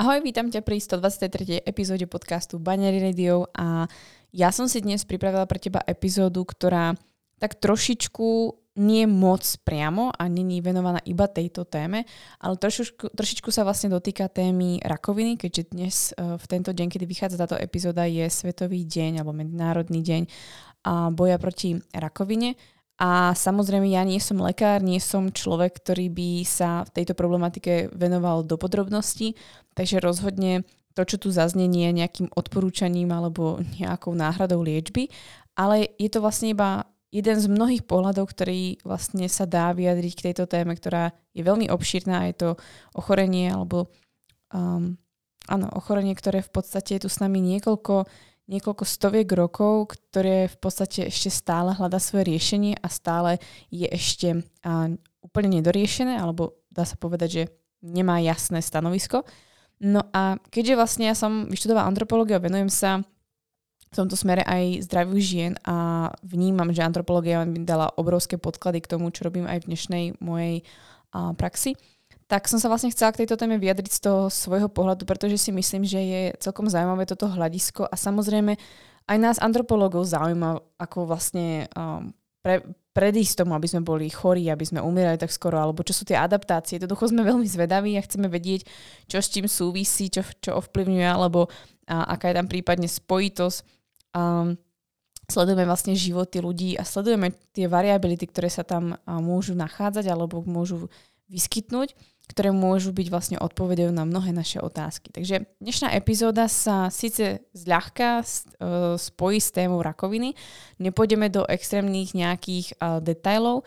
Ahoj, 0.00 0.24
vítam 0.24 0.48
ťa 0.48 0.64
pri 0.64 0.80
123. 0.80 1.60
epizóde 1.60 2.08
podcastu 2.08 2.56
Banery 2.56 3.04
Radio 3.04 3.52
a 3.52 3.84
ja 4.32 4.48
som 4.48 4.64
si 4.64 4.80
dnes 4.80 5.04
pripravila 5.04 5.44
pre 5.44 5.60
teba 5.60 5.84
epizódu, 5.84 6.40
ktorá 6.40 6.96
tak 7.36 7.60
trošičku 7.60 8.28
nie 8.80 9.04
moc 9.04 9.44
priamo 9.60 10.08
a 10.08 10.24
není 10.24 10.64
venovaná 10.64 11.04
iba 11.04 11.28
tejto 11.28 11.68
téme, 11.68 12.08
ale 12.40 12.54
trošičku, 12.56 13.12
trošičku 13.12 13.52
sa 13.52 13.60
vlastne 13.60 13.92
dotýka 13.92 14.32
témy 14.32 14.80
rakoviny, 14.80 15.36
keďže 15.36 15.62
dnes 15.68 15.96
e, 16.16 16.40
v 16.40 16.44
tento 16.48 16.72
deň, 16.72 16.88
kedy 16.88 17.04
vychádza 17.04 17.36
táto 17.36 17.60
epizóda, 17.60 18.08
je 18.08 18.24
Svetový 18.32 18.88
deň 18.88 19.20
alebo 19.20 19.36
Medzinárodný 19.36 20.00
deň 20.00 20.22
a 20.88 21.12
boja 21.12 21.36
proti 21.36 21.76
rakovine. 21.92 22.56
A 23.00 23.32
samozrejme 23.32 23.88
ja 23.88 24.04
nie 24.04 24.20
som 24.20 24.44
lekár, 24.44 24.84
nie 24.84 25.00
som 25.00 25.32
človek, 25.32 25.80
ktorý 25.80 26.12
by 26.12 26.30
sa 26.44 26.84
v 26.84 27.00
tejto 27.00 27.16
problematike 27.16 27.88
venoval 27.96 28.44
do 28.44 28.60
podrobností, 28.60 29.40
takže 29.72 30.04
rozhodne 30.04 30.68
to, 30.92 31.08
čo 31.08 31.16
tu 31.16 31.32
zaznie, 31.32 31.64
nie 31.64 31.88
je 31.88 31.98
nejakým 32.04 32.28
odporúčaním 32.36 33.08
alebo 33.08 33.64
nejakou 33.80 34.12
náhradou 34.12 34.60
liečby, 34.60 35.08
ale 35.56 35.96
je 35.96 36.12
to 36.12 36.20
vlastne 36.20 36.52
iba 36.52 36.84
jeden 37.08 37.40
z 37.40 37.46
mnohých 37.50 37.88
pohľadov, 37.88 38.30
ktorý 38.36 38.84
vlastne 38.86 39.26
sa 39.26 39.48
dá 39.48 39.72
vyjadriť 39.74 40.12
k 40.14 40.24
tejto 40.30 40.44
téme, 40.46 40.76
ktorá 40.76 41.16
je 41.34 41.42
veľmi 41.42 41.66
obšírna. 41.72 42.30
Je 42.30 42.36
to 42.36 42.48
ochorenie 42.94 43.50
alebo 43.50 43.90
um, 44.54 44.94
áno, 45.50 45.66
ochorenie, 45.74 46.14
ktoré 46.14 46.44
v 46.44 46.52
podstate 46.54 47.00
je 47.00 47.02
tu 47.06 47.08
s 47.10 47.18
nami 47.18 47.42
niekoľko 47.42 48.06
niekoľko 48.50 48.82
stoviek 48.82 49.30
rokov, 49.30 49.94
ktoré 49.94 50.50
v 50.50 50.56
podstate 50.58 51.06
ešte 51.06 51.30
stále 51.30 51.70
hľadá 51.70 52.02
svoje 52.02 52.34
riešenie 52.34 52.74
a 52.82 52.88
stále 52.90 53.38
je 53.70 53.86
ešte 53.86 54.42
a, 54.66 54.90
úplne 55.22 55.62
nedoriešené, 55.62 56.18
alebo 56.18 56.58
dá 56.66 56.82
sa 56.82 56.98
povedať, 56.98 57.28
že 57.30 57.42
nemá 57.80 58.18
jasné 58.18 58.58
stanovisko. 58.58 59.22
No 59.80 60.04
a 60.12 60.36
keďže 60.50 60.74
vlastne 60.76 61.04
ja 61.08 61.16
som 61.16 61.48
vyštudovala 61.48 61.88
antropológiu 61.88 62.36
a 62.36 62.44
venujem 62.44 62.68
sa 62.68 63.00
v 63.90 63.94
tomto 63.96 64.14
smere 64.14 64.46
aj 64.46 64.86
zdraviu 64.86 65.18
žien 65.18 65.52
a 65.66 66.10
vnímam, 66.22 66.70
že 66.70 66.84
antropológia 66.84 67.42
mi 67.42 67.62
dala 67.66 67.90
obrovské 67.98 68.38
podklady 68.38 68.82
k 68.82 68.90
tomu, 68.90 69.10
čo 69.10 69.26
robím 69.26 69.46
aj 69.46 69.64
v 69.64 69.68
dnešnej 69.72 70.04
mojej 70.18 70.66
a, 71.14 71.32
praxi, 71.38 71.78
tak 72.30 72.46
som 72.46 72.62
sa 72.62 72.70
vlastne 72.70 72.94
chcela 72.94 73.10
k 73.10 73.26
tejto 73.26 73.34
téme 73.34 73.58
vyjadriť 73.58 73.90
z 73.90 74.00
toho 74.06 74.30
svojho 74.30 74.70
pohľadu, 74.70 75.02
pretože 75.02 75.34
si 75.34 75.50
myslím, 75.50 75.82
že 75.82 75.98
je 75.98 76.22
celkom 76.38 76.70
zaujímavé 76.70 77.02
toto 77.02 77.26
hľadisko 77.26 77.90
a 77.90 77.98
samozrejme 77.98 78.54
aj 79.10 79.18
nás 79.18 79.36
antropológov 79.42 80.06
zaujíma, 80.06 80.62
ako 80.78 81.10
vlastne 81.10 81.66
um, 81.74 82.14
pre, 82.38 82.62
predísť 82.94 83.42
tomu, 83.42 83.58
aby 83.58 83.66
sme 83.66 83.82
boli 83.82 84.06
chorí, 84.06 84.46
aby 84.46 84.62
sme 84.62 84.78
umierali 84.78 85.18
tak 85.18 85.34
skoro, 85.34 85.58
alebo 85.58 85.82
čo 85.82 85.90
sú 85.90 86.06
tie 86.06 86.14
adaptácie. 86.14 86.78
Jednoducho 86.78 87.10
sme 87.10 87.26
veľmi 87.26 87.50
zvedaví 87.50 87.98
a 87.98 88.06
chceme 88.06 88.30
vedieť, 88.30 88.62
čo 89.10 89.18
s 89.18 89.34
tým 89.34 89.50
súvisí, 89.50 90.06
čo, 90.06 90.22
čo 90.38 90.62
ovplyvňuje, 90.62 91.06
alebo 91.10 91.50
a, 91.90 92.14
aká 92.14 92.30
je 92.30 92.38
tam 92.38 92.46
prípadne 92.46 92.86
spojitosť. 92.86 93.58
Um, 94.14 94.54
sledujeme 95.26 95.66
vlastne 95.66 95.98
životy 95.98 96.38
ľudí 96.38 96.70
a 96.78 96.86
sledujeme 96.86 97.34
tie 97.50 97.66
variability, 97.66 98.30
ktoré 98.30 98.46
sa 98.46 98.62
tam 98.62 98.94
a, 98.94 99.18
môžu 99.18 99.58
nachádzať 99.58 100.06
alebo 100.06 100.46
môžu 100.46 100.86
vyskytnúť 101.26 101.98
ktoré 102.30 102.54
môžu 102.54 102.94
byť 102.94 103.06
vlastne 103.10 103.38
odpovedou 103.42 103.90
na 103.90 104.06
mnohé 104.06 104.30
naše 104.30 104.62
otázky. 104.62 105.10
Takže 105.10 105.50
dnešná 105.58 105.90
epizóda 105.98 106.46
sa 106.46 106.86
síce 106.94 107.42
zľahka 107.50 108.22
e, 108.22 108.24
spojí 108.94 109.42
s 109.42 109.50
témou 109.50 109.82
rakoviny, 109.82 110.38
nepôjdeme 110.78 111.26
do 111.26 111.42
extrémnych 111.50 112.14
nejakých 112.14 112.78
uh, 112.78 113.02
detailov, 113.02 113.66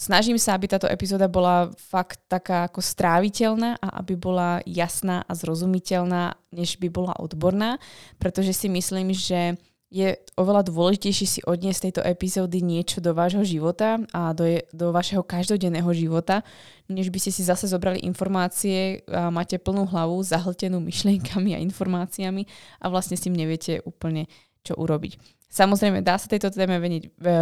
Snažím 0.00 0.40
sa, 0.40 0.56
aby 0.56 0.64
táto 0.64 0.88
epizóda 0.88 1.28
bola 1.28 1.68
fakt 1.76 2.24
taká 2.24 2.64
ako 2.64 2.80
stráviteľná 2.80 3.76
a 3.84 4.00
aby 4.00 4.16
bola 4.16 4.64
jasná 4.64 5.20
a 5.28 5.36
zrozumiteľná, 5.36 6.40
než 6.56 6.80
by 6.80 6.88
bola 6.88 7.12
odborná, 7.20 7.76
pretože 8.16 8.56
si 8.56 8.72
myslím, 8.72 9.12
že 9.12 9.60
je 9.90 10.14
oveľa 10.38 10.70
dôležitejšie 10.70 11.26
si 11.26 11.40
odniesť 11.42 11.90
tejto 11.90 12.02
epizódy 12.06 12.62
niečo 12.62 13.02
do 13.02 13.10
vášho 13.10 13.42
života 13.42 13.98
a 14.14 14.30
do, 14.30 14.46
je, 14.46 14.62
do 14.70 14.94
vašeho 14.94 15.26
každodenného 15.26 15.90
života, 15.90 16.46
než 16.86 17.10
by 17.10 17.18
ste 17.18 17.34
si 17.34 17.42
zase 17.42 17.66
zobrali 17.66 17.98
informácie 18.06 19.02
a 19.10 19.34
máte 19.34 19.58
plnú 19.58 19.90
hlavu 19.90 20.22
zahltenú 20.22 20.78
myšlienkami 20.78 21.58
a 21.58 21.62
informáciami 21.66 22.46
a 22.78 22.86
vlastne 22.86 23.18
s 23.18 23.26
tým 23.26 23.34
neviete 23.34 23.82
úplne 23.82 24.30
čo 24.62 24.78
urobiť. 24.78 25.18
Samozrejme, 25.50 26.06
dá 26.06 26.14
sa 26.14 26.30
tejto 26.30 26.54
téme 26.54 26.78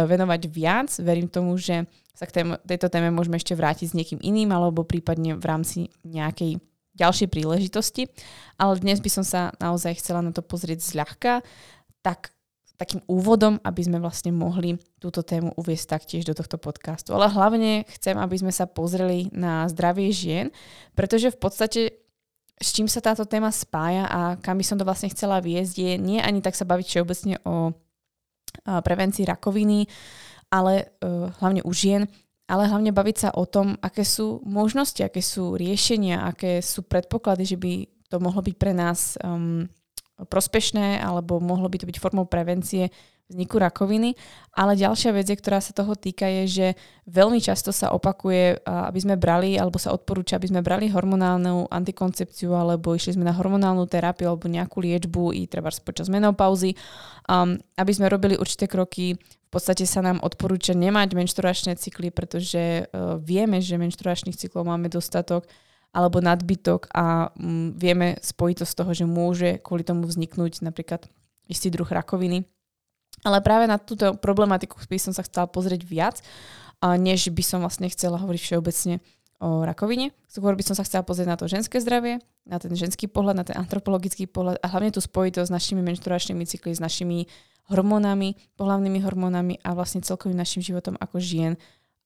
venovať 0.09 0.41
viac. 0.49 0.89
Verím 0.97 1.29
tomu, 1.29 1.53
že 1.61 1.85
sa 2.17 2.25
k 2.25 2.57
tejto 2.65 2.89
téme 2.89 3.13
môžeme 3.13 3.37
ešte 3.37 3.53
vrátiť 3.53 3.93
s 3.93 3.95
niekým 3.95 4.17
iným 4.25 4.49
alebo 4.49 4.81
prípadne 4.81 5.37
v 5.37 5.45
rámci 5.45 5.93
nejakej 6.01 6.57
ďalšej 6.97 7.29
príležitosti. 7.29 8.09
Ale 8.57 8.81
dnes 8.81 8.97
by 8.97 9.09
som 9.13 9.21
sa 9.21 9.53
naozaj 9.61 10.01
chcela 10.01 10.25
na 10.25 10.33
to 10.33 10.41
pozrieť 10.41 10.81
zľahka, 10.81 11.45
tak 12.01 12.33
takým 12.79 13.03
úvodom, 13.11 13.59
aby 13.59 13.81
sme 13.83 13.99
vlastne 13.99 14.31
mohli 14.31 14.79
túto 15.03 15.19
tému 15.19 15.51
uviesť 15.59 15.99
taktiež 15.99 16.23
do 16.23 16.31
tohto 16.31 16.55
podcastu. 16.55 17.11
Ale 17.11 17.27
hlavne 17.27 17.83
chcem, 17.99 18.15
aby 18.15 18.39
sme 18.39 18.55
sa 18.55 18.71
pozreli 18.71 19.27
na 19.35 19.67
zdravie 19.67 20.15
žien, 20.15 20.55
pretože 20.95 21.35
v 21.35 21.39
podstate 21.43 21.81
s 22.59 22.75
čím 22.75 22.91
sa 22.91 22.99
táto 22.99 23.23
téma 23.23 23.51
spája 23.55 24.03
a 24.07 24.19
kam 24.39 24.59
by 24.59 24.65
som 24.67 24.75
to 24.75 24.87
vlastne 24.87 25.07
chcela 25.11 25.39
viesť, 25.39 25.75
je 25.79 25.93
nie 25.95 26.19
ani 26.19 26.43
tak 26.43 26.55
sa 26.55 26.67
baviť 26.67 26.85
všeobecne 26.87 27.35
o 27.47 27.71
prevencii 28.67 29.23
rakoviny, 29.23 29.87
ale 30.51 30.91
uh, 30.99 31.31
hlavne 31.39 31.63
u 31.63 31.71
žien, 31.71 32.03
ale 32.51 32.67
hlavne 32.67 32.91
baviť 32.91 33.17
sa 33.17 33.29
o 33.31 33.47
tom, 33.47 33.79
aké 33.79 34.03
sú 34.03 34.43
možnosti, 34.43 34.99
aké 34.99 35.23
sú 35.23 35.55
riešenia, 35.55 36.27
aké 36.27 36.59
sú 36.59 36.83
predpoklady, 36.83 37.43
že 37.45 37.57
by 37.61 37.73
to 38.09 38.17
mohlo 38.19 38.41
byť 38.41 38.55
pre 38.57 38.73
nás 38.73 39.15
um, 39.21 39.69
prospešné 40.27 40.99
alebo 40.99 41.39
mohlo 41.39 41.71
by 41.71 41.79
to 41.79 41.87
byť 41.87 41.97
formou 42.01 42.27
prevencie 42.27 42.91
vzniku 43.29 43.61
rakoviny. 43.61 44.17
Ale 44.57 44.73
ďalšia 44.73 45.13
vec, 45.13 45.29
ktorá 45.29 45.61
sa 45.61 45.71
toho 45.71 45.93
týka, 45.93 46.25
je, 46.25 46.43
že 46.49 46.67
veľmi 47.05 47.37
často 47.37 47.69
sa 47.69 47.93
opakuje, 47.93 48.65
aby 48.65 48.99
sme 48.99 49.15
brali, 49.15 49.55
alebo 49.55 49.77
sa 49.77 49.93
odporúča, 49.93 50.41
aby 50.41 50.49
sme 50.49 50.65
brali 50.65 50.89
hormonálnu 50.89 51.69
antikoncepciu, 51.69 52.57
alebo 52.57 52.97
išli 52.97 53.15
sme 53.15 53.29
na 53.29 53.37
hormonálnu 53.37 53.85
terapiu, 53.85 54.33
alebo 54.33 54.49
nejakú 54.49 54.81
liečbu 54.81 55.37
i 55.37 55.45
treba 55.45 55.69
počas 55.85 56.09
menopauzy, 56.09 56.73
um, 57.29 57.55
aby 57.77 57.91
sme 57.93 58.09
robili 58.09 58.33
určité 58.33 58.65
kroky. 58.65 59.13
V 59.21 59.51
podstate 59.53 59.85
sa 59.85 60.01
nám 60.01 60.21
odporúča 60.25 60.73
nemať 60.73 61.13
menštruačné 61.13 61.77
cykly, 61.77 62.09
pretože 62.09 62.89
uh, 62.89 63.21
vieme, 63.21 63.61
že 63.61 63.77
menštruačných 63.77 64.37
cyklov 64.37 64.65
máme 64.65 64.89
dostatok 64.89 65.45
alebo 65.89 66.21
nadbytok 66.21 66.93
a 66.93 67.33
mm, 67.33 67.77
vieme 67.77 68.07
spojiť 68.21 68.55
to 68.61 68.65
z 68.65 68.73
toho, 68.77 68.91
že 68.93 69.05
môže 69.09 69.49
kvôli 69.61 69.81
tomu 69.81 70.05
vzniknúť 70.05 70.61
napríklad 70.61 71.09
istý 71.49 71.73
druh 71.73 71.87
rakoviny. 71.87 72.45
Ale 73.25 73.43
práve 73.43 73.65
na 73.67 73.81
túto 73.81 74.15
problematiku 74.15 74.79
by 74.85 74.99
som 75.01 75.11
sa 75.11 75.25
chcela 75.25 75.49
pozrieť 75.49 75.81
viac, 75.83 76.23
a 76.79 76.95
než 76.95 77.27
by 77.27 77.43
som 77.43 77.59
vlastne 77.59 77.91
chcela 77.91 78.15
hovoriť 78.15 78.39
všeobecne 78.39 79.03
o 79.39 79.63
rakovine. 79.63 80.11
Skôr 80.27 80.55
by 80.55 80.63
som 80.63 80.75
sa 80.75 80.83
chcela 80.83 81.03
pozrieť 81.03 81.27
na 81.27 81.37
to 81.39 81.47
ženské 81.47 81.79
zdravie, 81.79 82.23
na 82.47 82.59
ten 82.59 82.71
ženský 82.75 83.07
pohľad, 83.07 83.35
na 83.39 83.45
ten 83.47 83.55
antropologický 83.55 84.27
pohľad 84.27 84.59
a 84.59 84.67
hlavne 84.67 84.91
tú 84.91 85.03
spojitosť 85.03 85.47
s 85.47 85.55
našimi 85.55 85.83
menštruačnými 85.83 86.43
cykly, 86.43 86.75
s 86.75 86.83
našimi 86.83 87.27
hormónami, 87.71 88.35
pohlavnými 88.55 88.99
hormónami 89.03 89.61
a 89.63 89.75
vlastne 89.75 90.03
celkovým 90.03 90.35
našim 90.35 90.63
životom 90.63 90.97
ako 90.99 91.21
žien 91.21 91.55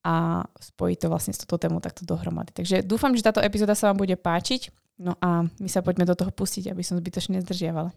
a 0.03 0.43
spojiť 0.59 0.97
to 0.99 1.07
vlastne 1.07 1.31
s 1.31 1.39
touto 1.39 1.55
tému 1.55 1.79
takto 1.79 2.03
dohromady. 2.03 2.51
Takže 2.51 2.83
dúfam, 2.83 3.15
že 3.15 3.23
táto 3.23 3.39
epizóda 3.39 3.73
sa 3.73 3.89
vám 3.89 4.03
bude 4.03 4.19
páčiť. 4.19 4.69
No 4.99 5.17
a 5.23 5.47
my 5.47 5.69
sa 5.71 5.81
poďme 5.81 6.05
do 6.05 6.13
toho 6.13 6.29
pustiť, 6.29 6.69
aby 6.69 6.83
som 6.85 6.99
zbytočne 6.99 7.39
nezdržiavala. 7.39 7.89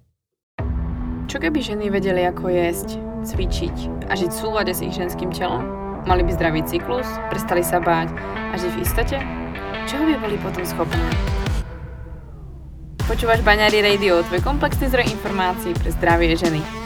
Čo 1.27 1.43
keby 1.43 1.59
ženy 1.59 1.91
vedeli, 1.91 2.23
ako 2.23 2.47
jesť, 2.49 3.03
cvičiť 3.27 4.07
a 4.07 4.15
žiť 4.15 4.31
v 4.31 4.39
súlade 4.39 4.71
s 4.71 4.81
ich 4.81 4.95
ženským 4.95 5.35
telom? 5.35 5.67
Mali 6.07 6.23
by 6.23 6.33
zdravý 6.39 6.63
cyklus, 6.63 7.07
prestali 7.27 7.67
sa 7.67 7.83
báť 7.83 8.15
a 8.15 8.55
žiť 8.55 8.73
v 8.73 8.83
istote? 8.87 9.19
Čoho 9.91 10.07
by 10.07 10.15
boli 10.23 10.39
potom 10.39 10.63
schopné? 10.63 11.03
Počúvaš 13.11 13.43
Baňári 13.43 13.83
Radio, 13.83 14.23
tvoj 14.23 14.39
komplexný 14.43 14.87
zdroj 14.87 15.11
informácií 15.11 15.75
pre 15.75 15.91
zdravie 15.95 16.39
ženy. 16.39 16.86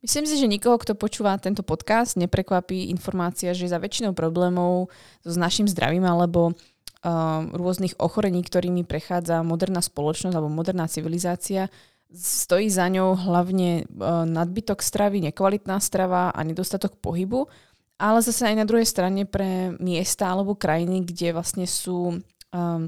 Myslím 0.00 0.24
si, 0.24 0.40
že 0.40 0.48
nikoho, 0.48 0.80
kto 0.80 0.96
počúva 0.96 1.36
tento 1.36 1.60
podcast, 1.60 2.16
neprekvapí 2.16 2.88
informácia, 2.88 3.52
že 3.52 3.68
za 3.68 3.76
väčšinou 3.76 4.16
problémov 4.16 4.88
s 5.28 5.36
našim 5.36 5.68
zdravím 5.68 6.08
alebo 6.08 6.56
uh, 6.56 7.44
rôznych 7.52 8.00
ochorení, 8.00 8.40
ktorými 8.40 8.88
prechádza 8.88 9.44
moderná 9.44 9.84
spoločnosť 9.84 10.32
alebo 10.32 10.48
moderná 10.48 10.88
civilizácia, 10.88 11.68
stojí 12.10 12.66
za 12.72 12.90
ňou 12.90 13.14
hlavne 13.14 13.86
nadbytok 14.26 14.82
stravy, 14.82 15.22
nekvalitná 15.30 15.78
strava 15.78 16.34
a 16.34 16.40
nedostatok 16.42 16.98
pohybu, 16.98 17.46
ale 18.00 18.18
zase 18.24 18.50
aj 18.50 18.56
na 18.56 18.66
druhej 18.66 18.88
strane 18.88 19.28
pre 19.28 19.76
miesta 19.78 20.32
alebo 20.32 20.56
krajiny, 20.56 21.04
kde 21.04 21.36
vlastne 21.36 21.68
sú 21.68 22.18
um, 22.18 22.82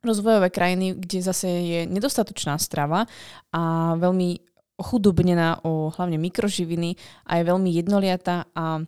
rozvojové 0.00 0.48
krajiny, 0.48 0.94
kde 0.96 1.18
zase 1.20 1.48
je 1.50 1.80
nedostatočná 1.90 2.56
strava 2.62 3.04
a 3.50 3.92
veľmi 3.98 4.38
ochudobnená 4.78 5.60
o 5.66 5.90
hlavne 5.90 6.16
mikroživiny 6.22 6.94
a 7.26 7.42
je 7.42 7.48
veľmi 7.50 7.70
jednoliatá 7.74 8.46
a 8.54 8.86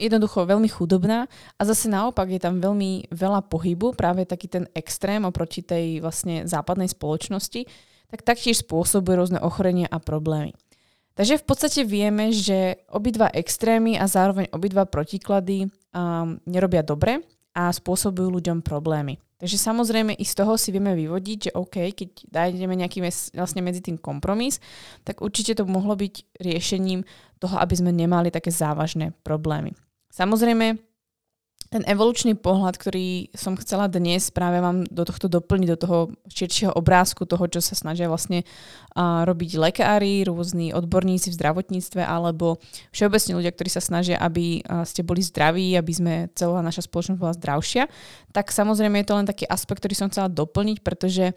jednoducho 0.00 0.48
veľmi 0.48 0.66
chudobná 0.72 1.28
a 1.28 1.62
zase 1.62 1.86
naopak 1.92 2.32
je 2.32 2.40
tam 2.40 2.58
veľmi 2.58 3.12
veľa 3.12 3.46
pohybu, 3.46 3.92
práve 3.92 4.24
taký 4.24 4.48
ten 4.48 4.64
extrém 4.72 5.22
oproti 5.22 5.60
tej 5.60 6.00
vlastne 6.00 6.48
západnej 6.48 6.88
spoločnosti, 6.90 7.68
tak 8.08 8.24
taktiež 8.24 8.64
spôsobuje 8.64 9.14
rôzne 9.14 9.38
ochorenia 9.40 9.86
a 9.92 10.00
problémy. 10.00 10.56
Takže 11.12 11.40
v 11.40 11.44
podstate 11.44 11.80
vieme, 11.84 12.32
že 12.32 12.80
obidva 12.88 13.28
extrémy 13.28 14.00
a 14.00 14.08
zároveň 14.08 14.48
obidva 14.48 14.88
protiklady 14.88 15.68
um, 15.68 16.40
nerobia 16.48 16.80
dobre 16.80 17.20
a 17.52 17.68
spôsobujú 17.68 18.32
ľuďom 18.32 18.64
problémy. 18.64 19.20
Takže 19.42 19.58
samozrejme 19.58 20.14
i 20.14 20.22
z 20.22 20.38
toho 20.38 20.54
si 20.54 20.70
vieme 20.70 20.94
vyvodiť, 20.94 21.38
že 21.50 21.54
OK, 21.58 21.90
keď 21.90 22.30
dájdeme 22.30 22.78
nejaký 22.78 23.02
mes, 23.02 23.34
vlastne 23.34 23.58
medzi 23.58 23.82
tým 23.82 23.98
kompromis, 23.98 24.62
tak 25.02 25.18
určite 25.18 25.58
to 25.58 25.66
mohlo 25.66 25.98
byť 25.98 26.38
riešením 26.38 27.02
toho, 27.42 27.58
aby 27.58 27.74
sme 27.74 27.90
nemali 27.90 28.30
také 28.30 28.54
závažné 28.54 29.10
problémy. 29.26 29.74
Samozrejme, 30.14 30.78
ten 31.72 31.88
evolučný 31.88 32.36
pohľad, 32.36 32.76
ktorý 32.76 33.32
som 33.32 33.56
chcela 33.56 33.88
dnes 33.88 34.28
práve 34.28 34.60
vám 34.60 34.84
do 34.92 35.08
tohto 35.08 35.32
doplniť, 35.32 35.68
do 35.72 35.78
toho 35.80 35.98
širšieho 36.28 36.76
obrázku 36.76 37.24
toho, 37.24 37.48
čo 37.48 37.64
sa 37.64 37.72
snažia 37.72 38.12
vlastne 38.12 38.44
uh, 38.44 39.24
robiť 39.24 39.56
lekári, 39.56 40.28
rôzni 40.28 40.76
odborníci 40.76 41.32
v 41.32 41.38
zdravotníctve 41.40 42.04
alebo 42.04 42.60
všeobecne 42.92 43.40
ľudia, 43.40 43.56
ktorí 43.56 43.72
sa 43.72 43.80
snažia, 43.80 44.20
aby 44.20 44.60
uh, 44.60 44.84
ste 44.84 45.00
boli 45.00 45.24
zdraví, 45.24 45.72
aby 45.72 45.92
sme 45.96 46.14
celá 46.36 46.60
naša 46.60 46.84
spoločnosť 46.84 47.16
bola 47.16 47.32
zdravšia, 47.32 47.88
tak 48.36 48.52
samozrejme 48.52 49.00
je 49.00 49.08
to 49.08 49.16
len 49.16 49.24
taký 49.24 49.48
aspekt, 49.48 49.80
ktorý 49.80 49.96
som 49.96 50.12
chcela 50.12 50.28
doplniť, 50.28 50.84
pretože 50.84 51.32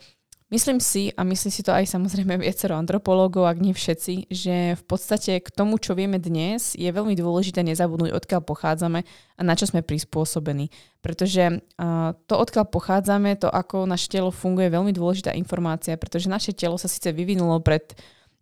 Myslím 0.55 0.79
si, 0.79 1.11
a 1.19 1.27
myslí 1.27 1.51
si 1.51 1.67
to 1.67 1.75
aj 1.75 1.83
samozrejme 1.83 2.39
viacero 2.47 2.79
antropológov, 2.79 3.43
ak 3.43 3.59
nie 3.59 3.75
všetci, 3.75 4.31
že 4.31 4.79
v 4.79 4.83
podstate 4.87 5.43
k 5.43 5.49
tomu, 5.51 5.75
čo 5.75 5.99
vieme 5.99 6.15
dnes, 6.15 6.79
je 6.79 6.87
veľmi 6.87 7.11
dôležité 7.11 7.59
nezabudnúť, 7.59 8.15
odkiaľ 8.15 8.39
pochádzame 8.47 9.03
a 9.35 9.41
na 9.43 9.53
čo 9.59 9.67
sme 9.67 9.83
prispôsobení. 9.83 10.71
Pretože 11.03 11.59
uh, 11.59 12.15
to, 12.23 12.39
odkiaľ 12.39 12.71
pochádzame, 12.71 13.35
to, 13.35 13.51
ako 13.51 13.83
naše 13.83 14.07
telo 14.07 14.31
funguje, 14.31 14.71
je 14.71 14.75
veľmi 14.79 14.95
dôležitá 14.95 15.35
informácia, 15.35 15.99
pretože 15.99 16.31
naše 16.31 16.55
telo 16.55 16.79
sa 16.79 16.87
síce 16.87 17.11
vyvinulo 17.11 17.59
pred 17.59 17.91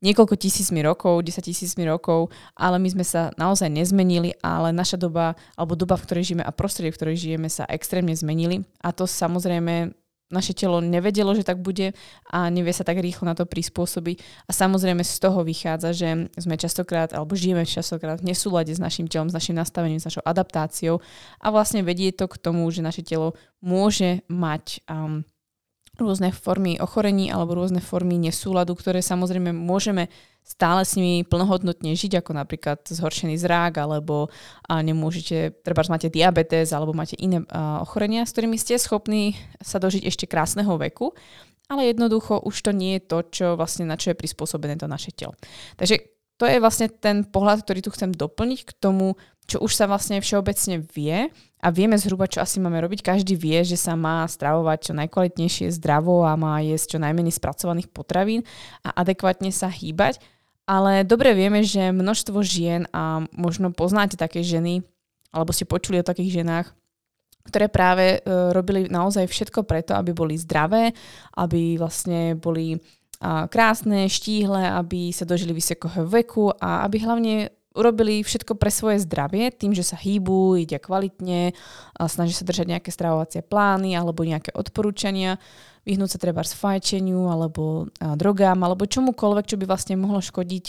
niekoľko 0.05 0.37
tisícmi 0.37 0.85
rokov, 0.85 1.25
10 1.25 1.39
tisícmi 1.41 1.87
rokov, 1.87 2.29
ale 2.53 2.77
my 2.77 2.93
sme 2.93 3.05
sa 3.07 3.33
naozaj 3.39 3.73
nezmenili, 3.73 4.37
ale 4.43 4.69
naša 4.69 5.01
doba, 5.01 5.33
alebo 5.57 5.73
doba, 5.73 5.97
v 5.97 6.05
ktorej 6.05 6.23
žijeme 6.29 6.45
a 6.45 6.53
prostredie, 6.53 6.93
v 6.93 6.99
ktorej 6.99 7.17
žijeme, 7.17 7.49
sa 7.49 7.65
extrémne 7.71 8.13
zmenili. 8.13 8.67
A 8.83 8.91
to 8.91 9.07
samozrejme 9.07 10.02
naše 10.31 10.53
telo 10.55 10.79
nevedelo, 10.79 11.35
že 11.35 11.43
tak 11.43 11.59
bude 11.59 11.91
a 12.29 12.47
nevie 12.47 12.71
sa 12.71 12.85
tak 12.85 13.01
rýchlo 13.01 13.27
na 13.27 13.35
to 13.35 13.43
prispôsobiť. 13.43 14.47
A 14.47 14.51
samozrejme 14.53 15.01
z 15.03 15.15
toho 15.19 15.41
vychádza, 15.41 15.89
že 15.93 16.09
sme 16.37 16.55
častokrát, 16.55 17.11
alebo 17.11 17.35
žijeme 17.35 17.67
častokrát 17.67 18.21
v 18.21 18.31
nesúlade 18.31 18.71
s 18.71 18.79
našim 18.81 19.09
telom, 19.09 19.27
s 19.27 19.35
našim 19.35 19.57
nastavením, 19.57 19.99
s 19.99 20.07
našou 20.07 20.23
adaptáciou 20.23 21.03
a 21.41 21.47
vlastne 21.51 21.83
vedie 21.83 22.13
to 22.13 22.29
k 22.29 22.39
tomu, 22.39 22.69
že 22.71 22.85
naše 22.85 23.03
telo 23.03 23.35
môže 23.59 24.23
mať 24.29 24.83
um, 24.87 25.25
rôzne 25.93 26.33
formy 26.33 26.81
ochorení 26.81 27.29
alebo 27.29 27.53
rôzne 27.53 27.77
formy 27.77 28.17
nesúladu, 28.17 28.73
ktoré 28.73 29.05
samozrejme 29.05 29.53
môžeme 29.53 30.09
stále 30.43 30.83
s 30.83 30.97
nimi 30.99 31.23
plnohodnotne 31.23 31.95
žiť, 31.95 32.19
ako 32.19 32.35
napríklad 32.35 32.83
zhoršený 32.83 33.39
zrák, 33.39 33.79
alebo 33.79 34.27
nemôžete, 34.67 35.63
treba 35.63 35.85
máte 35.87 36.11
diabetes, 36.11 36.73
alebo 36.75 36.91
máte 36.91 37.15
iné 37.15 37.45
ochorenia, 37.79 38.27
s 38.27 38.33
ktorými 38.35 38.59
ste 38.59 38.75
schopní 38.75 39.39
sa 39.63 39.79
dožiť 39.79 40.03
ešte 40.03 40.25
krásneho 40.27 40.75
veku, 40.75 41.15
ale 41.71 41.95
jednoducho 41.95 42.43
už 42.43 42.59
to 42.59 42.71
nie 42.75 42.99
je 42.99 43.07
to, 43.07 43.17
čo 43.31 43.45
vlastne 43.55 43.87
na 43.87 43.95
čo 43.95 44.11
je 44.11 44.19
prispôsobené 44.19 44.75
to 44.75 44.89
naše 44.89 45.15
telo. 45.15 45.31
Takže 45.79 46.12
to 46.37 46.49
je 46.49 46.57
vlastne 46.57 46.89
ten 46.89 47.23
pohľad, 47.23 47.61
ktorý 47.63 47.79
tu 47.85 47.89
chcem 47.93 48.09
doplniť 48.09 48.59
k 48.65 48.71
tomu, 48.77 49.15
čo 49.45 49.59
už 49.59 49.75
sa 49.75 49.85
vlastne 49.85 50.23
všeobecne 50.23 50.81
vie 50.81 51.27
a 51.63 51.67
vieme 51.71 51.99
zhruba, 51.99 52.31
čo 52.31 52.39
asi 52.39 52.59
máme 52.63 52.79
robiť. 52.79 53.03
Každý 53.03 53.35
vie, 53.35 53.59
že 53.63 53.75
sa 53.75 53.95
má 53.95 54.23
stravovať 54.27 54.91
čo 54.91 54.93
najkvalitnejšie 54.95 55.71
zdravo 55.79 56.23
a 56.23 56.39
má 56.39 56.63
jesť 56.63 56.95
čo 56.95 57.03
najmenej 57.03 57.35
spracovaných 57.35 57.91
potravín 57.91 58.47
a 58.83 59.03
adekvátne 59.03 59.51
sa 59.51 59.67
hýbať. 59.67 60.19
Ale 60.63 61.03
dobre 61.03 61.35
vieme, 61.35 61.59
že 61.59 61.91
množstvo 61.91 62.39
žien 62.39 62.87
a 62.95 63.27
možno 63.35 63.75
poznáte 63.75 64.15
také 64.15 64.39
ženy, 64.47 64.79
alebo 65.35 65.51
ste 65.51 65.67
počuli 65.67 65.99
o 65.99 66.07
takých 66.07 66.39
ženách, 66.39 66.71
ktoré 67.43 67.67
práve 67.67 68.05
e, 68.15 68.17
robili 68.55 68.87
naozaj 68.87 69.27
všetko 69.27 69.67
preto, 69.67 69.91
aby 69.91 70.15
boli 70.15 70.39
zdravé, 70.39 70.95
aby 71.35 71.75
vlastne 71.75 72.39
boli 72.39 72.79
krásne, 73.47 74.11
štíhle, 74.11 74.75
aby 74.83 75.15
sa 75.15 75.23
dožili 75.23 75.55
vysokého 75.55 76.03
veku 76.03 76.51
a 76.59 76.83
aby 76.83 76.99
hlavne 76.99 77.35
urobili 77.73 78.21
všetko 78.21 78.53
pre 78.53 78.69
svoje 78.69 79.01
zdravie, 79.01 79.49
tým, 79.49 79.73
že 79.73 79.81
sa 79.81 79.97
hýbu, 79.97 80.61
jedia 80.61 80.77
kvalitne, 80.77 81.57
snažia 82.05 82.37
sa 82.37 82.45
držať 82.45 82.69
nejaké 82.69 82.93
stravovacie 82.93 83.41
plány 83.41 83.97
alebo 83.97 84.21
nejaké 84.21 84.53
odporúčania, 84.53 85.41
vyhnúť 85.81 86.15
sa 86.15 86.21
treba 86.21 86.45
z 86.45 86.53
fajčeniu 86.53 87.33
alebo 87.33 87.89
drogám 87.97 88.61
alebo 88.61 88.85
čomukoľvek, 88.85 89.49
čo 89.49 89.57
by 89.57 89.65
vlastne 89.65 89.97
mohlo 89.97 90.21
škodiť 90.21 90.65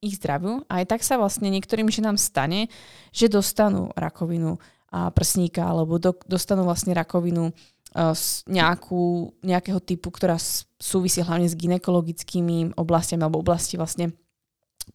ich 0.00 0.14
zdraviu. 0.16 0.64
A 0.72 0.80
aj 0.80 0.96
tak 0.96 1.00
sa 1.04 1.20
vlastne 1.20 1.52
niektorým 1.52 1.92
ženám 1.92 2.16
stane, 2.16 2.72
že 3.12 3.28
dostanú 3.28 3.92
rakovinu 3.92 4.56
prsníka 4.90 5.68
alebo 5.68 6.00
do, 6.00 6.16
dostanú 6.26 6.64
vlastne 6.66 6.96
rakovinu 6.96 7.52
nejakú, 8.46 9.34
nejakého 9.42 9.82
typu, 9.82 10.14
ktorá 10.14 10.38
súvisí 10.78 11.20
hlavne 11.26 11.50
s 11.50 11.58
ginekologickými 11.58 12.78
oblastiami 12.78 13.26
alebo 13.26 13.42
oblasti 13.42 13.74
vlastne 13.74 14.14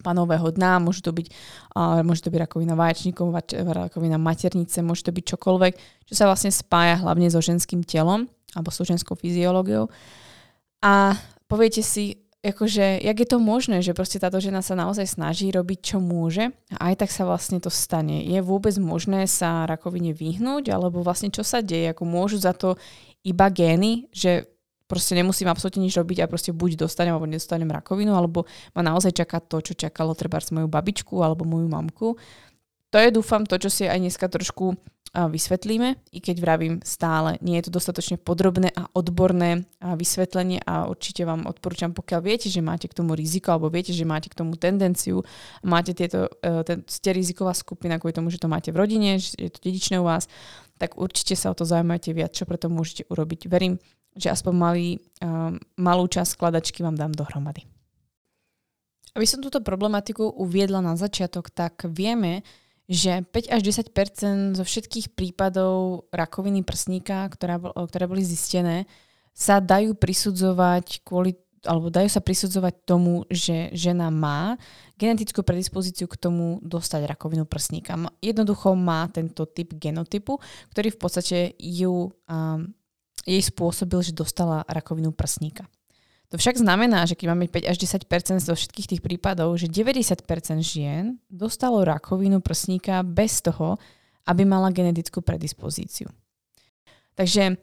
panového 0.00 0.52
dna, 0.52 0.80
môže 0.80 1.00
to 1.00 1.12
byť, 1.12 1.26
uh, 1.76 2.04
môže 2.04 2.24
to 2.24 2.32
byť 2.32 2.40
rakovina 2.48 2.76
vaječníkov, 2.76 3.32
rakovina 3.52 4.20
maternice, 4.20 4.84
môže 4.84 5.08
to 5.08 5.12
byť 5.12 5.24
čokoľvek, 5.36 5.72
čo 6.08 6.14
sa 6.16 6.28
vlastne 6.28 6.52
spája 6.52 7.00
hlavne 7.00 7.28
so 7.32 7.40
ženským 7.40 7.80
telom 7.84 8.28
alebo 8.52 8.72
so 8.72 8.84
ženskou 8.84 9.16
fyziológiou. 9.16 9.88
A 10.84 11.16
poviete 11.48 11.80
si, 11.80 12.25
akože, 12.52 13.02
jak 13.02 13.18
je 13.18 13.28
to 13.28 13.38
možné, 13.42 13.82
že 13.82 13.96
proste 13.96 14.22
táto 14.22 14.38
žena 14.38 14.62
sa 14.62 14.78
naozaj 14.78 15.18
snaží 15.18 15.50
robiť, 15.50 15.78
čo 15.94 15.98
môže 15.98 16.54
a 16.74 16.92
aj 16.92 17.06
tak 17.06 17.10
sa 17.10 17.26
vlastne 17.26 17.58
to 17.58 17.70
stane. 17.72 18.22
Je 18.26 18.38
vôbec 18.42 18.74
možné 18.78 19.26
sa 19.30 19.66
rakovine 19.66 20.14
vyhnúť, 20.14 20.70
alebo 20.70 21.02
vlastne 21.02 21.30
čo 21.30 21.46
sa 21.46 21.60
deje, 21.60 21.92
ako 21.92 22.04
môžu 22.06 22.38
za 22.42 22.54
to 22.54 22.78
iba 23.26 23.50
gény, 23.50 24.06
že 24.14 24.46
proste 24.86 25.18
nemusím 25.18 25.50
absolútne 25.50 25.82
nič 25.82 25.98
robiť 25.98 26.22
a 26.22 26.30
proste 26.30 26.54
buď 26.54 26.86
dostanem 26.86 27.12
alebo 27.12 27.26
nedostanem 27.26 27.68
rakovinu, 27.68 28.14
alebo 28.14 28.46
ma 28.72 28.82
naozaj 28.86 29.12
čaká 29.12 29.42
to, 29.42 29.58
čo 29.58 29.74
čakalo 29.74 30.14
treba 30.14 30.38
moju 30.38 30.70
babičku 30.70 31.14
alebo 31.20 31.42
moju 31.42 31.66
mamku. 31.66 32.08
To 32.94 32.96
je 33.02 33.10
dúfam 33.10 33.42
to, 33.42 33.58
čo 33.58 33.68
si 33.68 33.84
aj 33.84 33.98
dneska 33.98 34.30
trošku 34.30 34.78
vysvetlíme, 35.16 35.96
i 36.12 36.20
keď 36.20 36.36
vravím 36.44 36.74
stále, 36.84 37.40
nie 37.40 37.56
je 37.56 37.72
to 37.72 37.80
dostatočne 37.80 38.20
podrobné 38.20 38.68
a 38.76 38.84
odborné 38.92 39.64
vysvetlenie 39.80 40.60
a 40.60 40.84
určite 40.92 41.24
vám 41.24 41.48
odporúčam, 41.48 41.96
pokiaľ 41.96 42.20
viete, 42.20 42.52
že 42.52 42.60
máte 42.60 42.84
k 42.84 42.96
tomu 43.00 43.16
riziko 43.16 43.56
alebo 43.56 43.72
viete, 43.72 43.96
že 43.96 44.04
máte 44.04 44.28
k 44.28 44.36
tomu 44.36 44.60
tendenciu, 44.60 45.24
máte 45.64 45.96
tieto, 45.96 46.28
e, 46.44 46.60
ten, 46.68 46.84
ste 46.84 47.16
riziková 47.16 47.56
skupina 47.56 47.96
kvôli 47.96 48.12
tomu, 48.12 48.28
že 48.28 48.36
to 48.36 48.52
máte 48.52 48.68
v 48.68 48.76
rodine, 48.76 49.16
že 49.16 49.32
je 49.40 49.48
to 49.48 49.64
dedičné 49.64 49.96
u 49.96 50.04
vás, 50.04 50.28
tak 50.76 51.00
určite 51.00 51.32
sa 51.32 51.48
o 51.48 51.56
to 51.56 51.64
zaujímajte 51.64 52.12
viac, 52.12 52.36
čo 52.36 52.44
preto 52.44 52.68
môžete 52.68 53.08
urobiť. 53.08 53.48
Verím, 53.48 53.80
že 54.12 54.28
aspoň 54.28 54.52
malý, 54.52 54.88
uh, 55.24 55.56
malú 55.80 56.04
časť 56.08 56.36
skladačky 56.36 56.84
vám 56.84 56.96
dám 56.96 57.16
dohromady. 57.16 57.64
Aby 59.16 59.24
som 59.24 59.40
túto 59.40 59.64
problematiku 59.64 60.28
uviedla 60.28 60.84
na 60.84 60.92
začiatok, 60.92 61.48
tak 61.48 61.88
vieme, 61.88 62.44
že 62.86 63.26
5 63.26 63.50
až 63.50 63.60
10% 63.66 64.58
zo 64.58 64.64
všetkých 64.64 65.18
prípadov 65.18 66.06
rakoviny 66.14 66.62
prsníka, 66.62 67.26
ktorá, 67.26 67.58
ktoré 67.58 68.04
boli 68.06 68.22
zistené, 68.22 68.86
sa 69.36 69.58
dajú 69.60 69.98
prisudzovať 69.98 71.02
kvôli 71.02 71.36
alebo 71.66 71.90
dajú 71.90 72.06
sa 72.06 72.22
prisudzovať 72.22 72.86
tomu, 72.86 73.26
že 73.26 73.74
žena 73.74 74.06
má 74.06 74.54
genetickú 74.94 75.42
predispozíciu 75.42 76.06
k 76.06 76.14
tomu 76.14 76.62
dostať 76.62 77.10
rakovinu 77.10 77.42
prsníka. 77.42 77.98
Jednoducho 78.22 78.78
má 78.78 79.10
tento 79.10 79.44
typ 79.50 79.74
genotypu, 79.74 80.38
ktorý 80.70 80.94
v 80.94 80.98
podstate 80.98 81.38
ju 81.58 82.14
um, 82.14 82.70
jej 83.26 83.42
spôsobil, 83.42 83.98
že 84.06 84.14
dostala 84.14 84.62
rakovinu 84.70 85.10
prsníka. 85.10 85.66
To 86.30 86.36
však 86.38 86.58
znamená, 86.58 87.06
že 87.06 87.14
keď 87.14 87.26
máme 87.32 87.46
5 87.46 87.70
až 87.70 87.76
10 87.78 88.42
zo 88.42 88.54
všetkých 88.58 88.90
tých 88.96 89.02
prípadov, 89.02 89.54
že 89.54 89.70
90 89.70 90.26
žien 90.58 91.22
dostalo 91.30 91.86
rakovinu 91.86 92.42
prsníka 92.42 93.06
bez 93.06 93.38
toho, 93.38 93.78
aby 94.26 94.42
mala 94.42 94.74
genetickú 94.74 95.22
predispozíciu. 95.22 96.10
Takže 97.14 97.56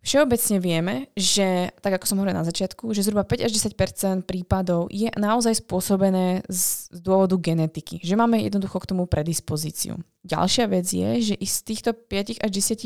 Všeobecne 0.00 0.56
vieme, 0.64 0.94
že, 1.12 1.68
tak 1.84 2.00
ako 2.00 2.08
som 2.08 2.16
hovorila 2.16 2.40
na 2.40 2.48
začiatku, 2.48 2.96
že 2.96 3.04
zhruba 3.04 3.20
5 3.20 3.44
až 3.44 3.52
10 3.52 4.24
prípadov 4.24 4.88
je 4.88 5.12
naozaj 5.12 5.60
spôsobené 5.60 6.40
z, 6.48 6.88
z 6.88 6.98
dôvodu 7.04 7.36
genetiky, 7.36 8.00
že 8.00 8.16
máme 8.16 8.40
jednoducho 8.40 8.80
k 8.80 8.88
tomu 8.96 9.04
predispozíciu. 9.04 10.00
Ďalšia 10.24 10.72
vec 10.72 10.88
je, 10.88 11.32
že 11.32 11.34
i 11.36 11.44
z 11.44 11.58
týchto 11.68 11.92
5 11.92 12.40
až 12.40 12.48
10 12.48 12.80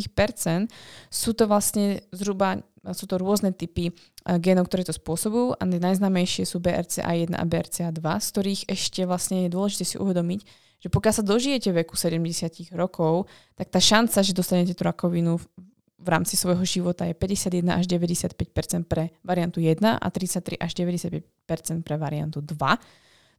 sú 1.07 1.31
to 1.39 1.47
vlastne 1.47 2.03
zhruba 2.11 2.67
sú 2.93 3.09
to 3.09 3.17
rôzne 3.17 3.57
typy 3.57 3.95
genov, 4.43 4.69
ktoré 4.69 4.85
to 4.85 4.93
spôsobujú 4.93 5.57
a 5.57 5.63
najznámejšie 5.65 6.45
sú 6.45 6.61
BRCA1 6.61 7.33
a 7.33 7.45
BRCA2, 7.49 8.05
z 8.05 8.27
ktorých 8.29 8.63
ešte 8.69 9.01
vlastne 9.09 9.49
je 9.49 9.55
dôležité 9.55 9.85
si 9.89 9.97
uvedomiť, 9.97 10.41
že 10.85 10.93
pokiaľ 10.93 11.15
sa 11.17 11.25
dožijete 11.25 11.73
veku 11.73 11.97
70 11.97 12.77
rokov, 12.77 13.25
tak 13.57 13.73
tá 13.73 13.81
šanca, 13.81 14.21
že 14.21 14.37
dostanete 14.37 14.77
tú 14.77 14.85
rakovinu 14.85 15.41
v 16.05 16.09
rámci 16.13 16.37
svojho 16.37 16.61
života 16.69 17.09
je 17.09 17.17
51 17.17 17.81
až 17.81 17.89
95 17.89 18.37
pre 18.85 19.17
variantu 19.25 19.65
1 19.65 19.81
a 19.81 20.07
33 20.13 20.61
až 20.61 20.71
95 20.77 21.81
pre 21.81 21.97
variantu 21.97 22.45
2. 22.45 22.53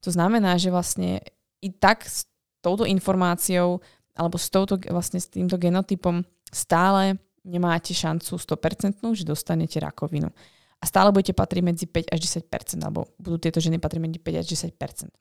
To 0.02 0.10
znamená, 0.10 0.58
že 0.58 0.74
vlastne 0.74 1.22
i 1.62 1.70
tak 1.70 2.02
s 2.10 2.26
touto 2.66 2.90
informáciou 2.90 3.78
alebo 4.18 4.42
s, 4.42 4.50
touto, 4.50 4.82
vlastne 4.90 5.22
s 5.22 5.30
týmto 5.30 5.62
genotypom 5.62 6.26
stále 6.50 7.22
nemáte 7.46 7.94
šancu 7.94 8.36
100%, 8.36 9.00
že 9.14 9.24
dostanete 9.24 9.78
rakovinu. 9.78 10.34
A 10.82 10.84
stále 10.84 11.14
budete 11.14 11.32
patriť 11.32 11.64
medzi 11.64 11.86
5 11.88 12.12
až 12.12 12.20
10%, 12.20 12.84
alebo 12.84 13.14
budú 13.22 13.38
tieto 13.40 13.62
ženy 13.64 13.80
patriť 13.80 14.02
medzi 14.02 14.20
5 14.20 14.42
až 14.42 14.46
10%. 14.74 15.14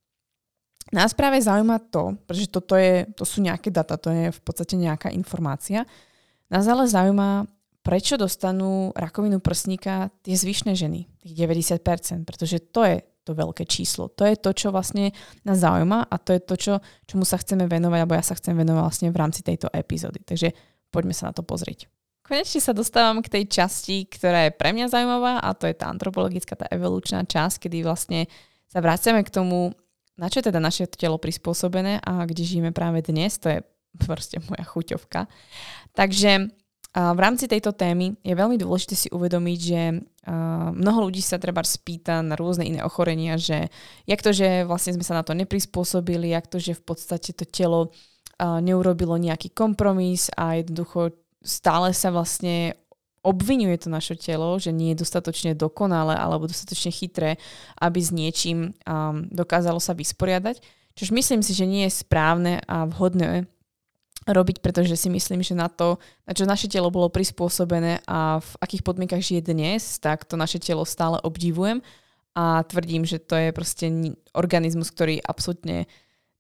Nás 0.93 1.17
práve 1.17 1.41
zaujíma 1.41 1.81
to, 1.89 2.21
pretože 2.29 2.53
toto 2.53 2.77
je, 2.77 3.09
to 3.17 3.25
sú 3.25 3.41
nejaké 3.41 3.73
data, 3.73 3.97
to 3.97 4.13
je 4.13 4.29
v 4.29 4.41
podstate 4.45 4.77
nejaká 4.77 5.09
informácia, 5.17 5.89
nás 6.53 6.69
ale 6.69 6.85
zaujíma, 6.85 7.49
prečo 7.81 8.21
dostanú 8.21 8.93
rakovinu 8.93 9.41
prsníka 9.41 10.13
tie 10.21 10.37
zvyšné 10.37 10.77
ženy, 10.77 11.09
tých 11.25 11.35
90%, 11.37 12.29
pretože 12.29 12.61
to 12.69 12.85
je 12.85 12.97
to 13.25 13.33
veľké 13.33 13.65
číslo. 13.65 14.13
To 14.21 14.29
je 14.29 14.37
to, 14.37 14.53
čo 14.53 14.69
vlastne 14.69 15.17
nás 15.49 15.65
zaujíma 15.65 16.13
a 16.13 16.15
to 16.21 16.37
je 16.37 16.41
to, 16.45 16.55
čo, 16.61 16.73
čomu 17.09 17.25
sa 17.25 17.41
chceme 17.41 17.65
venovať, 17.65 17.99
alebo 18.05 18.17
ja 18.17 18.25
sa 18.25 18.37
chcem 18.37 18.53
venovať 18.53 18.83
vlastne 18.85 19.09
v 19.09 19.17
rámci 19.17 19.41
tejto 19.41 19.73
epizódy. 19.73 20.21
Takže 20.21 20.53
poďme 20.93 21.17
sa 21.17 21.33
na 21.33 21.35
to 21.35 21.41
pozrieť. 21.41 21.89
Konečne 22.25 22.57
sa 22.65 22.73
dostávam 22.73 23.21
k 23.21 23.29
tej 23.29 23.45
časti, 23.53 24.09
ktorá 24.09 24.49
je 24.49 24.57
pre 24.57 24.73
mňa 24.73 24.89
zaujímavá 24.89 25.45
a 25.45 25.53
to 25.53 25.69
je 25.69 25.77
tá 25.77 25.93
antropologická, 25.93 26.57
tá 26.57 26.65
evolučná 26.73 27.21
časť, 27.29 27.69
kedy 27.69 27.85
vlastne 27.85 28.33
sa 28.65 28.81
vraciame 28.81 29.21
k 29.21 29.29
tomu, 29.29 29.77
na 30.17 30.33
čo 30.33 30.41
je 30.41 30.49
teda 30.49 30.57
naše 30.57 30.89
telo 30.89 31.21
prispôsobené 31.21 32.01
a 32.01 32.25
kde 32.25 32.49
žijeme 32.49 32.73
práve 32.73 33.05
dnes. 33.05 33.37
To 33.45 33.53
je 33.53 33.61
proste 34.01 34.41
moja 34.49 34.65
chuťovka. 34.65 35.29
Takže 35.93 36.49
v 36.95 37.19
rámci 37.21 37.45
tejto 37.45 37.77
témy 37.77 38.17
je 38.25 38.33
veľmi 38.33 38.57
dôležité 38.57 38.95
si 38.97 39.09
uvedomiť, 39.13 39.59
že 39.61 39.81
mnoho 40.73 41.11
ľudí 41.11 41.21
sa 41.21 41.37
treba 41.37 41.61
spýta 41.61 42.25
na 42.25 42.41
rôzne 42.41 42.65
iné 42.65 42.81
ochorenia, 42.87 43.37
že 43.37 43.69
jak 44.09 44.25
to, 44.25 44.33
že 44.33 44.65
vlastne 44.65 44.97
sme 44.97 45.05
sa 45.05 45.21
na 45.21 45.27
to 45.27 45.37
neprispôsobili, 45.37 46.33
jak 46.33 46.49
to, 46.49 46.57
že 46.57 46.79
v 46.79 46.83
podstate 46.89 47.37
to 47.37 47.45
telo 47.45 47.93
neurobilo 48.41 49.19
nejaký 49.19 49.53
kompromis 49.53 50.31
a 50.39 50.59
jednoducho 50.59 51.15
stále 51.45 51.93
sa 51.93 52.09
vlastne 52.09 52.75
obvinuje 53.25 53.81
to 53.81 53.89
naše 53.89 54.21
telo, 54.21 54.61
že 54.61 54.69
nie 54.69 54.93
je 54.93 55.01
dostatočne 55.01 55.57
dokonalé 55.57 56.13
alebo 56.13 56.45
dostatočne 56.45 56.93
chytré, 56.93 57.41
aby 57.81 57.99
s 58.01 58.13
niečím 58.13 58.77
um, 58.85 59.25
dokázalo 59.33 59.81
sa 59.81 59.97
vysporiadať. 59.97 60.61
Čož 60.95 61.11
myslím 61.17 61.41
si, 61.41 61.57
že 61.57 61.65
nie 61.65 61.89
je 61.89 62.05
správne 62.05 62.61
a 62.69 62.85
vhodné 62.85 63.49
robiť, 64.25 64.65
pretože 64.65 64.97
si 64.97 65.09
myslím, 65.13 65.45
že 65.45 65.57
na 65.57 65.69
to, 65.69 66.01
na 66.25 66.33
čo 66.33 66.49
naše 66.49 66.69
telo 66.69 66.89
bolo 66.89 67.13
prispôsobené 67.13 68.01
a 68.09 68.41
v 68.41 68.51
akých 68.61 68.85
podmienkach 68.85 69.21
žije 69.21 69.53
dnes, 69.53 70.01
tak 70.01 70.25
to 70.25 70.37
naše 70.41 70.61
telo 70.61 70.85
stále 70.89 71.21
obdivujem 71.21 71.85
a 72.33 72.65
tvrdím, 72.65 73.05
že 73.05 73.21
to 73.21 73.37
je 73.37 73.53
proste 73.53 73.87
organizmus, 74.33 74.89
ktorý 74.91 75.21
absolútne 75.21 75.87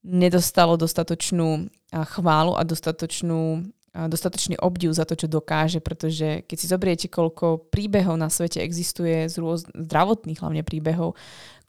nedostalo 0.04 0.76
dostatočnú 0.76 1.68
chválu 2.12 2.56
a 2.56 2.64
dostatočnú, 2.64 3.68
dostatočný 3.94 4.58
obdiv 4.58 4.90
za 4.90 5.06
to, 5.06 5.14
čo 5.14 5.30
dokáže, 5.30 5.78
pretože 5.78 6.42
keď 6.50 6.56
si 6.58 6.66
zobriete, 6.66 7.06
koľko 7.06 7.70
príbehov 7.70 8.18
na 8.18 8.26
svete 8.26 8.58
existuje, 8.58 9.30
z 9.30 9.38
rôz, 9.38 9.70
zdravotných 9.70 10.42
hlavne 10.42 10.66
príbehov, 10.66 11.14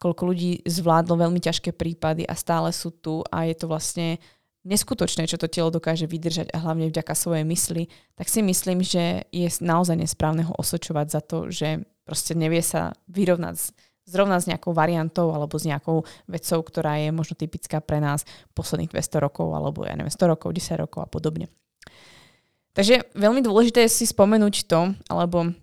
koľko 0.02 0.22
ľudí 0.34 0.66
zvládlo 0.66 1.14
veľmi 1.22 1.38
ťažké 1.38 1.70
prípady 1.70 2.26
a 2.26 2.34
stále 2.34 2.74
sú 2.74 2.90
tu 2.90 3.22
a 3.30 3.46
je 3.46 3.54
to 3.54 3.70
vlastne 3.70 4.18
neskutočné, 4.66 5.30
čo 5.30 5.38
to 5.38 5.46
telo 5.46 5.70
dokáže 5.70 6.10
vydržať 6.10 6.50
a 6.50 6.58
hlavne 6.58 6.90
vďaka 6.90 7.14
svojej 7.14 7.46
mysli, 7.46 7.86
tak 8.18 8.26
si 8.26 8.42
myslím, 8.42 8.82
že 8.82 9.30
je 9.30 9.46
naozaj 9.62 9.94
nesprávne 9.94 10.42
ho 10.42 10.54
osočovať 10.58 11.06
za 11.06 11.20
to, 11.22 11.46
že 11.54 11.86
proste 12.02 12.34
nevie 12.34 12.58
sa 12.58 12.90
vyrovnať 13.06 13.70
zrovna 14.06 14.38
s 14.42 14.50
nejakou 14.50 14.74
variantou 14.74 15.30
alebo 15.30 15.58
s 15.58 15.66
nejakou 15.66 16.02
vecou, 16.26 16.58
ktorá 16.62 16.98
je 16.98 17.10
možno 17.14 17.34
typická 17.38 17.78
pre 17.78 18.02
nás 18.02 18.26
posledných 18.54 18.90
200 18.90 19.22
rokov 19.22 19.50
alebo 19.54 19.86
ja 19.86 19.94
neviem, 19.94 20.10
100 20.10 20.34
rokov, 20.34 20.54
10 20.54 20.82
rokov 20.82 21.06
a 21.06 21.08
podobne. 21.10 21.50
Takže 22.76 23.08
veľmi 23.16 23.40
dôležité 23.40 23.88
je 23.88 24.04
si 24.04 24.04
spomenúť 24.04 24.68
to, 24.68 24.92
alebo 25.08 25.56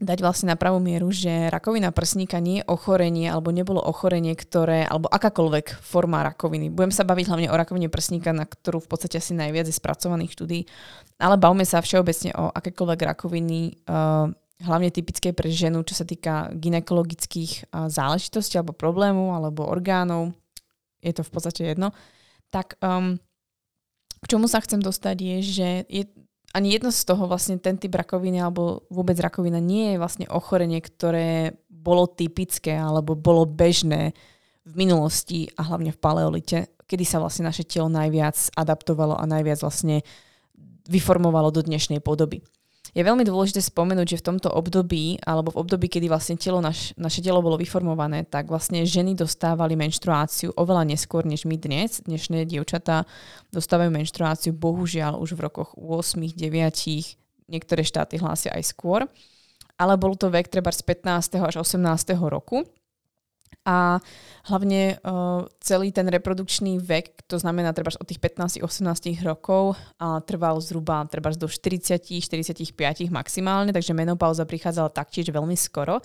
dať 0.00 0.18
vlastne 0.22 0.54
na 0.54 0.56
pravú 0.56 0.78
mieru, 0.78 1.10
že 1.10 1.50
rakovina 1.50 1.90
prsníka 1.90 2.38
nie 2.38 2.62
je 2.62 2.68
ochorenie 2.70 3.26
alebo 3.28 3.50
nebolo 3.50 3.82
ochorenie, 3.82 4.32
ktoré, 4.38 4.86
alebo 4.86 5.10
akákoľvek 5.10 5.82
forma 5.82 6.22
rakoviny. 6.22 6.70
Budem 6.70 6.94
sa 6.94 7.02
baviť 7.02 7.26
hlavne 7.28 7.48
o 7.50 7.58
rakovine 7.58 7.90
prsníka, 7.90 8.30
na 8.30 8.46
ktorú 8.46 8.80
v 8.80 8.90
podstate 8.94 9.18
asi 9.18 9.34
najviac 9.34 9.66
je 9.66 9.74
spracovaných 9.74 10.32
štúdí, 10.32 10.60
ale 11.18 11.36
bavme 11.36 11.66
sa 11.66 11.82
všeobecne 11.82 12.30
o 12.38 12.48
akékoľvek 12.54 13.00
rakoviny, 13.10 13.60
uh, 13.90 14.30
hlavne 14.62 14.90
typické 14.94 15.34
pre 15.34 15.50
ženu, 15.50 15.82
čo 15.82 15.98
sa 15.98 16.06
týka 16.06 16.54
ginekologických 16.54 17.68
uh, 17.68 17.90
záležitostí 17.90 18.54
alebo 18.56 18.72
problémov 18.72 19.34
alebo 19.34 19.66
orgánov, 19.66 20.30
je 21.02 21.10
to 21.10 21.26
v 21.26 21.30
podstate 21.30 21.62
jedno, 21.74 21.90
tak 22.54 22.78
um, 22.78 23.18
k 24.18 24.24
čomu 24.30 24.46
sa 24.46 24.62
chcem 24.62 24.78
dostať 24.82 25.16
je, 25.18 25.36
že 25.42 25.68
je 25.86 26.02
ani 26.56 26.72
jedno 26.72 26.88
z 26.88 27.04
toho 27.04 27.28
vlastne 27.28 27.60
ten 27.60 27.76
typ 27.76 27.92
rakoviny 27.92 28.40
alebo 28.40 28.88
vôbec 28.88 29.16
rakovina 29.20 29.60
nie 29.60 29.94
je 29.94 30.00
vlastne 30.00 30.26
ochorenie, 30.32 30.80
ktoré 30.80 31.60
bolo 31.68 32.08
typické 32.08 32.74
alebo 32.74 33.12
bolo 33.14 33.44
bežné 33.44 34.16
v 34.64 34.72
minulosti 34.76 35.48
a 35.56 35.64
hlavne 35.68 35.92
v 35.92 36.00
paleolite, 36.00 36.58
kedy 36.88 37.04
sa 37.04 37.20
vlastne 37.20 37.48
naše 37.48 37.64
telo 37.68 37.92
najviac 37.92 38.52
adaptovalo 38.56 39.16
a 39.16 39.24
najviac 39.28 39.60
vlastne 39.60 40.04
vyformovalo 40.88 41.52
do 41.52 41.60
dnešnej 41.60 42.00
podoby 42.00 42.40
je 42.98 43.06
veľmi 43.06 43.22
dôležité 43.22 43.62
spomenúť, 43.62 44.18
že 44.18 44.18
v 44.18 44.26
tomto 44.34 44.50
období, 44.50 45.22
alebo 45.22 45.54
v 45.54 45.62
období, 45.62 45.86
kedy 45.86 46.10
vlastne 46.10 46.34
telo 46.34 46.58
naš, 46.58 46.90
naše 46.98 47.22
telo 47.22 47.38
bolo 47.38 47.54
vyformované, 47.54 48.26
tak 48.26 48.50
vlastne 48.50 48.82
ženy 48.82 49.14
dostávali 49.14 49.78
menštruáciu 49.78 50.50
oveľa 50.58 50.82
neskôr 50.82 51.22
než 51.22 51.46
my 51.46 51.54
dnes. 51.54 52.02
Dnešné 52.02 52.42
dievčatá 52.50 53.06
dostávajú 53.54 53.94
menštruáciu 53.94 54.50
bohužiaľ 54.50 55.22
už 55.22 55.38
v 55.38 55.46
rokoch 55.46 55.78
8, 55.78 56.18
9, 56.34 57.46
niektoré 57.46 57.86
štáty 57.86 58.18
hlásia 58.18 58.50
aj 58.50 58.66
skôr. 58.66 59.06
Ale 59.78 59.94
bol 59.94 60.18
to 60.18 60.26
vek 60.26 60.50
treba 60.50 60.74
z 60.74 60.82
15. 60.82 61.38
až 61.38 61.62
18. 61.62 62.18
roku 62.26 62.66
a 63.68 64.00
hlavne 64.48 64.96
uh, 65.04 65.44
celý 65.60 65.92
ten 65.92 66.08
reprodukčný 66.08 66.80
vek, 66.80 67.28
to 67.28 67.36
znamená 67.36 67.76
treba 67.76 67.92
od 67.92 68.08
tých 68.08 68.16
15-18 68.16 69.20
rokov, 69.20 69.76
uh, 69.76 70.24
trval 70.24 70.56
zhruba 70.64 71.04
treba 71.04 71.28
do 71.36 71.44
40-45 71.44 72.72
maximálne, 73.12 73.76
takže 73.76 73.92
menopauza 73.92 74.48
prichádzala 74.48 74.88
taktiež 74.88 75.28
veľmi 75.28 75.52
skoro. 75.52 76.00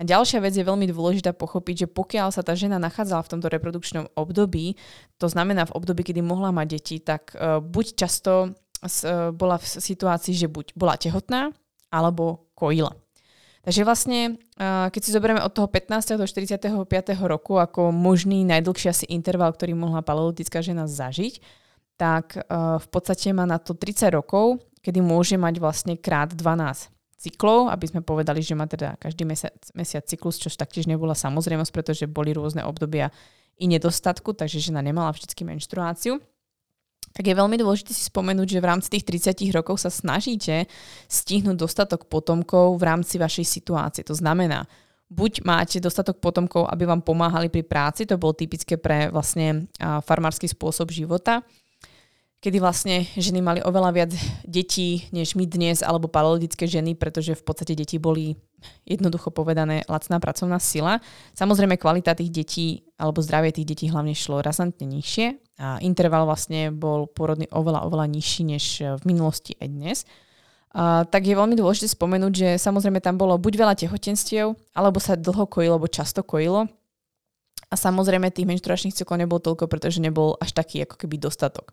A 0.00 0.06
ďalšia 0.06 0.40
vec 0.40 0.56
je 0.56 0.64
veľmi 0.64 0.88
dôležitá 0.88 1.36
pochopiť, 1.36 1.84
že 1.84 1.86
pokiaľ 1.92 2.32
sa 2.32 2.40
tá 2.40 2.56
žena 2.56 2.80
nachádzala 2.80 3.20
v 3.20 3.32
tomto 3.36 3.52
reprodukčnom 3.52 4.08
období, 4.16 4.78
to 5.20 5.28
znamená 5.28 5.68
v 5.68 5.76
období, 5.76 6.06
kedy 6.06 6.24
mohla 6.24 6.54
mať 6.54 6.66
deti, 6.72 6.96
tak 7.04 7.36
uh, 7.36 7.60
buď 7.60 8.00
často 8.00 8.48
uh, 8.48 9.28
bola 9.34 9.60
v 9.60 9.66
situácii, 9.66 10.32
že 10.32 10.48
buď 10.48 10.72
bola 10.72 10.96
tehotná, 10.96 11.52
alebo 11.90 12.48
kojila. 12.54 12.94
Takže 13.60 13.84
vlastne, 13.84 14.40
keď 14.56 15.00
si 15.04 15.12
zoberieme 15.12 15.44
od 15.44 15.52
toho 15.52 15.68
15. 15.68 16.16
do 16.16 16.24
45. 16.24 16.64
roku 17.28 17.60
ako 17.60 17.92
možný 17.92 18.40
najdlhší 18.48 18.88
asi 18.88 19.04
interval, 19.12 19.52
ktorý 19.52 19.76
mohla 19.76 20.00
paleolitická 20.00 20.64
žena 20.64 20.88
zažiť, 20.88 21.44
tak 22.00 22.40
v 22.80 22.86
podstate 22.88 23.36
má 23.36 23.44
na 23.44 23.60
to 23.60 23.76
30 23.76 24.16
rokov, 24.16 24.64
kedy 24.80 25.04
môže 25.04 25.36
mať 25.36 25.60
vlastne 25.60 25.94
krát 26.00 26.32
12 26.32 26.88
cyklov, 27.20 27.68
aby 27.68 27.84
sme 27.84 28.00
povedali, 28.00 28.40
že 28.40 28.56
má 28.56 28.64
teda 28.64 28.96
každý 28.96 29.28
mesiac, 29.28 29.52
mesiac 29.76 30.08
cyklus, 30.08 30.40
čo 30.40 30.48
taktiež 30.48 30.88
nebola 30.88 31.12
samozrejmosť, 31.12 31.68
pretože 31.68 32.08
boli 32.08 32.32
rôzne 32.32 32.64
obdobia 32.64 33.12
i 33.60 33.68
nedostatku, 33.68 34.32
takže 34.32 34.56
žena 34.56 34.80
nemala 34.80 35.12
vždy 35.12 35.28
menštruáciu 35.44 36.16
tak 37.10 37.26
je 37.26 37.34
veľmi 37.34 37.58
dôležité 37.58 37.90
si 37.90 38.06
spomenúť, 38.06 38.46
že 38.54 38.62
v 38.62 38.68
rámci 38.70 38.88
tých 38.88 39.04
30 39.34 39.50
rokov 39.50 39.82
sa 39.82 39.90
snažíte 39.90 40.70
stihnúť 41.10 41.58
dostatok 41.58 42.06
potomkov 42.06 42.78
v 42.78 42.86
rámci 42.86 43.18
vašej 43.18 43.46
situácie. 43.46 44.06
To 44.06 44.14
znamená, 44.14 44.64
buď 45.10 45.42
máte 45.42 45.82
dostatok 45.82 46.22
potomkov, 46.22 46.70
aby 46.70 46.86
vám 46.86 47.02
pomáhali 47.02 47.50
pri 47.50 47.66
práci, 47.66 48.06
to 48.06 48.14
bolo 48.14 48.38
typické 48.38 48.78
pre 48.78 49.10
vlastne 49.10 49.66
farmársky 50.06 50.46
spôsob 50.46 50.94
života, 50.94 51.42
kedy 52.40 52.56
vlastne 52.56 53.04
ženy 53.20 53.44
mali 53.44 53.60
oveľa 53.60 53.90
viac 53.92 54.12
detí, 54.48 55.04
než 55.12 55.36
my 55.36 55.44
dnes, 55.44 55.84
alebo 55.84 56.08
paleolitické 56.08 56.64
ženy, 56.64 56.96
pretože 56.96 57.36
v 57.36 57.44
podstate 57.44 57.76
deti 57.76 58.00
boli 58.00 58.40
jednoducho 58.88 59.28
povedané 59.28 59.84
lacná 59.88 60.16
pracovná 60.20 60.56
sila. 60.56 61.04
Samozrejme 61.36 61.76
kvalita 61.76 62.16
tých 62.16 62.32
detí 62.32 62.68
alebo 62.96 63.20
zdravie 63.20 63.52
tých 63.52 63.68
detí 63.68 63.86
hlavne 63.92 64.16
šlo 64.16 64.40
razantne 64.40 64.88
nižšie 64.88 65.26
a 65.60 65.76
interval 65.84 66.24
vlastne 66.24 66.72
bol 66.72 67.08
porodný 67.08 67.44
oveľa, 67.52 67.84
oveľa 67.84 68.06
nižší 68.08 68.42
než 68.48 68.64
v 68.80 69.02
minulosti 69.04 69.56
aj 69.60 69.68
dnes. 69.68 69.98
A, 70.72 71.04
tak 71.04 71.28
je 71.28 71.36
veľmi 71.36 71.56
dôležité 71.56 71.92
spomenúť, 71.92 72.32
že 72.32 72.48
samozrejme 72.56 73.04
tam 73.04 73.20
bolo 73.20 73.36
buď 73.36 73.52
veľa 73.58 73.74
tehotenstiev, 73.76 74.56
alebo 74.72 74.96
sa 74.96 75.18
dlho 75.18 75.44
kojilo, 75.44 75.76
alebo 75.76 75.92
často 75.92 76.24
kojilo. 76.24 76.70
A 77.70 77.74
samozrejme 77.78 78.32
tých 78.34 78.48
menštruačných 78.48 78.96
cyklov 78.96 79.18
nebolo 79.20 79.38
toľko, 79.42 79.70
pretože 79.70 80.02
nebol 80.02 80.34
až 80.42 80.54
taký 80.56 80.82
ako 80.82 80.94
keby 80.98 81.22
dostatok. 81.22 81.70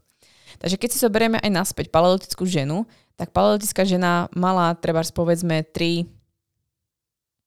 Takže 0.57 0.77
keď 0.77 0.89
si 0.89 0.99
zoberieme 1.01 1.37
aj 1.41 1.51
naspäť 1.53 1.93
paleolitickú 1.93 2.43
ženu, 2.45 2.85
tak 3.17 3.33
paleolitická 3.33 3.81
žena 3.85 4.29
mala 4.33 4.77
treba 4.77 5.01
povedzme 5.01 5.65
3 5.65 6.05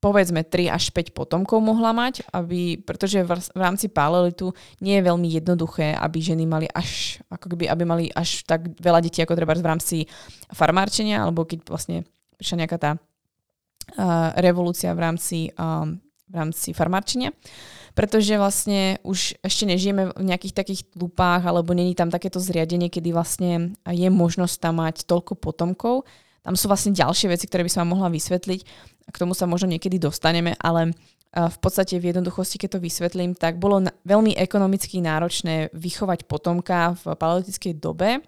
povedzme 0.00 0.40
3 0.49 0.73
až 0.73 0.88
5 0.97 1.12
potomkov 1.12 1.61
mohla 1.61 1.93
mať, 1.93 2.25
aby, 2.33 2.81
pretože 2.81 3.21
v, 3.21 3.37
rámci 3.52 3.93
paleolitu 3.93 4.49
nie 4.81 4.97
je 4.97 5.05
veľmi 5.05 5.29
jednoduché, 5.29 5.93
aby 5.93 6.25
ženy 6.25 6.49
mali 6.49 6.64
až, 6.73 7.21
ako 7.29 7.52
keby, 7.52 7.69
aby 7.69 7.85
mali 7.85 8.05
až 8.09 8.49
tak 8.49 8.81
veľa 8.81 9.05
detí, 9.05 9.21
ako 9.21 9.37
treba 9.37 9.52
v 9.52 9.69
rámci 9.69 10.09
farmárčenia, 10.57 11.21
alebo 11.21 11.45
keď 11.45 11.69
vlastne 11.69 12.09
prišla 12.40 12.64
nejaká 12.64 12.79
tá 12.81 12.90
uh, 12.97 14.33
revolúcia 14.40 14.88
v 14.97 15.05
rámci, 15.05 15.52
uh, 15.52 15.85
v 16.33 16.35
rámci 16.35 16.73
farmárčenia. 16.73 17.37
Uh, 17.37 17.80
pretože 17.95 18.35
vlastne 18.39 18.99
už 19.03 19.41
ešte 19.43 19.65
nežijeme 19.67 20.15
v 20.15 20.25
nejakých 20.25 20.55
takých 20.55 20.81
lupách 20.95 21.43
alebo 21.45 21.75
není 21.75 21.95
tam 21.99 22.09
takéto 22.09 22.39
zriadenie, 22.39 22.89
kedy 22.89 23.11
vlastne 23.15 23.75
je 23.87 24.09
možnosť 24.09 24.57
tam 24.63 24.83
mať 24.83 25.05
toľko 25.07 25.37
potomkov. 25.37 26.07
Tam 26.41 26.57
sú 26.57 26.73
vlastne 26.73 26.97
ďalšie 26.97 27.29
veci, 27.29 27.45
ktoré 27.45 27.67
by 27.67 27.71
som 27.71 27.85
vám 27.85 28.01
mohla 28.01 28.09
vysvetliť 28.09 28.61
a 29.07 29.11
k 29.13 29.21
tomu 29.21 29.37
sa 29.37 29.45
možno 29.45 29.69
niekedy 29.69 30.01
dostaneme, 30.01 30.57
ale 30.57 30.97
v 31.31 31.59
podstate 31.63 31.95
v 32.01 32.11
jednoduchosti, 32.11 32.59
keď 32.59 32.75
to 32.75 32.81
vysvetlím, 32.83 33.39
tak 33.39 33.63
bolo 33.63 33.87
veľmi 34.03 34.35
ekonomicky 34.35 34.99
náročné 34.99 35.71
vychovať 35.71 36.27
potomka 36.27 36.99
v 36.99 37.15
paleolitickej 37.15 37.79
dobe, 37.79 38.19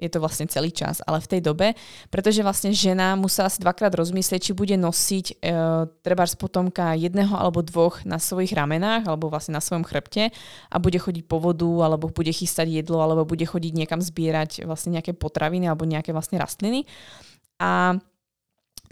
je 0.00 0.08
to 0.10 0.18
vlastne 0.18 0.50
celý 0.50 0.74
čas, 0.74 0.98
ale 1.06 1.22
v 1.22 1.30
tej 1.30 1.40
dobe, 1.44 1.78
pretože 2.10 2.42
vlastne 2.42 2.74
žena 2.74 3.14
musela 3.14 3.46
si 3.46 3.62
dvakrát 3.62 3.94
rozmyslieť, 3.94 4.50
či 4.50 4.52
bude 4.56 4.74
nosiť 4.74 5.26
e, 5.30 5.34
treba 6.02 6.24
z 6.26 6.34
potomka 6.34 6.98
jedného 6.98 7.30
alebo 7.30 7.62
dvoch 7.62 8.02
na 8.02 8.18
svojich 8.18 8.50
ramenách 8.56 9.06
alebo 9.06 9.30
vlastne 9.30 9.54
na 9.54 9.62
svojom 9.62 9.86
chrbte 9.86 10.34
a 10.68 10.76
bude 10.82 10.98
chodiť 10.98 11.24
po 11.28 11.38
vodu 11.38 11.86
alebo 11.86 12.10
bude 12.10 12.34
chystať 12.34 12.82
jedlo 12.82 12.98
alebo 12.98 13.22
bude 13.22 13.46
chodiť 13.46 13.72
niekam 13.78 14.02
zbierať 14.02 14.66
vlastne 14.66 14.98
nejaké 14.98 15.14
potraviny 15.14 15.70
alebo 15.70 15.86
nejaké 15.86 16.10
vlastne 16.10 16.42
rastliny. 16.42 16.88
A 17.62 17.94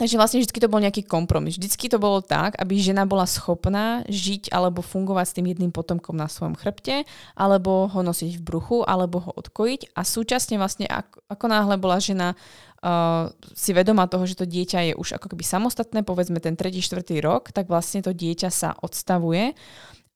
Takže 0.00 0.16
vlastne 0.16 0.40
vždy 0.40 0.57
to 0.57 0.73
bol 0.73 0.80
nejaký 0.80 1.04
kompromis. 1.04 1.61
Vždycky 1.61 1.92
to 1.92 2.00
bolo 2.00 2.25
tak, 2.25 2.57
aby 2.57 2.80
žena 2.80 3.04
bola 3.04 3.28
schopná 3.28 4.00
žiť 4.09 4.49
alebo 4.49 4.80
fungovať 4.80 5.26
s 5.28 5.37
tým 5.37 5.47
jedným 5.52 5.69
potomkom 5.76 6.16
na 6.16 6.25
svojom 6.25 6.57
chrbte, 6.57 7.04
alebo 7.37 7.85
ho 7.85 8.00
nosiť 8.00 8.40
v 8.40 8.42
bruchu, 8.42 8.80
alebo 8.88 9.21
ho 9.21 9.33
odkojiť. 9.37 9.92
A 9.92 10.00
súčasne 10.00 10.57
vlastne, 10.57 10.88
ako, 10.88 11.21
ako 11.28 11.45
náhle 11.52 11.76
bola 11.76 12.00
žena 12.00 12.33
uh, 12.33 13.28
si 13.52 13.76
vedomá 13.76 14.09
toho, 14.09 14.25
že 14.25 14.40
to 14.40 14.49
dieťa 14.49 14.88
je 14.88 14.92
už 14.97 15.21
ako 15.21 15.37
keby 15.37 15.45
samostatné, 15.45 16.00
povedzme 16.00 16.40
ten 16.40 16.57
3. 16.57 16.80
4. 16.80 17.04
rok, 17.21 17.52
tak 17.52 17.69
vlastne 17.69 18.00
to 18.00 18.16
dieťa 18.16 18.49
sa 18.49 18.73
odstavuje 18.80 19.52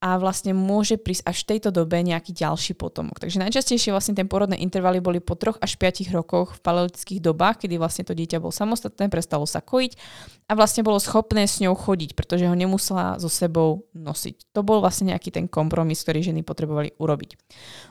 a 0.05 0.21
vlastne 0.21 0.53
môže 0.53 1.01
prísť 1.01 1.25
až 1.25 1.37
v 1.41 1.57
tejto 1.57 1.73
dobe 1.73 1.97
nejaký 2.05 2.37
ďalší 2.37 2.77
potomok. 2.77 3.25
Takže 3.25 3.41
najčastejšie 3.41 3.89
vlastne 3.89 4.13
ten 4.13 4.29
porodné 4.29 4.61
intervaly 4.61 5.01
boli 5.01 5.17
po 5.17 5.33
3 5.33 5.65
až 5.65 5.81
5 5.81 6.13
rokoch 6.13 6.61
v 6.61 6.61
paleolitických 6.61 7.25
dobách, 7.25 7.65
kedy 7.65 7.81
vlastne 7.81 8.05
to 8.05 8.13
dieťa 8.13 8.37
bolo 8.37 8.53
samostatné, 8.53 9.09
prestalo 9.09 9.49
sa 9.49 9.65
kojiť 9.65 9.97
a 10.45 10.53
vlastne 10.53 10.85
bolo 10.85 11.01
schopné 11.01 11.49
s 11.49 11.57
ňou 11.65 11.73
chodiť, 11.73 12.13
pretože 12.13 12.45
ho 12.45 12.53
nemusela 12.53 13.17
so 13.17 13.33
sebou 13.33 13.89
nosiť. 13.97 14.53
To 14.53 14.61
bol 14.61 14.85
vlastne 14.85 15.09
nejaký 15.09 15.33
ten 15.33 15.49
kompromis, 15.49 16.05
ktorý 16.05 16.21
ženy 16.21 16.45
potrebovali 16.45 16.93
urobiť. 17.01 17.41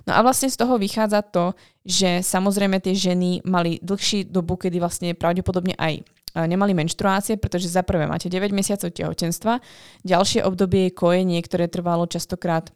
No 0.06 0.14
a 0.14 0.22
vlastne 0.22 0.54
z 0.54 0.62
toho 0.62 0.78
vychádza 0.78 1.26
to, 1.34 1.58
že 1.82 2.22
samozrejme 2.22 2.78
tie 2.78 2.94
ženy 2.94 3.42
mali 3.42 3.82
dlhší 3.82 4.30
dobu, 4.30 4.62
kedy 4.62 4.78
vlastne 4.78 5.18
pravdepodobne 5.18 5.74
aj 5.82 6.06
nemali 6.36 6.74
menštruácie, 6.74 7.38
pretože 7.38 7.70
za 7.70 7.86
prvé 7.86 8.10
máte 8.10 8.28
9 8.28 8.50
mesiacov 8.50 8.90
tehotenstva, 8.90 9.62
ďalšie 10.02 10.42
obdobie 10.42 10.90
je 10.90 10.98
kojenie, 10.98 11.40
ktoré 11.46 11.70
trvalo 11.70 12.10
častokrát 12.10 12.74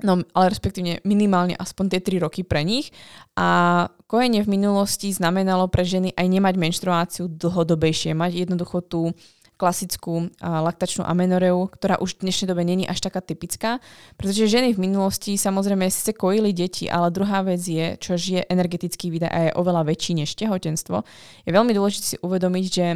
no 0.00 0.24
ale 0.32 0.54
respektívne 0.54 1.02
minimálne 1.04 1.58
aspoň 1.58 1.98
tie 1.98 2.00
3 2.16 2.24
roky 2.24 2.40
pre 2.46 2.64
nich. 2.64 2.94
A 3.36 3.88
kojenie 4.08 4.40
v 4.46 4.52
minulosti 4.56 5.12
znamenalo 5.12 5.68
pre 5.68 5.84
ženy 5.84 6.14
aj 6.16 6.26
nemať 6.26 6.54
menštruáciu 6.56 7.24
dlhodobejšie, 7.28 8.16
mať 8.16 8.48
jednoducho 8.48 8.80
tú 8.86 9.12
klasickú 9.60 10.32
a, 10.40 10.64
laktačnú 10.64 11.04
amenoreu, 11.04 11.68
ktorá 11.68 12.00
už 12.00 12.16
v 12.16 12.32
dnešnej 12.32 12.48
dobe 12.48 12.64
není 12.64 12.88
až 12.88 13.04
taká 13.04 13.20
typická, 13.20 13.84
pretože 14.16 14.48
ženy 14.48 14.72
v 14.72 14.88
minulosti 14.88 15.36
samozrejme 15.36 15.84
síce 15.92 16.16
kojili 16.16 16.56
deti, 16.56 16.88
ale 16.88 17.12
druhá 17.12 17.44
vec 17.44 17.60
je, 17.60 18.00
čo 18.00 18.16
je 18.16 18.40
energetický 18.48 19.12
výdaj 19.12 19.28
a 19.28 19.38
je 19.52 19.56
oveľa 19.60 19.84
väčší 19.84 20.16
než 20.16 20.32
tehotenstvo, 20.40 21.04
je 21.44 21.52
veľmi 21.52 21.76
dôležité 21.76 22.16
si 22.16 22.16
uvedomiť, 22.24 22.64
že 22.72 22.86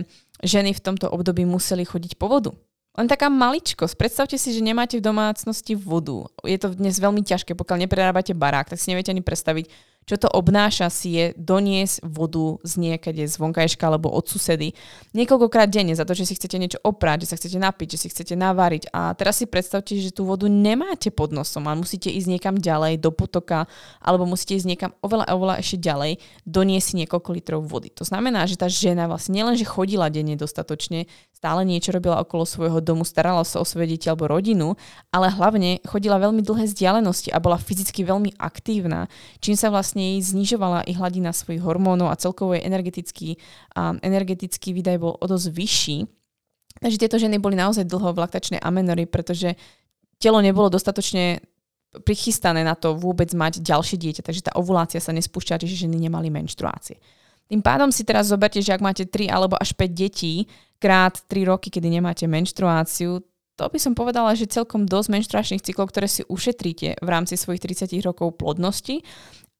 ženy 0.40 0.72
v 0.72 0.80
tomto 0.80 1.12
období 1.12 1.44
museli 1.44 1.84
chodiť 1.84 2.16
po 2.16 2.32
vodu. 2.32 2.56
Len 2.94 3.10
taká 3.10 3.26
maličkosť. 3.26 3.98
Predstavte 3.98 4.38
si, 4.38 4.54
že 4.54 4.62
nemáte 4.62 5.02
v 5.02 5.06
domácnosti 5.10 5.74
vodu. 5.74 6.30
Je 6.46 6.54
to 6.54 6.78
dnes 6.78 6.94
veľmi 6.94 7.26
ťažké, 7.26 7.58
pokiaľ 7.58 7.90
neprerábate 7.90 8.38
barák, 8.38 8.70
tak 8.70 8.78
si 8.78 8.94
neviete 8.94 9.10
ani 9.10 9.18
predstaviť, 9.18 9.66
čo 10.04 10.20
to 10.20 10.28
obnáša 10.28 10.92
si 10.92 11.16
je 11.16 11.26
doniesť 11.36 12.04
vodu 12.04 12.60
z 12.64 12.72
niekade 12.76 13.24
z 13.24 13.34
vonkajška 13.40 13.84
alebo 13.88 14.12
od 14.12 14.28
susedy 14.28 14.76
niekoľkokrát 15.14 15.70
denne 15.70 15.94
za 15.94 16.04
to, 16.04 16.12
že 16.12 16.28
si 16.28 16.34
chcete 16.36 16.56
niečo 16.58 16.78
oprať, 16.82 17.24
že 17.24 17.30
sa 17.32 17.36
chcete 17.38 17.56
napiť, 17.56 17.88
že 17.96 17.98
si 18.04 18.08
chcete 18.10 18.34
navariť. 18.34 18.90
A 18.90 19.14
teraz 19.14 19.40
si 19.40 19.46
predstavte, 19.46 19.94
že 19.96 20.10
tú 20.10 20.26
vodu 20.26 20.50
nemáte 20.50 21.14
pod 21.14 21.30
nosom 21.30 21.70
a 21.70 21.78
musíte 21.78 22.10
ísť 22.10 22.28
niekam 22.28 22.58
ďalej 22.58 22.98
do 22.98 23.14
potoka 23.14 23.70
alebo 24.02 24.26
musíte 24.26 24.58
ísť 24.58 24.68
niekam 24.68 24.90
oveľa, 25.00 25.30
oveľa 25.30 25.54
ešte 25.62 25.78
ďalej, 25.80 26.12
doniesť 26.44 26.90
niekoľko 27.04 27.30
litrov 27.30 27.60
vody. 27.64 27.94
To 27.94 28.04
znamená, 28.04 28.44
že 28.50 28.58
tá 28.58 28.66
žena 28.66 29.06
vlastne 29.06 29.38
nielenže 29.38 29.64
chodila 29.64 30.10
denne 30.10 30.34
dostatočne, 30.34 31.06
stále 31.30 31.62
niečo 31.62 31.94
robila 31.94 32.18
okolo 32.24 32.48
svojho 32.48 32.80
domu, 32.82 33.06
starala 33.06 33.46
sa 33.46 33.62
o 33.62 33.68
svoje 33.68 33.94
deti 33.94 34.08
alebo 34.08 34.26
rodinu, 34.26 34.74
ale 35.14 35.30
hlavne 35.30 35.78
chodila 35.86 36.18
veľmi 36.18 36.42
dlhé 36.42 36.66
vzdialenosti 36.72 37.30
a 37.30 37.38
bola 37.38 37.60
fyzicky 37.60 38.02
veľmi 38.02 38.34
aktívna, 38.40 39.06
čím 39.44 39.54
sa 39.54 39.68
vlastne 39.68 39.93
vlastne 39.94 40.18
jej 40.18 40.26
znižovala 40.26 40.90
i 40.90 40.92
hladina 40.98 41.30
svojich 41.30 41.62
hormónov 41.62 42.10
a 42.10 42.18
celkovo 42.18 42.58
jej 42.58 42.66
energetický, 42.66 43.38
um, 43.78 44.02
energetický 44.02 44.74
výdaj 44.74 44.98
bol 44.98 45.14
o 45.14 45.26
dosť 45.30 45.54
vyšší. 45.54 45.98
Takže 46.82 46.98
tieto 46.98 47.14
ženy 47.22 47.38
boli 47.38 47.54
naozaj 47.54 47.86
dlho 47.86 48.10
v 48.10 48.18
laktačnej 48.26 48.58
amenory, 48.58 49.06
pretože 49.06 49.54
telo 50.18 50.42
nebolo 50.42 50.66
dostatočne 50.66 51.38
prichystané 52.02 52.66
na 52.66 52.74
to 52.74 52.98
vôbec 52.98 53.30
mať 53.30 53.62
ďalšie 53.62 53.94
dieťa, 54.02 54.26
takže 54.26 54.50
tá 54.50 54.52
ovulácia 54.58 54.98
sa 54.98 55.14
nespúšťa, 55.14 55.62
čiže 55.62 55.86
ženy 55.86 56.10
nemali 56.10 56.26
menštruácie. 56.26 56.98
Tým 57.46 57.62
pádom 57.62 57.94
si 57.94 58.02
teraz 58.02 58.26
zoberte, 58.26 58.58
že 58.58 58.74
ak 58.74 58.82
máte 58.82 59.06
3 59.06 59.30
alebo 59.30 59.54
až 59.54 59.78
5 59.78 59.94
detí 59.94 60.50
krát 60.82 61.22
3 61.30 61.46
roky, 61.54 61.70
kedy 61.70 61.86
nemáte 61.86 62.26
menštruáciu, 62.26 63.22
to 63.54 63.70
by 63.70 63.78
som 63.78 63.94
povedala, 63.94 64.34
že 64.34 64.50
celkom 64.50 64.82
dosť 64.82 65.08
menštruačných 65.14 65.62
cyklov, 65.62 65.94
ktoré 65.94 66.10
si 66.10 66.26
ušetríte 66.26 66.98
v 66.98 67.08
rámci 67.08 67.38
svojich 67.38 67.62
30 67.62 67.94
rokov 68.02 68.34
plodnosti 68.34 69.06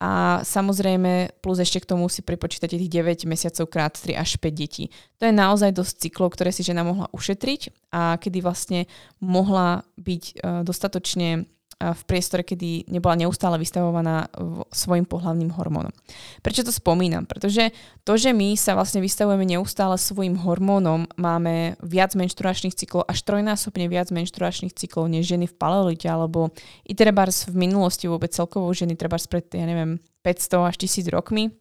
a 0.03 0.43
samozrejme 0.43 1.39
plus 1.39 1.63
ešte 1.63 1.81
k 1.81 1.95
tomu 1.95 2.11
si 2.11 2.21
pripočítate 2.21 2.75
tých 2.75 2.93
9 2.93 3.31
mesiacov 3.31 3.71
krát 3.71 3.95
3 3.95 4.19
až 4.19 4.37
5 4.43 4.51
detí. 4.51 4.91
To 5.23 5.31
je 5.31 5.35
naozaj 5.35 5.71
dosť 5.71 5.95
cyklov, 6.09 6.35
ktoré 6.35 6.51
si 6.51 6.67
žena 6.67 6.83
mohla 6.83 7.07
ušetriť 7.15 7.93
a 7.95 8.19
kedy 8.19 8.43
vlastne 8.43 8.91
mohla 9.23 9.87
byť 9.97 10.23
uh, 10.35 10.61
dostatočne 10.67 11.47
v 11.79 12.03
priestore, 12.07 12.47
kedy 12.47 12.89
nebola 12.89 13.19
neustále 13.19 13.59
vystavovaná 13.59 14.31
svojim 14.71 15.05
pohľavným 15.05 15.51
hormónom. 15.55 15.93
Prečo 16.41 16.63
to 16.63 16.73
spomínam? 16.73 17.27
Pretože 17.27 17.75
to, 18.07 18.15
že 18.15 18.31
my 18.31 18.55
sa 18.55 18.79
vlastne 18.79 19.03
vystavujeme 19.03 19.45
neustále 19.45 19.99
svojim 19.99 20.39
hormónom, 20.39 21.11
máme 21.19 21.77
viac 21.83 22.15
menštruačných 22.15 22.75
cyklov, 22.75 23.05
až 23.11 23.23
trojnásobne 23.27 23.91
viac 23.91 24.09
menštruačných 24.15 24.75
cyklov 24.75 25.11
než 25.11 25.29
ženy 25.29 25.51
v 25.51 25.55
paleolite, 25.59 26.07
alebo 26.07 26.55
i 26.87 26.93
trebárs 26.97 27.51
v 27.51 27.55
minulosti 27.69 28.07
vôbec 28.07 28.31
celkovo 28.31 28.71
ženy 28.71 28.95
trebárs 28.95 29.27
pred, 29.27 29.45
ja 29.53 29.67
neviem, 29.67 29.99
500 30.23 30.71
až 30.71 30.77
1000 30.81 31.11
rokmi, 31.13 31.53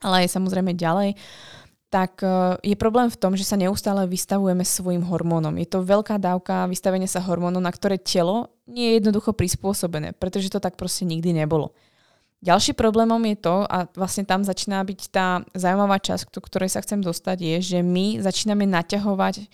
ale 0.00 0.24
aj 0.24 0.36
samozrejme 0.36 0.72
ďalej. 0.76 1.14
Uh, 1.14 1.63
tak 1.94 2.26
e, 2.26 2.58
je 2.66 2.74
problém 2.74 3.06
v 3.06 3.14
tom, 3.14 3.38
že 3.38 3.46
sa 3.46 3.54
neustále 3.54 4.02
vystavujeme 4.10 4.66
svojim 4.66 5.06
hormónom. 5.06 5.54
Je 5.62 5.70
to 5.70 5.86
veľká 5.86 6.18
dávka 6.18 6.66
vystavenia 6.66 7.06
sa 7.06 7.22
hormónom, 7.22 7.62
na 7.62 7.70
ktoré 7.70 8.02
telo 8.02 8.50
nie 8.66 8.90
je 8.90 8.98
jednoducho 8.98 9.30
prispôsobené, 9.30 10.10
pretože 10.18 10.50
to 10.50 10.58
tak 10.58 10.74
proste 10.74 11.06
nikdy 11.06 11.30
nebolo. 11.30 11.70
Ďalší 12.42 12.74
problémom 12.74 13.22
je 13.30 13.36
to, 13.38 13.62
a 13.64 13.86
vlastne 13.94 14.26
tam 14.26 14.42
začína 14.42 14.82
byť 14.82 15.00
tá 15.08 15.46
zaujímavá 15.54 16.02
časť, 16.02 16.28
k 16.28 16.36
ktorej 16.42 16.74
sa 16.74 16.82
chcem 16.82 16.98
dostať, 16.98 17.38
je, 17.40 17.56
že 17.62 17.78
my 17.80 18.18
začíname 18.20 18.66
naťahovať 18.66 19.34
e, 19.38 19.44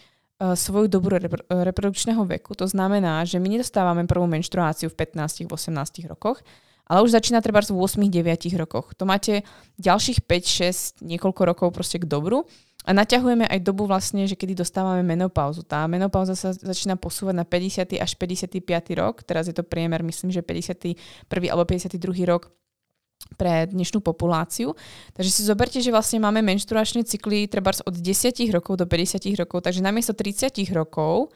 svoju 0.57 0.89
dobu 0.89 1.13
reprodukčného 1.45 2.25
veku. 2.25 2.57
To 2.57 2.65
znamená, 2.65 3.29
že 3.29 3.37
my 3.37 3.61
nedostávame 3.61 4.09
prvú 4.09 4.25
menštruáciu 4.25 4.89
v 4.89 4.97
15-18 4.97 6.09
rokoch, 6.09 6.41
ale 6.91 7.07
už 7.07 7.15
začína 7.15 7.39
treba 7.39 7.63
v 7.63 7.71
8-9 7.71 8.51
rokoch. 8.59 8.99
To 8.99 9.07
máte 9.07 9.47
ďalších 9.79 10.27
5-6, 10.27 11.07
niekoľko 11.07 11.43
rokov 11.47 11.69
proste 11.71 12.03
k 12.03 12.11
dobru 12.11 12.51
a 12.83 12.91
naťahujeme 12.91 13.47
aj 13.47 13.63
dobu 13.63 13.87
vlastne, 13.87 14.27
že 14.27 14.35
kedy 14.35 14.59
dostávame 14.59 15.07
menopauzu. 15.07 15.63
Tá 15.63 15.87
menopauza 15.87 16.35
sa 16.35 16.51
začína 16.51 16.99
posúvať 16.99 17.39
na 17.39 17.47
50. 17.47 17.95
až 17.95 18.19
55. 18.19 18.59
rok, 18.99 19.23
teraz 19.23 19.47
je 19.47 19.55
to 19.55 19.63
priemer, 19.63 20.03
myslím, 20.03 20.35
že 20.35 20.43
51. 20.43 20.99
alebo 21.47 21.63
52. 21.63 22.27
rok 22.27 22.51
pre 23.37 23.69
dnešnú 23.69 24.01
populáciu. 24.01 24.75
Takže 25.15 25.31
si 25.31 25.43
zoberte, 25.45 25.79
že 25.79 25.93
vlastne 25.93 26.19
máme 26.19 26.43
menštruačné 26.43 27.05
cykly 27.05 27.47
treba 27.47 27.71
od 27.85 27.95
10 27.95 28.03
rokov 28.51 28.81
do 28.81 28.89
50 28.89 29.23
rokov, 29.39 29.63
takže 29.63 29.85
namiesto 29.85 30.17
30 30.17 30.51
rokov 30.75 31.31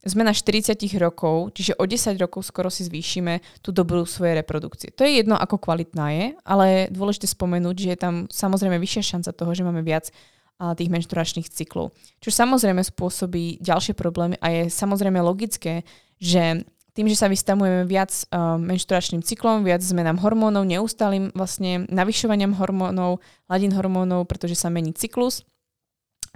sme 0.00 0.24
na 0.24 0.32
40 0.32 0.80
rokov, 0.96 1.52
čiže 1.52 1.76
o 1.76 1.84
10 1.84 2.16
rokov 2.16 2.48
skoro 2.48 2.72
si 2.72 2.88
zvýšime 2.88 3.44
tú 3.60 3.68
dobu 3.68 4.08
svojej 4.08 4.40
reprodukcie. 4.40 4.88
To 4.96 5.04
je 5.04 5.20
jedno, 5.20 5.36
ako 5.36 5.60
kvalitná 5.60 6.06
je, 6.16 6.26
ale 6.40 6.88
dôležité 6.88 7.28
spomenúť, 7.28 7.76
že 7.76 7.88
je 7.92 7.98
tam 8.00 8.14
samozrejme 8.32 8.80
vyššia 8.80 9.16
šanca 9.16 9.30
toho, 9.36 9.52
že 9.52 9.66
máme 9.66 9.84
viac 9.84 10.08
tých 10.60 10.92
menštruačných 10.92 11.48
cyklov. 11.48 11.96
Čo 12.20 12.30
samozrejme 12.32 12.84
spôsobí 12.84 13.64
ďalšie 13.64 13.96
problémy 13.96 14.36
a 14.44 14.52
je 14.52 14.62
samozrejme 14.68 15.16
logické, 15.24 15.88
že 16.20 16.68
tým, 16.92 17.06
že 17.08 17.16
sa 17.16 17.32
vystavujeme 17.32 17.88
viac 17.88 18.12
uh, 18.28 18.60
menštruačným 18.60 19.24
cyklom, 19.24 19.64
viac 19.64 19.80
zmenám 19.80 20.20
hormónov, 20.20 20.68
neustálým 20.68 21.32
vlastne 21.32 21.88
navyšovaniam 21.88 22.52
hormónov, 22.58 23.24
hladín 23.48 23.72
hormónov, 23.72 24.28
pretože 24.28 24.58
sa 24.58 24.68
mení 24.68 24.92
cyklus. 24.92 25.46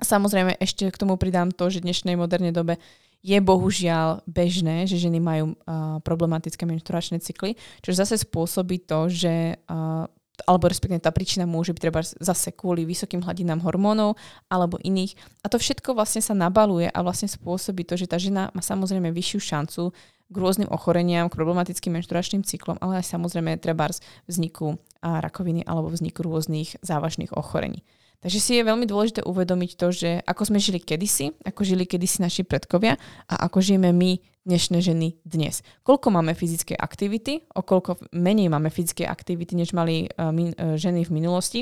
Samozrejme 0.01 0.57
ešte 0.59 0.89
k 0.89 0.97
tomu 0.97 1.21
pridám 1.21 1.53
to, 1.55 1.69
že 1.69 1.83
v 1.83 1.93
dnešnej 1.93 2.17
modernej 2.17 2.51
dobe 2.51 2.81
je 3.25 3.39
bohužiaľ 3.41 4.21
bežné, 4.29 4.85
že 4.85 5.01
ženy 5.01 5.17
majú 5.17 5.57
uh, 5.57 5.97
problematické 6.05 6.69
menštruačné 6.69 7.25
cykly, 7.25 7.57
čo 7.81 7.97
zase 7.97 8.21
spôsobí 8.21 8.85
to, 8.85 9.09
že 9.09 9.57
uh, 9.65 10.05
alebo 10.45 10.67
respektíve 10.67 10.99
tá 10.99 11.15
príčina 11.15 11.47
môže 11.47 11.71
byť 11.71 11.83
treba 11.83 12.03
zase 12.03 12.51
kvôli 12.53 12.83
vysokým 12.83 13.23
hladinám 13.23 13.63
hormónov 13.63 14.19
alebo 14.51 14.83
iných. 14.83 15.15
A 15.41 15.49
to 15.49 15.63
všetko 15.63 15.95
vlastne 15.95 16.19
sa 16.21 16.35
nabaluje 16.35 16.91
a 16.91 16.99
vlastne 17.07 17.31
spôsobí 17.31 17.87
to, 17.87 17.95
že 17.95 18.11
tá 18.11 18.19
žena 18.19 18.51
má 18.51 18.59
samozrejme 18.59 19.15
vyššiu 19.15 19.41
šancu 19.41 19.95
k 20.27 20.37
rôznym 20.37 20.67
ochoreniam, 20.75 21.31
k 21.31 21.39
problematickým 21.39 21.95
menštruačným 21.95 22.43
cyklom, 22.43 22.83
ale 22.83 22.99
aj 22.99 23.15
samozrejme 23.15 23.63
treba 23.63 23.87
vzniku 24.27 24.75
rakoviny 25.05 25.63
alebo 25.63 25.93
vzniku 25.93 26.27
rôznych 26.27 26.83
závažných 26.83 27.31
ochorení. 27.31 27.87
Takže 28.25 28.41
si 28.41 28.57
je 28.57 28.65
veľmi 28.65 28.89
dôležité 28.89 29.21
uvedomiť 29.21 29.71
to, 29.77 29.93
že 29.93 30.11
ako 30.25 30.49
sme 30.49 30.57
žili 30.57 30.81
kedysi, 30.81 31.37
ako 31.45 31.61
žili 31.61 31.85
kedysi 31.85 32.25
naši 32.25 32.41
predkovia 32.41 32.97
a 33.29 33.45
ako 33.45 33.61
žijeme 33.61 33.93
my, 33.93 34.17
dnešné 34.49 34.81
ženy, 34.81 35.21
dnes. 35.29 35.61
Koľko 35.85 36.09
máme 36.09 36.33
fyzické 36.33 36.73
aktivity, 36.73 37.45
o 37.53 37.61
koľko 37.61 38.01
menej 38.17 38.49
máme 38.49 38.73
fyzické 38.73 39.05
aktivity, 39.05 39.53
než 39.53 39.77
mali 39.77 40.09
uh, 40.09 40.33
min, 40.33 40.57
uh, 40.57 40.73
ženy 40.81 41.05
v 41.05 41.13
minulosti 41.13 41.61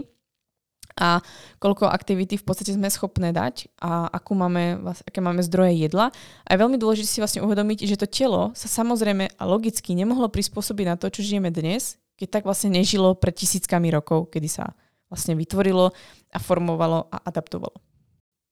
a 0.94 1.18
koľko 1.58 1.90
aktivity 1.90 2.38
v 2.38 2.46
podstate 2.46 2.78
sme 2.78 2.86
schopné 2.94 3.34
dať 3.34 3.66
a 3.82 4.06
akú 4.14 4.38
máme, 4.38 4.86
aké 5.02 5.18
máme 5.18 5.42
zdroje 5.42 5.82
jedla. 5.82 6.14
A 6.46 6.48
je 6.54 6.62
veľmi 6.62 6.78
dôležité 6.78 7.10
si 7.10 7.18
vlastne 7.18 7.42
uvedomiť, 7.42 7.90
že 7.90 7.98
to 7.98 8.06
telo 8.06 8.54
sa 8.54 8.70
samozrejme 8.70 9.34
a 9.34 9.42
logicky 9.50 9.98
nemohlo 9.98 10.30
prispôsobiť 10.30 10.86
na 10.86 10.94
to, 10.94 11.10
čo 11.10 11.26
žijeme 11.26 11.50
dnes, 11.50 11.98
keď 12.14 12.38
tak 12.38 12.46
vlastne 12.46 12.70
nežilo 12.70 13.18
pred 13.18 13.34
tisíckami 13.34 13.90
rokov, 13.90 14.30
kedy 14.30 14.46
sa 14.46 14.78
vlastne 15.12 15.36
vytvorilo 15.36 15.92
a 16.32 16.38
formovalo 16.40 17.12
a 17.12 17.20
adaptovalo. 17.28 17.76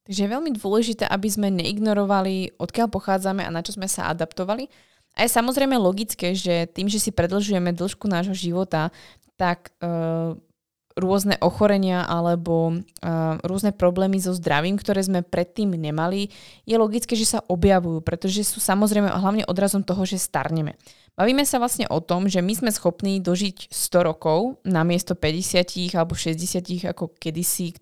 Takže 0.05 0.27
je 0.27 0.35
veľmi 0.37 0.51
dôležité, 0.61 1.09
aby 1.09 1.29
sme 1.33 1.49
neignorovali, 1.49 2.61
odkiaľ 2.61 2.93
pochádzame 2.93 3.41
a 3.41 3.55
na 3.55 3.65
čo 3.65 3.73
sme 3.73 3.89
sa 3.89 4.13
adaptovali. 4.13 4.69
A 5.17 5.25
je 5.25 5.31
samozrejme 5.33 5.75
logické, 5.81 6.37
že 6.37 6.69
tým, 6.71 6.87
že 6.87 7.01
si 7.01 7.11
predlžujeme 7.11 7.73
dĺžku 7.73 8.05
nášho 8.07 8.37
života, 8.37 8.93
tak 9.41 9.73
uh, 9.81 10.37
rôzne 11.01 11.41
ochorenia 11.41 12.05
alebo 12.05 12.77
uh, 12.77 13.41
rôzne 13.43 13.73
problémy 13.73 14.21
so 14.21 14.37
zdravím, 14.37 14.77
ktoré 14.77 15.01
sme 15.01 15.25
predtým 15.25 15.73
nemali, 15.73 16.29
je 16.69 16.77
logické, 16.77 17.17
že 17.17 17.37
sa 17.37 17.41
objavujú, 17.43 18.05
pretože 18.05 18.45
sú 18.45 18.61
samozrejme 18.61 19.09
hlavne 19.09 19.49
odrazom 19.49 19.81
toho, 19.81 20.05
že 20.05 20.21
starneme. 20.21 20.77
Bavíme 21.19 21.45
sa 21.45 21.61
vlastne 21.61 21.85
o 21.91 22.01
tom, 22.01 22.31
že 22.31 22.41
my 22.41 22.53
sme 22.57 22.71
schopní 22.73 23.21
dožiť 23.21 23.69
100 23.69 24.09
rokov 24.09 24.63
namiesto 24.65 25.13
50 25.13 25.93
alebo 25.93 26.17
60 26.17 26.93
ako 26.97 27.13
kedysi, 27.19 27.77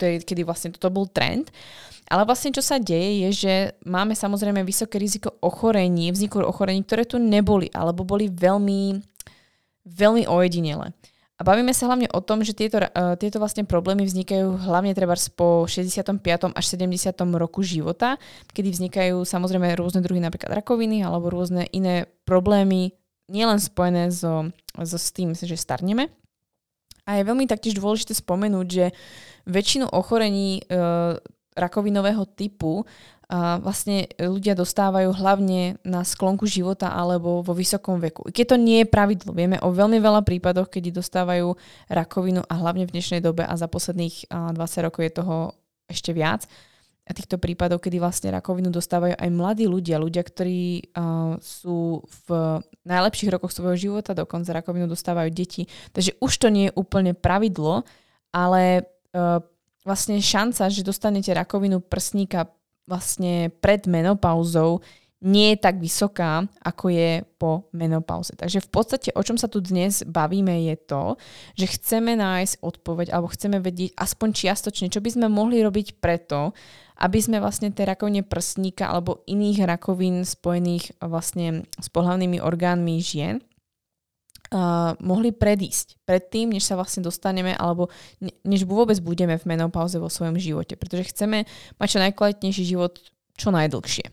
kedy 0.00 0.40
vlastne 0.46 0.72
toto 0.72 0.88
bol 0.88 1.04
trend. 1.04 1.52
Ale 2.08 2.28
vlastne 2.28 2.52
čo 2.52 2.60
sa 2.60 2.76
deje 2.76 3.24
je, 3.24 3.28
že 3.32 3.54
máme 3.88 4.12
samozrejme 4.12 4.60
vysoké 4.64 5.00
riziko 5.00 5.32
ochorení, 5.40 6.12
vzniku 6.12 6.44
ochorení, 6.44 6.84
ktoré 6.84 7.08
tu 7.08 7.16
neboli 7.16 7.72
alebo 7.72 8.04
boli 8.04 8.28
veľmi, 8.28 9.00
veľmi 9.86 10.22
ojedinele. 10.28 10.92
A 11.42 11.46
bavíme 11.50 11.74
sa 11.74 11.90
hlavne 11.90 12.06
o 12.14 12.22
tom, 12.22 12.46
že 12.46 12.54
tieto, 12.54 12.78
uh, 12.78 13.18
tieto 13.18 13.42
vlastne 13.42 13.66
problémy 13.66 14.06
vznikajú 14.06 14.62
hlavne 14.62 14.94
treba 14.94 15.18
po 15.34 15.66
65. 15.66 16.22
až 16.54 16.64
70. 16.70 17.10
roku 17.34 17.66
života, 17.66 18.14
kedy 18.54 18.70
vznikajú 18.70 19.26
samozrejme 19.26 19.74
rôzne 19.74 20.06
druhy 20.06 20.22
napríklad 20.22 20.54
rakoviny 20.62 21.02
alebo 21.02 21.34
rôzne 21.34 21.66
iné 21.74 22.06
problémy, 22.22 22.94
nielen 23.26 23.58
spojené 23.58 24.14
so, 24.14 24.54
so 24.86 24.94
s 24.94 25.10
tým, 25.10 25.34
že 25.34 25.58
starneme. 25.58 26.14
A 27.10 27.18
je 27.18 27.26
veľmi 27.26 27.50
taktiež 27.50 27.74
dôležité 27.74 28.14
spomenúť, 28.14 28.66
že 28.70 28.86
väčšinu 29.50 29.90
ochorení 29.90 30.62
uh, 30.70 31.18
rakovinového 31.58 32.22
typu 32.38 32.86
vlastne 33.32 34.12
ľudia 34.20 34.52
dostávajú 34.52 35.12
hlavne 35.16 35.80
na 35.86 36.04
sklonku 36.04 36.44
života 36.44 36.92
alebo 36.92 37.40
vo 37.40 37.54
vysokom 37.56 37.96
veku. 37.96 38.28
Keď 38.28 38.44
to 38.44 38.56
nie 38.60 38.84
je 38.84 38.92
pravidlo, 38.92 39.32
vieme 39.32 39.56
o 39.64 39.72
veľmi 39.72 39.96
veľa 39.96 40.20
prípadoch, 40.20 40.68
kedy 40.68 40.92
dostávajú 40.92 41.56
rakovinu 41.88 42.44
a 42.44 42.54
hlavne 42.60 42.84
v 42.84 42.92
dnešnej 42.92 43.24
dobe 43.24 43.48
a 43.48 43.54
za 43.56 43.72
posledných 43.72 44.28
20 44.28 44.86
rokov 44.86 45.00
je 45.00 45.12
toho 45.12 45.36
ešte 45.88 46.12
viac. 46.12 46.44
A 47.02 47.10
týchto 47.10 47.34
prípadov, 47.34 47.82
kedy 47.82 47.98
vlastne 47.98 48.30
rakovinu 48.30 48.70
dostávajú 48.70 49.18
aj 49.18 49.30
mladí 49.34 49.66
ľudia, 49.66 49.98
ľudia, 49.98 50.22
ktorí 50.22 50.94
uh, 50.94 51.34
sú 51.42 52.06
v 52.30 52.62
najlepších 52.86 53.32
rokoch 53.34 53.50
svojho 53.50 53.74
života, 53.74 54.14
dokonca 54.14 54.54
rakovinu 54.54 54.86
dostávajú 54.86 55.34
deti. 55.34 55.66
Takže 55.90 56.14
už 56.22 56.32
to 56.38 56.46
nie 56.46 56.70
je 56.70 56.76
úplne 56.78 57.18
pravidlo, 57.18 57.82
ale 58.30 58.86
uh, 59.18 59.42
vlastne 59.82 60.22
šanca, 60.22 60.70
že 60.70 60.86
dostanete 60.86 61.34
rakovinu 61.34 61.82
prsníka 61.82 62.46
vlastne 62.86 63.50
pred 63.62 63.86
menopauzou 63.86 64.82
nie 65.22 65.54
je 65.54 65.58
tak 65.62 65.78
vysoká, 65.78 66.42
ako 66.66 66.90
je 66.90 67.22
po 67.38 67.70
menopauze. 67.70 68.34
Takže 68.34 68.58
v 68.58 68.68
podstate, 68.74 69.08
o 69.14 69.22
čom 69.22 69.38
sa 69.38 69.46
tu 69.46 69.62
dnes 69.62 70.02
bavíme, 70.02 70.66
je 70.66 70.76
to, 70.82 71.14
že 71.54 71.78
chceme 71.78 72.18
nájsť 72.18 72.58
odpoveď 72.58 73.14
alebo 73.14 73.30
chceme 73.30 73.62
vedieť 73.62 73.94
aspoň 73.94 74.28
čiastočne, 74.34 74.90
čo 74.90 74.98
by 74.98 75.14
sme 75.14 75.26
mohli 75.30 75.62
robiť 75.62 76.02
preto, 76.02 76.50
aby 76.98 77.18
sme 77.22 77.38
vlastne 77.38 77.70
tie 77.70 77.86
rakovine 77.86 78.26
prsníka 78.26 78.90
alebo 78.90 79.22
iných 79.30 79.62
rakovín 79.62 80.26
spojených 80.26 80.98
vlastne 80.98 81.70
s 81.78 81.86
pohľavnými 81.86 82.42
orgánmi 82.42 82.98
žien 82.98 83.38
uh, 84.52 84.92
mohli 85.00 85.32
predísť 85.32 85.98
predtým, 86.04 86.52
než 86.52 86.68
sa 86.68 86.76
vlastne 86.76 87.00
dostaneme, 87.00 87.56
alebo 87.56 87.88
ne, 88.20 88.30
než 88.44 88.68
vôbec 88.68 89.00
budeme 89.00 89.40
v 89.40 89.48
menopauze 89.48 89.96
vo 89.96 90.12
svojom 90.12 90.36
živote. 90.36 90.76
Pretože 90.76 91.10
chceme 91.10 91.48
mať 91.80 91.88
čo 91.88 91.98
najkvalitnejší 92.04 92.64
život 92.68 93.00
čo 93.32 93.48
najdlhšie. 93.48 94.12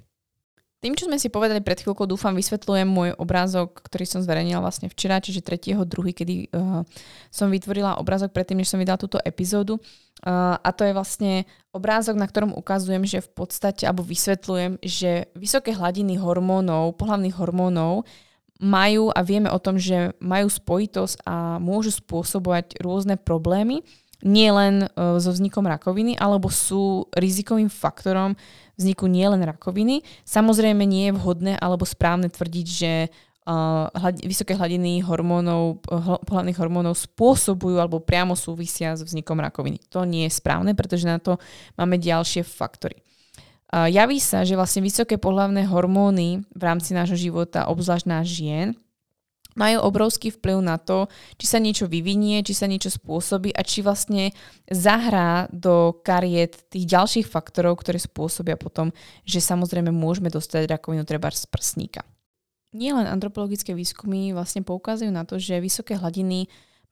Tým, 0.79 0.95
čo 0.95 1.11
sme 1.11 1.19
si 1.19 1.27
povedali 1.27 1.59
pred 1.59 1.75
chvíľkou, 1.75 2.07
dúfam, 2.07 2.31
vysvetľujem 2.31 2.87
môj 2.87 3.11
obrázok, 3.19 3.83
ktorý 3.83 4.07
som 4.07 4.23
zverejnila 4.23 4.63
vlastne 4.63 4.87
včera, 4.87 5.19
čiže 5.19 5.43
3.2., 5.43 5.75
kedy 6.15 6.55
uh, 6.55 6.87
som 7.27 7.51
vytvorila 7.51 7.99
obrázok 7.99 8.31
predtým, 8.31 8.63
než 8.63 8.71
som 8.71 8.79
vydala 8.79 8.95
túto 8.95 9.19
epizódu. 9.19 9.75
Uh, 10.23 10.55
a 10.55 10.71
to 10.71 10.87
je 10.87 10.95
vlastne 10.95 11.43
obrázok, 11.75 12.15
na 12.15 12.31
ktorom 12.31 12.55
ukazujem, 12.55 13.03
že 13.03 13.19
v 13.19 13.31
podstate, 13.43 13.83
alebo 13.83 14.07
vysvetľujem, 14.07 14.79
že 14.79 15.27
vysoké 15.35 15.75
hladiny 15.75 16.15
hormónov, 16.15 16.95
pohľavných 16.95 17.35
hormónov, 17.35 18.07
majú 18.59 19.09
a 19.15 19.23
vieme 19.23 19.47
o 19.47 19.59
tom, 19.59 19.79
že 19.79 20.13
majú 20.19 20.51
spojitosť 20.51 21.23
a 21.23 21.57
môžu 21.63 21.95
spôsobovať 21.95 22.83
rôzne 22.83 23.15
problémy, 23.15 23.81
nielen 24.19 24.83
e, 24.83 24.87
so 25.23 25.31
vznikom 25.31 25.63
rakoviny, 25.63 26.19
alebo 26.19 26.51
sú 26.51 27.07
rizikovým 27.15 27.71
faktorom 27.71 28.35
vzniku 28.75 29.07
nielen 29.07 29.43
rakoviny. 29.47 30.03
Samozrejme 30.27 30.83
nie 30.83 31.11
je 31.11 31.15
vhodné 31.15 31.53
alebo 31.55 31.87
správne 31.87 32.27
tvrdiť, 32.27 32.67
že 32.67 32.91
hlad, 33.49 34.21
vysoké 34.21 34.53
hladiny 34.53 35.01
hormónov, 35.01 35.81
pohľadných 36.25 36.59
hormónov 36.59 36.93
spôsobujú 36.93 37.81
alebo 37.81 38.03
priamo 38.03 38.37
súvisia 38.37 38.93
s 38.93 39.01
vznikom 39.01 39.41
rakoviny. 39.41 39.81
To 39.89 40.05
nie 40.05 40.29
je 40.29 40.37
správne, 40.37 40.77
pretože 40.77 41.09
na 41.09 41.17
to 41.17 41.41
máme 41.73 41.97
ďalšie 41.97 42.45
faktory. 42.45 43.01
Javí 43.69 44.17
sa, 44.17 44.41
že 44.41 44.57
vlastne 44.57 44.81
vysoké 44.81 45.21
pohľavné 45.21 45.69
hormóny 45.69 46.41
v 46.57 46.61
rámci 46.61 46.97
nášho 46.97 47.13
života, 47.13 47.69
obzvlášť 47.69 48.05
nás 48.09 48.25
žien, 48.25 48.73
majú 49.53 49.83
obrovský 49.85 50.31
vplyv 50.33 50.57
na 50.63 50.79
to, 50.79 51.11
či 51.35 51.45
sa 51.45 51.59
niečo 51.59 51.85
vyvinie, 51.85 52.41
či 52.41 52.55
sa 52.55 52.65
niečo 52.65 52.89
spôsobí 52.89 53.51
a 53.51 53.61
či 53.61 53.83
vlastne 53.83 54.31
zahrá 54.71 55.51
do 55.51 55.99
kariet 55.99 56.69
tých 56.71 56.87
ďalších 56.87 57.27
faktorov, 57.27 57.83
ktoré 57.83 57.99
spôsobia 57.99 58.55
potom, 58.55 58.95
že 59.27 59.43
samozrejme 59.43 59.91
môžeme 59.91 60.31
dostať 60.31 60.69
rakovinu 60.69 61.03
treba 61.03 61.27
z 61.29 61.45
prsníka. 61.45 62.01
nielen 62.73 63.09
antropologické 63.09 63.73
výskumy 63.73 64.33
vlastne 64.33 64.61
poukazujú 64.61 65.09
na 65.09 65.25
to, 65.25 65.41
že 65.41 65.61
vysoké 65.61 65.97
hladiny 65.97 66.49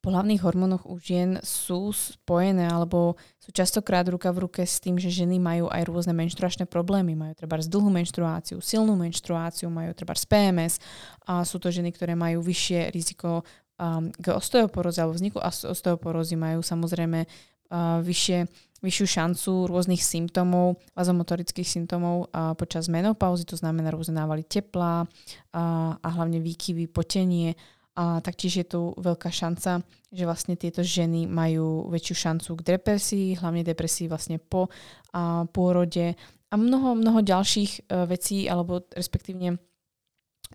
pohľavných 0.08 0.40
hormónoch 0.40 0.88
u 0.88 0.96
žien 0.96 1.36
sú 1.44 1.92
spojené 1.92 2.64
alebo 2.64 3.20
sú 3.44 3.52
častokrát 3.52 4.08
ruka 4.08 4.32
v 4.32 4.48
ruke 4.48 4.64
s 4.64 4.80
tým, 4.80 4.96
že 4.96 5.12
ženy 5.12 5.36
majú 5.36 5.68
aj 5.68 5.84
rôzne 5.84 6.16
menštruačné 6.16 6.64
problémy. 6.64 7.12
Majú 7.12 7.36
treba 7.36 7.60
z 7.60 7.68
dlhú 7.68 7.92
menštruáciu, 7.92 8.64
silnú 8.64 8.96
menštruáciu, 8.96 9.68
majú 9.68 9.92
treba 9.92 10.16
z 10.16 10.24
PMS 10.24 10.80
a 11.28 11.44
sú 11.44 11.60
to 11.60 11.68
ženy, 11.76 11.92
ktoré 11.92 12.16
majú 12.16 12.40
vyššie 12.40 12.88
riziko 12.96 13.44
um, 13.76 14.08
k 14.16 14.32
osteoporóze 14.32 15.04
alebo 15.04 15.20
vzniku 15.20 15.44
osteoporózy, 15.44 16.40
majú 16.40 16.64
samozrejme 16.64 17.28
uh, 17.28 18.00
vyššie 18.00 18.48
vyššiu 18.78 19.06
šancu 19.10 19.52
rôznych 19.66 20.06
symptómov, 20.06 20.78
vazomotorických 20.94 21.66
symptómov 21.66 22.30
uh, 22.30 22.54
počas 22.54 22.86
menopauzy, 22.86 23.42
to 23.42 23.58
znamená 23.58 23.90
rôzne 23.90 24.22
návaly 24.22 24.46
tepla 24.46 25.02
uh, 25.02 25.98
a 25.98 26.08
hlavne 26.14 26.38
výkyvy, 26.38 26.86
potenie 26.86 27.58
a 27.98 28.22
taktiež 28.22 28.62
je 28.62 28.66
tu 28.78 28.82
veľká 29.02 29.34
šanca, 29.34 29.82
že 30.14 30.24
vlastne 30.30 30.54
tieto 30.54 30.86
ženy 30.86 31.26
majú 31.26 31.90
väčšiu 31.90 32.16
šancu 32.16 32.50
k 32.62 32.78
depresii, 32.78 33.34
hlavne 33.42 33.66
depresii 33.66 34.06
vlastne 34.06 34.38
po 34.38 34.70
a, 35.18 35.50
pôrode 35.50 36.14
a 36.48 36.54
mnoho, 36.56 36.94
mnoho 36.96 37.20
ďalších 37.26 37.90
uh, 37.90 38.06
vecí, 38.08 38.46
alebo 38.46 38.86
respektívne 38.94 39.60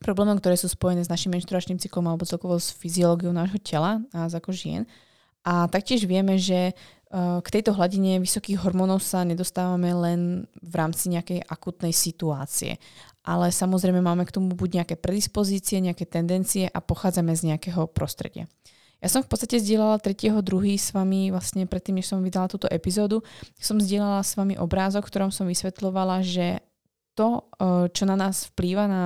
problémov, 0.00 0.40
ktoré 0.40 0.56
sú 0.56 0.70
spojené 0.72 1.04
s 1.04 1.12
našim 1.12 1.34
menštruačným 1.36 1.76
cyklom 1.76 2.08
alebo 2.08 2.24
celkovo 2.24 2.56
s 2.56 2.72
fyziológiou 2.72 3.34
nášho 3.34 3.60
tela, 3.60 4.00
nás 4.14 4.32
ako 4.32 4.54
žien. 4.54 4.88
A 5.42 5.66
taktiež 5.66 6.06
vieme, 6.06 6.38
že 6.38 6.72
uh, 6.72 7.42
k 7.42 7.48
tejto 7.58 7.74
hladine 7.74 8.22
vysokých 8.22 8.62
hormónov 8.62 9.02
sa 9.02 9.26
nedostávame 9.26 9.90
len 9.92 10.20
v 10.62 10.74
rámci 10.78 11.10
nejakej 11.10 11.44
akutnej 11.44 11.92
situácie 11.92 12.78
ale 13.22 13.54
samozrejme 13.54 14.02
máme 14.02 14.26
k 14.26 14.34
tomu 14.34 14.54
buď 14.54 14.82
nejaké 14.82 14.94
predispozície, 14.98 15.78
nejaké 15.78 16.06
tendencie 16.06 16.66
a 16.66 16.78
pochádzame 16.82 17.34
z 17.38 17.54
nejakého 17.54 17.86
prostredia. 17.90 18.50
Ja 19.02 19.10
som 19.10 19.26
v 19.26 19.34
podstate 19.34 19.58
zdieľala 19.58 19.98
3.2. 19.98 20.78
s 20.78 20.94
vami, 20.94 21.34
vlastne 21.34 21.66
predtým, 21.66 21.98
než 21.98 22.06
som 22.06 22.22
vydala 22.22 22.46
túto 22.46 22.70
epizódu, 22.70 23.26
som 23.58 23.82
zdieľala 23.82 24.22
s 24.22 24.38
vami 24.38 24.54
obrázok, 24.54 25.10
ktorom 25.10 25.34
som 25.34 25.50
vysvetľovala, 25.50 26.22
že 26.22 26.62
to, 27.18 27.42
e, 27.58 27.90
čo 27.90 28.06
na 28.06 28.14
nás 28.14 28.46
vplýva 28.54 28.86
na 28.86 29.02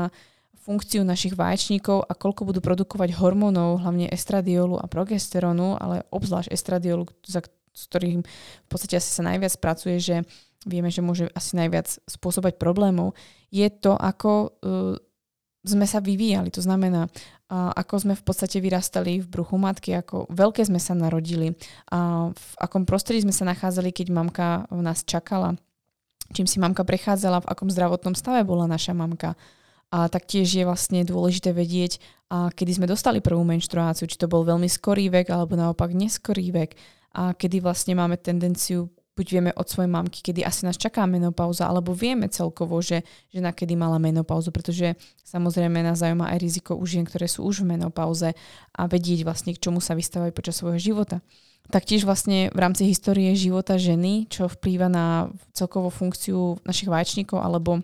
funkciu 0.68 1.00
našich 1.06 1.32
vaječníkov 1.32 2.04
a 2.04 2.12
koľko 2.12 2.44
budú 2.44 2.60
produkovať 2.60 3.16
hormónov, 3.16 3.80
hlavne 3.80 4.10
estradiolu 4.12 4.76
a 4.76 4.90
progesterónu, 4.90 5.78
ale 5.80 6.04
obzvlášť 6.12 6.52
estradiolu, 6.52 7.08
za, 7.24 7.40
ktorým 7.72 8.20
v 8.20 8.68
podstate 8.68 8.98
asi 8.98 9.08
sa 9.14 9.22
najviac 9.24 9.54
pracuje, 9.62 9.96
že 9.96 10.16
vieme, 10.64 10.88
že 10.88 11.04
môže 11.04 11.28
asi 11.36 11.58
najviac 11.58 12.00
spôsobať 12.08 12.56
problémov, 12.56 13.12
je 13.52 13.68
to, 13.68 13.92
ako 13.92 14.56
uh, 14.62 14.96
sme 15.66 15.84
sa 15.84 15.98
vyvíjali. 15.98 16.48
To 16.54 16.62
znamená, 16.62 17.10
uh, 17.10 17.74
ako 17.74 18.06
sme 18.06 18.14
v 18.14 18.24
podstate 18.24 18.62
vyrastali 18.62 19.20
v 19.20 19.26
bruchu 19.26 19.58
matky, 19.58 19.92
ako 19.98 20.30
veľké 20.30 20.62
sme 20.64 20.78
sa 20.78 20.94
narodili, 20.94 21.52
uh, 21.92 22.30
v 22.30 22.48
akom 22.62 22.86
prostredí 22.86 23.26
sme 23.26 23.34
sa 23.34 23.44
nachádzali, 23.44 23.90
keď 23.90 24.06
mamka 24.14 24.48
v 24.70 24.80
nás 24.80 25.02
čakala, 25.02 25.58
čím 26.32 26.46
si 26.46 26.62
mamka 26.62 26.86
prechádzala, 26.86 27.44
v 27.44 27.50
akom 27.50 27.68
zdravotnom 27.68 28.14
stave 28.14 28.46
bola 28.46 28.64
naša 28.70 28.94
mamka. 28.94 29.34
A 29.94 30.10
taktiež 30.10 30.50
je 30.50 30.66
vlastne 30.66 31.06
dôležité 31.06 31.54
vedieť, 31.54 32.02
a 32.26 32.50
kedy 32.50 32.82
sme 32.82 32.90
dostali 32.90 33.22
prvú 33.22 33.46
menštruáciu, 33.46 34.10
či 34.10 34.18
to 34.18 34.26
bol 34.26 34.42
veľmi 34.42 34.66
skorý 34.66 35.06
vek 35.14 35.30
alebo 35.30 35.54
naopak 35.54 35.94
neskorý 35.94 36.50
vek 36.50 36.74
a 37.14 37.32
kedy 37.38 37.62
vlastne 37.62 37.94
máme 37.94 38.18
tendenciu 38.18 38.90
buď 39.16 39.26
vieme 39.32 39.50
od 39.56 39.64
svojej 39.64 39.88
mamky, 39.88 40.20
kedy 40.20 40.44
asi 40.44 40.68
nás 40.68 40.76
čaká 40.76 41.08
menopauza, 41.08 41.64
alebo 41.64 41.96
vieme 41.96 42.28
celkovo, 42.28 42.76
že 42.84 43.00
žena 43.32 43.56
kedy 43.56 43.72
mala 43.72 43.96
menopauzu, 43.96 44.52
pretože 44.52 44.92
samozrejme 45.24 45.80
nás 45.80 46.04
zaujíma 46.04 46.36
aj 46.36 46.38
riziko 46.38 46.76
u 46.76 46.84
žien, 46.84 47.08
ktoré 47.08 47.24
sú 47.24 47.48
už 47.48 47.64
v 47.64 47.74
menopauze 47.74 48.36
a 48.76 48.82
vedieť 48.84 49.24
vlastne, 49.24 49.56
k 49.56 49.62
čomu 49.64 49.80
sa 49.80 49.96
vystávajú 49.96 50.36
počas 50.36 50.60
svojho 50.60 50.76
života. 50.76 51.24
Taktiež 51.66 52.06
vlastne 52.06 52.52
v 52.54 52.58
rámci 52.62 52.86
histórie 52.86 53.34
života 53.34 53.74
ženy, 53.74 54.30
čo 54.30 54.46
vplýva 54.46 54.86
na 54.86 55.34
celkovú 55.50 55.90
funkciu 55.90 56.62
našich 56.62 56.86
vaječníkov 56.86 57.42
alebo 57.42 57.82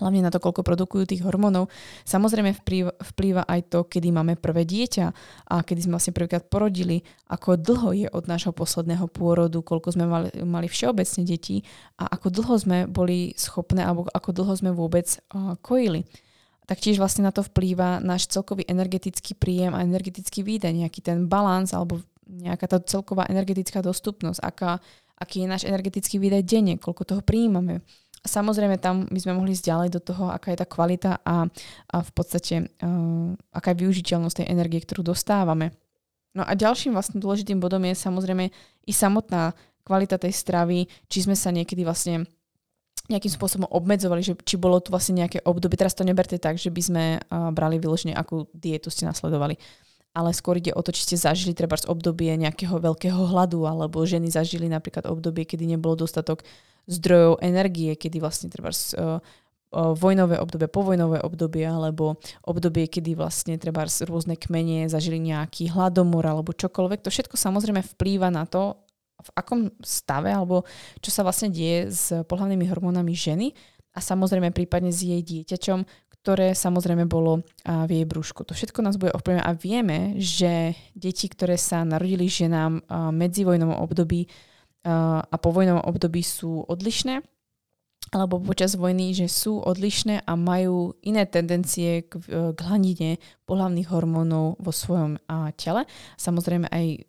hlavne 0.00 0.24
na 0.24 0.30
to, 0.32 0.40
koľko 0.40 0.64
produkujú 0.64 1.04
tých 1.04 1.24
hormónov. 1.26 1.68
Samozrejme 2.08 2.56
vplýva 3.00 3.42
aj 3.44 3.60
to, 3.68 3.84
kedy 3.84 4.08
máme 4.14 4.40
prvé 4.40 4.64
dieťa 4.64 5.06
a 5.52 5.60
kedy 5.60 5.84
sme 5.84 6.00
vlastne 6.00 6.16
prvýkrát 6.16 6.46
porodili, 6.48 7.04
ako 7.28 7.60
dlho 7.60 7.90
je 7.92 8.08
od 8.08 8.24
nášho 8.30 8.56
posledného 8.56 9.04
pôrodu, 9.10 9.60
koľko 9.60 9.92
sme 9.92 10.04
mali, 10.08 10.30
mali 10.44 10.66
všeobecne 10.70 11.22
detí 11.28 11.66
a 12.00 12.08
ako 12.16 12.32
dlho 12.32 12.54
sme 12.56 12.78
boli 12.88 13.36
schopné 13.36 13.84
alebo 13.84 14.08
ako 14.08 14.30
dlho 14.32 14.54
sme 14.56 14.70
vôbec 14.72 15.08
uh, 15.34 15.58
kojili. 15.60 16.08
Taktiež 16.62 16.96
vlastne 16.96 17.26
na 17.26 17.34
to 17.34 17.42
vplýva 17.42 17.98
náš 17.98 18.30
celkový 18.30 18.62
energetický 18.70 19.34
príjem 19.34 19.74
a 19.74 19.82
energetický 19.82 20.46
výdaj, 20.46 20.72
nejaký 20.72 21.02
ten 21.02 21.26
balans 21.26 21.74
alebo 21.74 22.00
nejaká 22.22 22.70
tá 22.70 22.78
celková 22.80 23.26
energetická 23.28 23.82
dostupnosť, 23.82 24.40
aká, 24.40 24.78
aký 25.18 25.44
je 25.44 25.50
náš 25.50 25.62
energetický 25.66 26.22
výdaj 26.22 26.42
denne, 26.46 26.74
koľko 26.78 27.02
toho 27.04 27.20
prijímame 27.20 27.82
Samozrejme, 28.22 28.78
tam 28.78 29.10
by 29.10 29.18
sme 29.18 29.34
mohli 29.34 29.50
ísť 29.50 29.66
ďalej 29.66 29.88
do 29.98 30.00
toho, 30.00 30.30
aká 30.30 30.54
je 30.54 30.62
tá 30.62 30.66
kvalita 30.66 31.18
a, 31.26 31.50
a 31.90 31.96
v 31.98 32.10
podstate 32.14 32.70
uh, 32.78 33.34
aká 33.50 33.74
je 33.74 33.82
využiteľnosť 33.82 34.36
tej 34.42 34.46
energie, 34.46 34.78
ktorú 34.78 35.02
dostávame. 35.02 35.74
No 36.30 36.46
a 36.46 36.54
ďalším 36.54 36.94
vlastne 36.94 37.18
dôležitým 37.18 37.58
bodom 37.58 37.82
je 37.82 37.98
samozrejme 37.98 38.46
i 38.86 38.92
samotná 38.94 39.52
kvalita 39.82 40.22
tej 40.22 40.38
stravy, 40.38 40.86
či 41.10 41.26
sme 41.26 41.34
sa 41.34 41.50
niekedy 41.50 41.82
vlastne 41.82 42.22
nejakým 43.10 43.34
spôsobom 43.34 43.66
obmedzovali, 43.66 44.22
že 44.22 44.38
či 44.46 44.54
bolo 44.54 44.78
tu 44.78 44.94
vlastne 44.94 45.18
nejaké 45.18 45.42
obdobie. 45.42 45.74
Teraz 45.74 45.98
to 45.98 46.06
neberte 46.06 46.38
tak, 46.38 46.62
že 46.62 46.70
by 46.70 46.82
sme 46.82 47.04
uh, 47.18 47.50
brali 47.50 47.82
vyložene, 47.82 48.14
akú 48.14 48.46
dietu 48.54 48.86
ste 48.86 49.02
nasledovali 49.02 49.58
ale 50.12 50.36
skôr 50.36 50.60
ide 50.60 50.76
o 50.76 50.84
to, 50.84 50.92
či 50.92 51.08
ste 51.08 51.16
zažili 51.16 51.56
treba 51.56 51.76
z 51.80 51.88
obdobie 51.88 52.36
nejakého 52.36 52.76
veľkého 52.76 53.32
hladu, 53.32 53.64
alebo 53.64 54.04
ženy 54.04 54.28
zažili 54.28 54.68
napríklad 54.68 55.08
obdobie, 55.08 55.48
kedy 55.48 55.64
nebolo 55.64 55.96
dostatok 56.04 56.44
zdrojov 56.84 57.40
energie, 57.40 57.96
kedy 57.96 58.20
vlastne 58.20 58.52
treba 58.52 58.76
z, 58.76 58.92
uh, 59.00 59.18
uh, 59.18 59.96
vojnové 59.96 60.36
obdobie, 60.36 60.68
povojnové 60.68 61.24
obdobie, 61.24 61.64
alebo 61.64 62.20
obdobie, 62.44 62.92
kedy 62.92 63.16
vlastne 63.16 63.56
treba 63.56 63.88
rôzne 63.88 64.36
kmene 64.36 64.92
zažili 64.92 65.16
nejaký 65.16 65.72
hladomor 65.72 66.28
alebo 66.28 66.52
čokoľvek. 66.52 67.00
To 67.02 67.08
všetko 67.08 67.40
samozrejme 67.40 67.80
vplýva 67.96 68.28
na 68.28 68.44
to, 68.44 68.76
v 69.22 69.30
akom 69.38 69.70
stave 69.86 70.34
alebo 70.34 70.66
čo 70.98 71.14
sa 71.14 71.22
vlastne 71.22 71.46
deje 71.46 71.94
s 71.94 72.10
pohľavnými 72.26 72.66
hormónami 72.66 73.14
ženy 73.14 73.54
a 73.94 74.02
samozrejme 74.02 74.50
prípadne 74.50 74.90
s 74.90 75.04
jej 75.04 75.22
dieťačom, 75.22 75.86
ktoré 76.22 76.54
samozrejme 76.54 77.10
bolo 77.10 77.42
v 77.66 77.90
jej 77.90 78.06
brúšku. 78.06 78.46
To 78.46 78.54
všetko 78.54 78.78
nás 78.78 78.94
bude 78.94 79.10
ovplyvňovať 79.10 79.42
a 79.42 79.58
vieme, 79.58 79.98
že 80.22 80.78
deti, 80.94 81.26
ktoré 81.26 81.58
sa 81.58 81.82
narodili 81.82 82.30
ženám 82.30 82.86
medzi 83.10 83.42
vojnovom 83.42 83.82
období 83.82 84.30
a 84.86 85.36
po 85.36 85.50
vojnovom 85.50 85.82
období 85.82 86.22
sú 86.22 86.62
odlišné, 86.62 87.26
alebo 88.14 88.38
počas 88.38 88.78
vojny, 88.78 89.14
že 89.14 89.26
sú 89.26 89.58
odlišné 89.62 90.22
a 90.22 90.32
majú 90.38 90.94
iné 91.02 91.26
tendencie 91.26 92.06
k, 92.06 92.18
k 92.54 92.58
hladine 92.60 93.18
pohľavných 93.46 93.88
hormónov 93.88 94.62
vo 94.62 94.72
svojom 94.74 95.18
a, 95.26 95.50
tele. 95.58 95.88
Samozrejme 96.20 96.68
aj 96.70 97.08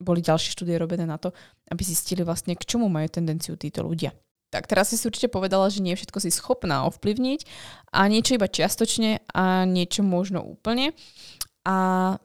boli 0.00 0.20
ďalšie 0.20 0.54
štúdie 0.54 0.76
robené 0.76 1.08
na 1.08 1.16
to, 1.16 1.32
aby 1.72 1.82
zistili 1.82 2.22
vlastne, 2.22 2.54
k 2.54 2.68
čomu 2.68 2.86
majú 2.92 3.08
tendenciu 3.10 3.56
títo 3.56 3.82
ľudia. 3.82 4.12
Tak 4.54 4.70
teraz 4.70 4.94
si 4.94 5.02
určite 5.02 5.26
povedala, 5.26 5.66
že 5.66 5.82
nie 5.82 5.98
všetko 5.98 6.22
si 6.22 6.30
schopná 6.30 6.86
ovplyvniť 6.86 7.42
a 7.90 8.06
niečo 8.06 8.38
iba 8.38 8.46
čiastočne 8.46 9.26
a 9.34 9.66
niečo 9.66 10.06
možno 10.06 10.46
úplne. 10.46 10.94
A 11.64 11.76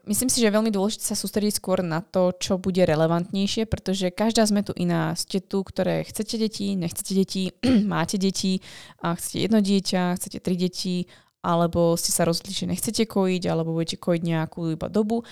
myslím 0.03 0.27
si, 0.27 0.43
že 0.43 0.51
je 0.51 0.57
veľmi 0.59 0.67
dôležité 0.67 1.09
sa 1.09 1.15
sústrediť 1.15 1.63
skôr 1.63 1.79
na 1.79 2.03
to, 2.03 2.35
čo 2.35 2.59
bude 2.59 2.83
relevantnejšie, 2.83 3.71
pretože 3.71 4.11
každá 4.11 4.43
sme 4.43 4.61
tu 4.67 4.75
iná. 4.75 5.15
Ste 5.15 5.39
tu, 5.39 5.63
ktoré 5.63 6.03
chcete 6.03 6.35
deti, 6.35 6.75
nechcete 6.75 7.15
deti, 7.15 7.55
máte 7.87 8.19
deti, 8.19 8.59
a 8.99 9.15
chcete 9.15 9.49
jedno 9.49 9.63
dieťa, 9.63 10.19
chcete 10.19 10.43
tri 10.43 10.59
deti, 10.59 11.07
alebo 11.39 11.95
ste 11.95 12.11
sa 12.11 12.27
rozhodli, 12.27 12.51
že 12.51 12.67
nechcete 12.67 13.07
kojiť, 13.07 13.47
alebo 13.47 13.71
budete 13.71 13.95
kojiť 13.95 14.21
nejakú 14.27 14.75
iba 14.75 14.91
dobu. 14.91 15.23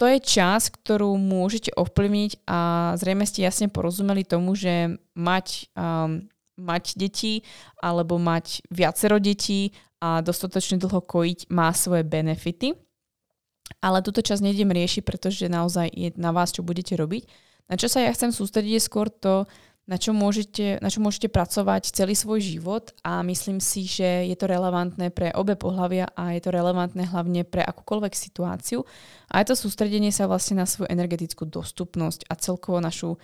To 0.00 0.08
je 0.08 0.16
čas, 0.16 0.72
ktorú 0.72 1.12
môžete 1.20 1.76
ovplyvniť 1.76 2.48
a 2.48 2.92
zrejme 2.96 3.28
ste 3.28 3.44
jasne 3.44 3.68
porozumeli 3.68 4.24
tomu, 4.24 4.56
že 4.56 4.96
mať, 5.12 5.68
um, 5.76 6.24
mať 6.56 6.96
deti 6.96 7.44
alebo 7.84 8.16
mať 8.16 8.64
viacero 8.72 9.20
detí 9.20 9.76
a 10.00 10.24
dostatočne 10.24 10.80
dlho 10.80 11.04
kojiť 11.04 11.52
má 11.52 11.68
svoje 11.76 12.08
benefity. 12.08 12.72
Ale 13.84 14.00
túto 14.00 14.24
čas 14.24 14.40
nejdem 14.40 14.72
riešiť, 14.72 15.04
pretože 15.04 15.52
naozaj 15.52 15.92
je 15.92 16.08
na 16.16 16.32
vás, 16.32 16.48
čo 16.48 16.64
budete 16.64 16.96
robiť. 16.96 17.28
Na 17.68 17.76
čo 17.76 17.92
sa 17.92 18.00
ja 18.00 18.10
chcem 18.10 18.32
sústrediť 18.32 18.80
je 18.80 18.82
skôr 18.82 19.12
to, 19.12 19.44
na 19.90 19.98
čo, 19.98 20.14
môžete, 20.14 20.78
na 20.78 20.86
čo 20.86 21.02
môžete 21.02 21.26
pracovať 21.26 21.90
celý 21.90 22.14
svoj 22.14 22.38
život 22.38 22.94
a 23.02 23.26
myslím 23.26 23.58
si, 23.58 23.90
že 23.90 24.30
je 24.30 24.36
to 24.38 24.46
relevantné 24.46 25.10
pre 25.10 25.34
obe 25.34 25.58
pohľavia 25.58 26.14
a 26.14 26.30
je 26.38 26.46
to 26.46 26.54
relevantné 26.54 27.10
hlavne 27.10 27.42
pre 27.42 27.66
akúkoľvek 27.66 28.14
situáciu. 28.14 28.86
A 29.34 29.42
je 29.42 29.50
to 29.50 29.58
sústredenie 29.58 30.14
sa 30.14 30.30
vlastne 30.30 30.62
na 30.62 30.66
svoju 30.70 30.86
energetickú 30.86 31.42
dostupnosť 31.42 32.30
a 32.30 32.38
celkovo 32.38 32.78
našu 32.78 33.18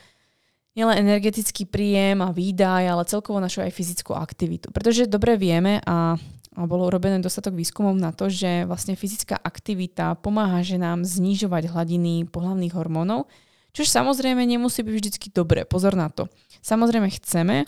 nielen 0.75 1.07
energetický 1.07 1.71
príjem 1.71 2.19
a 2.19 2.35
výdaj, 2.35 2.83
ale 2.91 3.07
celkovo 3.07 3.39
našu 3.39 3.63
aj 3.63 3.71
fyzickú 3.71 4.19
aktivitu. 4.19 4.75
Pretože 4.75 5.07
dobre 5.07 5.39
vieme 5.39 5.79
a 5.87 6.19
bolo 6.67 6.91
urobené 6.91 7.23
dostatok 7.23 7.55
výskumov 7.55 7.95
na 7.95 8.11
to, 8.11 8.27
že 8.27 8.67
vlastne 8.67 8.99
fyzická 8.99 9.39
aktivita 9.39 10.19
pomáha 10.19 10.67
ženám 10.67 11.07
znižovať 11.07 11.71
hladiny 11.71 12.27
pohľavných 12.27 12.75
hormónov, 12.75 13.31
čo 13.77 13.85
samozrejme 13.85 14.41
nemusí 14.41 14.81
byť 14.81 14.93
vždy 14.97 15.29
dobré. 15.37 15.69
Pozor 15.69 15.93
na 15.93 16.09
to. 16.09 16.33
Samozrejme 16.63 17.09
chceme, 17.21 17.67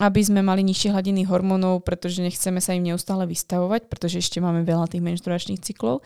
aby 0.00 0.20
sme 0.24 0.40
mali 0.40 0.64
nižšie 0.64 0.96
hladiny 0.96 1.28
hormónov, 1.28 1.84
pretože 1.84 2.24
nechceme 2.24 2.64
sa 2.64 2.72
im 2.72 2.88
neustále 2.88 3.28
vystavovať, 3.28 3.92
pretože 3.92 4.24
ešte 4.24 4.40
máme 4.40 4.64
veľa 4.64 4.88
tých 4.88 5.04
menštruačných 5.04 5.60
cyklov. 5.60 6.00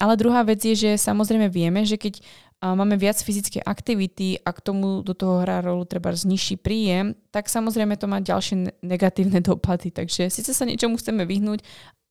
Ale 0.00 0.18
druhá 0.18 0.42
vec 0.42 0.58
je, 0.64 0.74
že 0.74 0.90
samozrejme 0.98 1.46
vieme, 1.52 1.86
že 1.86 2.00
keď 2.00 2.18
máme 2.64 2.96
viac 2.96 3.20
fyzickej 3.20 3.62
aktivity 3.62 4.40
a 4.40 4.50
k 4.50 4.64
tomu 4.64 5.04
do 5.04 5.12
toho 5.12 5.44
hrá 5.44 5.60
rolu 5.60 5.84
treba 5.84 6.16
nižší 6.16 6.56
príjem, 6.56 7.12
tak 7.28 7.52
samozrejme 7.52 8.00
to 8.00 8.08
má 8.08 8.24
ďalšie 8.24 8.80
negatívne 8.80 9.44
dopady. 9.44 9.92
Takže 9.92 10.32
síce 10.32 10.56
sa 10.56 10.64
niečomu 10.64 10.96
chceme 10.96 11.28
vyhnúť, 11.28 11.60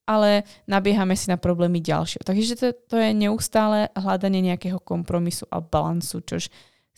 ale 0.06 0.46
nabiehame 0.70 1.18
si 1.18 1.34
na 1.34 1.42
problémy 1.42 1.82
ďalšie. 1.82 2.22
Takže 2.22 2.54
to, 2.60 2.68
to 2.88 2.96
je 3.02 3.10
neustále 3.16 3.90
hľadanie 3.98 4.46
nejakého 4.54 4.78
kompromisu 4.78 5.50
a 5.50 5.64
balansu, 5.64 6.22
čož 6.22 6.54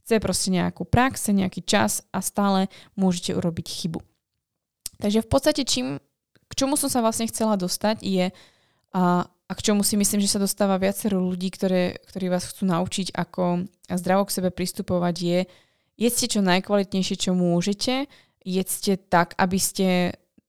chce 0.06 0.22
proste 0.22 0.54
nejakú 0.54 0.86
prax, 0.86 1.34
nejaký 1.34 1.66
čas 1.66 2.06
a 2.14 2.22
stále 2.22 2.70
môžete 2.94 3.34
urobiť 3.34 3.66
chybu. 3.66 4.00
Takže 5.02 5.26
v 5.26 5.30
podstate 5.30 5.66
čím, 5.66 5.98
k 6.46 6.54
čomu 6.54 6.78
som 6.78 6.88
sa 6.88 7.02
vlastne 7.02 7.26
chcela 7.26 7.58
dostať 7.58 8.06
je, 8.06 8.30
a 8.96 9.28
a 9.46 9.52
k 9.54 9.62
čomu 9.62 9.86
si 9.86 9.94
myslím, 9.94 10.26
že 10.26 10.32
sa 10.34 10.42
dostáva 10.42 10.82
viacero 10.82 11.22
ľudí, 11.22 11.54
ktoré, 11.54 12.02
ktorí 12.10 12.34
vás 12.34 12.50
chcú 12.50 12.66
naučiť, 12.66 13.14
ako 13.14 13.70
zdravo 13.94 14.26
k 14.26 14.34
sebe 14.42 14.50
pristupovať, 14.50 15.16
je 15.22 15.40
jedzte 16.02 16.26
čo 16.34 16.42
najkvalitnejšie, 16.42 17.16
čo 17.30 17.38
môžete, 17.38 18.10
jedzte 18.42 18.98
tak, 18.98 19.38
aby 19.38 19.58
ste 19.62 19.88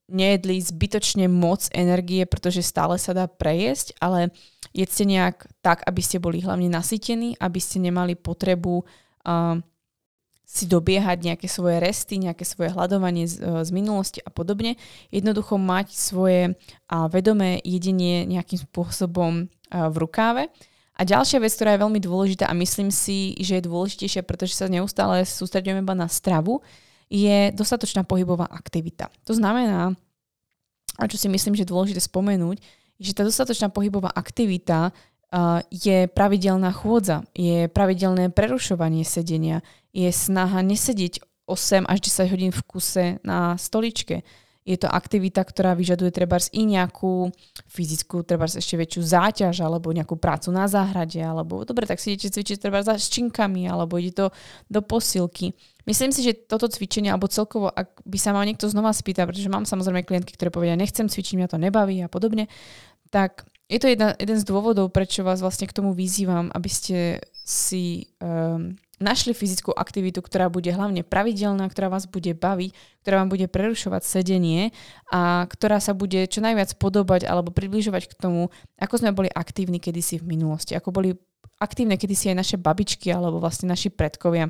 nejedli 0.08 0.62
zbytočne 0.62 1.28
moc 1.28 1.68
energie, 1.76 2.24
pretože 2.24 2.64
stále 2.64 2.96
sa 2.96 3.12
dá 3.12 3.28
prejesť, 3.28 3.92
ale 4.00 4.32
jedzte 4.72 5.04
nejak 5.04 5.44
tak, 5.60 5.84
aby 5.84 6.00
ste 6.00 6.16
boli 6.16 6.40
hlavne 6.40 6.72
nasytení, 6.72 7.36
aby 7.36 7.60
ste 7.60 7.84
nemali 7.84 8.16
potrebu 8.16 8.86
si 10.46 10.70
dobiehať 10.70 11.26
nejaké 11.26 11.50
svoje 11.50 11.82
resty, 11.82 12.22
nejaké 12.22 12.46
svoje 12.46 12.70
hľadovanie 12.70 13.26
z, 13.26 13.42
e, 13.42 13.66
z 13.66 13.70
minulosti 13.74 14.22
a 14.22 14.30
podobne. 14.30 14.78
Jednoducho 15.10 15.58
mať 15.58 15.90
svoje 15.90 16.54
a, 16.86 17.10
vedomé 17.10 17.58
jedenie 17.66 18.22
nejakým 18.30 18.62
spôsobom 18.62 19.50
a, 19.50 19.90
v 19.90 19.96
rukáve. 19.98 20.46
A 20.96 21.04
ďalšia 21.04 21.42
vec, 21.42 21.52
ktorá 21.52 21.76
je 21.76 21.82
veľmi 21.82 22.00
dôležitá 22.00 22.48
a 22.48 22.56
myslím 22.56 22.94
si, 22.94 23.36
že 23.42 23.58
je 23.60 23.68
dôležitejšia, 23.68 24.22
pretože 24.24 24.56
sa 24.56 24.70
neustále 24.70 25.26
sústredujeme 25.28 25.84
iba 25.84 25.92
na 25.92 26.08
stravu, 26.08 26.64
je 27.12 27.52
dostatočná 27.52 28.06
pohybová 28.06 28.48
aktivita. 28.48 29.12
To 29.28 29.36
znamená, 29.36 29.92
a 30.96 31.02
čo 31.04 31.20
si 31.20 31.28
myslím, 31.28 31.52
že 31.52 31.68
je 31.68 31.72
dôležité 31.74 32.00
spomenúť, 32.00 32.56
že 32.96 33.12
tá 33.12 33.28
dostatočná 33.28 33.68
pohybová 33.68 34.08
aktivita 34.08 34.94
je 35.68 36.08
pravidelná 36.08 36.72
chôdza, 36.72 37.26
je 37.36 37.68
pravidelné 37.68 38.32
prerušovanie 38.32 39.04
sedenia, 39.04 39.60
je 39.92 40.08
snaha 40.12 40.64
nesedieť 40.64 41.20
8 41.46 41.86
až 41.86 41.98
10 42.10 42.32
hodín 42.32 42.52
v 42.52 42.62
kuse 42.66 43.04
na 43.22 43.54
stoličke. 43.54 44.26
Je 44.66 44.74
to 44.74 44.90
aktivita, 44.90 45.46
ktorá 45.46 45.78
vyžaduje 45.78 46.10
treba 46.10 46.42
i 46.50 46.66
nejakú 46.66 47.30
fyzickú, 47.70 48.26
treba 48.26 48.50
ešte 48.50 48.74
väčšiu 48.74 48.98
záťaž, 48.98 49.62
alebo 49.62 49.94
nejakú 49.94 50.18
prácu 50.18 50.50
na 50.50 50.66
záhrade, 50.66 51.22
alebo 51.22 51.62
dobre, 51.62 51.86
tak 51.86 52.02
si 52.02 52.18
idete 52.18 52.34
cvičiť 52.34 52.66
treba 52.66 52.82
za 52.82 52.98
činkami, 52.98 53.70
alebo 53.70 53.94
ide 53.94 54.10
to 54.10 54.26
do 54.66 54.82
posilky. 54.82 55.54
Myslím 55.86 56.10
si, 56.10 56.26
že 56.26 56.34
toto 56.34 56.66
cvičenie, 56.66 57.14
alebo 57.14 57.30
celkovo, 57.30 57.70
ak 57.70 58.02
by 58.02 58.18
sa 58.18 58.34
ma 58.34 58.42
niekto 58.42 58.66
znova 58.66 58.90
spýta, 58.90 59.22
pretože 59.22 59.46
mám 59.46 59.70
samozrejme 59.70 60.02
klientky, 60.02 60.34
ktoré 60.34 60.50
povedia, 60.50 60.74
nechcem 60.74 61.06
cvičiť, 61.06 61.38
mňa 61.38 61.48
to 61.54 61.62
nebaví 61.62 62.02
a 62.02 62.10
podobne, 62.10 62.50
tak 63.14 63.46
je 63.66 63.78
to 63.82 63.86
jedna, 63.90 64.14
jeden 64.18 64.38
z 64.38 64.44
dôvodov, 64.46 64.94
prečo 64.94 65.26
vás 65.26 65.42
vlastne 65.42 65.66
k 65.66 65.74
tomu 65.74 65.90
vyzývam, 65.90 66.54
aby 66.54 66.70
ste 66.70 67.18
si 67.42 68.14
um, 68.22 68.78
našli 69.02 69.36
fyzickú 69.36 69.74
aktivitu, 69.74 70.24
ktorá 70.24 70.48
bude 70.48 70.72
hlavne 70.72 71.04
pravidelná, 71.04 71.68
ktorá 71.68 71.92
vás 71.92 72.08
bude 72.08 72.32
baviť, 72.32 72.70
ktorá 73.02 73.22
vám 73.22 73.30
bude 73.30 73.46
prerušovať 73.50 74.02
sedenie 74.06 74.70
a 75.12 75.44
ktorá 75.50 75.82
sa 75.82 75.92
bude 75.92 76.24
čo 76.30 76.40
najviac 76.40 76.78
podobať 76.80 77.28
alebo 77.28 77.52
približovať 77.52 78.08
k 78.08 78.14
tomu, 78.16 78.48
ako 78.80 78.94
sme 79.02 79.12
boli 79.12 79.28
aktívni 79.28 79.82
kedysi 79.82 80.22
v 80.22 80.30
minulosti, 80.38 80.72
ako 80.72 80.94
boli 80.94 81.10
aktívne 81.60 82.00
kedysi 82.00 82.32
aj 82.32 82.36
naše 82.36 82.56
babičky 82.56 83.12
alebo 83.12 83.42
vlastne 83.42 83.68
naši 83.68 83.92
predkovia. 83.92 84.48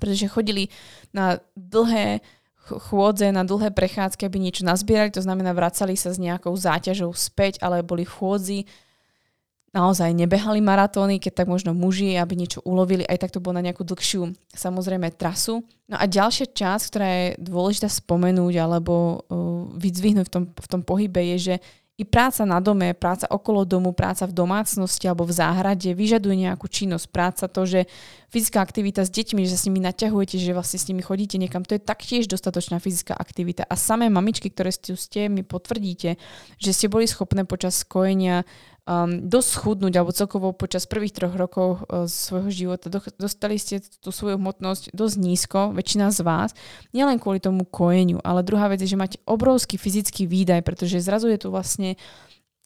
Pretože 0.00 0.32
chodili 0.32 0.72
na 1.12 1.38
dlhé 1.54 2.24
chôdze, 2.78 3.32
na 3.34 3.42
dlhé 3.42 3.74
prechádzky, 3.74 4.28
aby 4.28 4.38
niečo 4.38 4.62
nazbierali, 4.62 5.10
to 5.10 5.24
znamená 5.24 5.50
vracali 5.50 5.98
sa 5.98 6.14
s 6.14 6.20
nejakou 6.20 6.54
záťažou 6.54 7.10
späť, 7.16 7.58
ale 7.64 7.82
boli 7.82 8.06
chôdzi, 8.06 8.68
naozaj 9.70 10.10
nebehali 10.10 10.58
maratóny, 10.58 11.22
keď 11.22 11.42
tak 11.42 11.48
možno 11.48 11.70
muži, 11.74 12.18
aby 12.18 12.34
niečo 12.34 12.58
ulovili, 12.66 13.06
aj 13.06 13.26
tak 13.26 13.30
to 13.30 13.42
bolo 13.42 13.58
na 13.58 13.70
nejakú 13.70 13.86
dlhšiu 13.86 14.34
samozrejme 14.50 15.14
trasu. 15.14 15.62
No 15.86 15.96
a 15.98 16.04
ďalšia 16.10 16.50
časť, 16.50 16.84
ktorá 16.90 17.08
je 17.08 17.28
dôležitá 17.38 17.86
spomenúť 17.86 18.54
alebo 18.58 18.94
uh, 18.94 19.70
vyzvihnúť 19.78 20.26
v 20.26 20.32
tom, 20.32 20.44
v 20.50 20.68
tom 20.68 20.82
pohybe 20.82 21.22
je, 21.34 21.36
že 21.38 21.54
i 22.00 22.04
práca 22.08 22.48
na 22.48 22.64
dome, 22.64 22.96
práca 22.96 23.28
okolo 23.28 23.68
domu, 23.68 23.92
práca 23.92 24.24
v 24.24 24.32
domácnosti 24.32 25.04
alebo 25.04 25.28
v 25.28 25.36
záhrade 25.36 25.92
vyžaduje 25.92 26.48
nejakú 26.48 26.64
činnosť. 26.64 27.12
Práca 27.12 27.44
to, 27.44 27.68
že 27.68 27.84
fyzická 28.32 28.64
aktivita 28.64 29.04
s 29.04 29.12
deťmi, 29.12 29.44
že 29.44 29.52
sa 29.52 29.60
s 29.60 29.66
nimi 29.68 29.84
naťahujete, 29.84 30.40
že 30.40 30.56
vlastne 30.56 30.80
s 30.80 30.88
nimi 30.88 31.04
chodíte 31.04 31.36
niekam, 31.36 31.60
to 31.60 31.76
je 31.76 31.82
taktiež 31.84 32.24
dostatočná 32.24 32.80
fyzická 32.80 33.12
aktivita. 33.12 33.68
A 33.68 33.76
samé 33.76 34.08
mamičky, 34.08 34.48
ktoré 34.48 34.72
ste, 34.72 34.96
ste 34.96 35.28
mi 35.28 35.44
potvrdíte, 35.44 36.16
že 36.56 36.70
ste 36.72 36.88
boli 36.88 37.04
schopné 37.04 37.44
počas 37.44 37.84
kojenia 37.84 38.48
um, 38.90 39.30
dosť 39.30 39.48
schudnúť, 39.54 39.94
alebo 39.94 40.10
celkovo 40.10 40.50
počas 40.50 40.90
prvých 40.90 41.14
troch 41.14 41.34
rokov 41.38 41.86
uh, 41.86 42.10
svojho 42.10 42.50
života 42.50 42.90
do, 42.90 42.98
dostali 43.14 43.54
ste 43.54 43.78
tú 44.02 44.10
svoju 44.10 44.34
hmotnosť 44.34 44.90
dosť 44.90 45.16
nízko, 45.22 45.60
väčšina 45.70 46.10
z 46.10 46.26
vás, 46.26 46.50
nielen 46.90 47.22
kvôli 47.22 47.38
tomu 47.38 47.62
kojeniu, 47.62 48.18
ale 48.26 48.42
druhá 48.42 48.66
vec 48.66 48.82
je, 48.82 48.90
že 48.90 48.98
máte 48.98 49.22
obrovský 49.22 49.78
fyzický 49.78 50.26
výdaj, 50.26 50.66
pretože 50.66 50.98
zrazu 50.98 51.30
je 51.30 51.38
tu 51.38 51.54
vlastne 51.54 51.94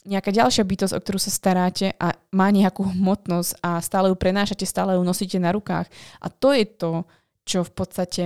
nejaká 0.05 0.33
ďalšia 0.33 0.65
bytosť, 0.65 0.95
o 0.97 1.01
ktorú 1.01 1.19
sa 1.21 1.33
staráte 1.33 1.97
a 1.97 2.13
má 2.33 2.53
nejakú 2.53 2.85
hmotnosť 2.85 3.61
a 3.65 3.81
stále 3.81 4.13
ju 4.13 4.17
prenášate, 4.17 4.69
stále 4.69 4.97
ju 4.97 5.03
nosíte 5.05 5.41
na 5.41 5.53
rukách. 5.53 5.89
A 6.21 6.29
to 6.29 6.53
je 6.53 6.65
to, 6.69 7.09
čo 7.45 7.65
v 7.65 7.73
podstate 7.73 8.23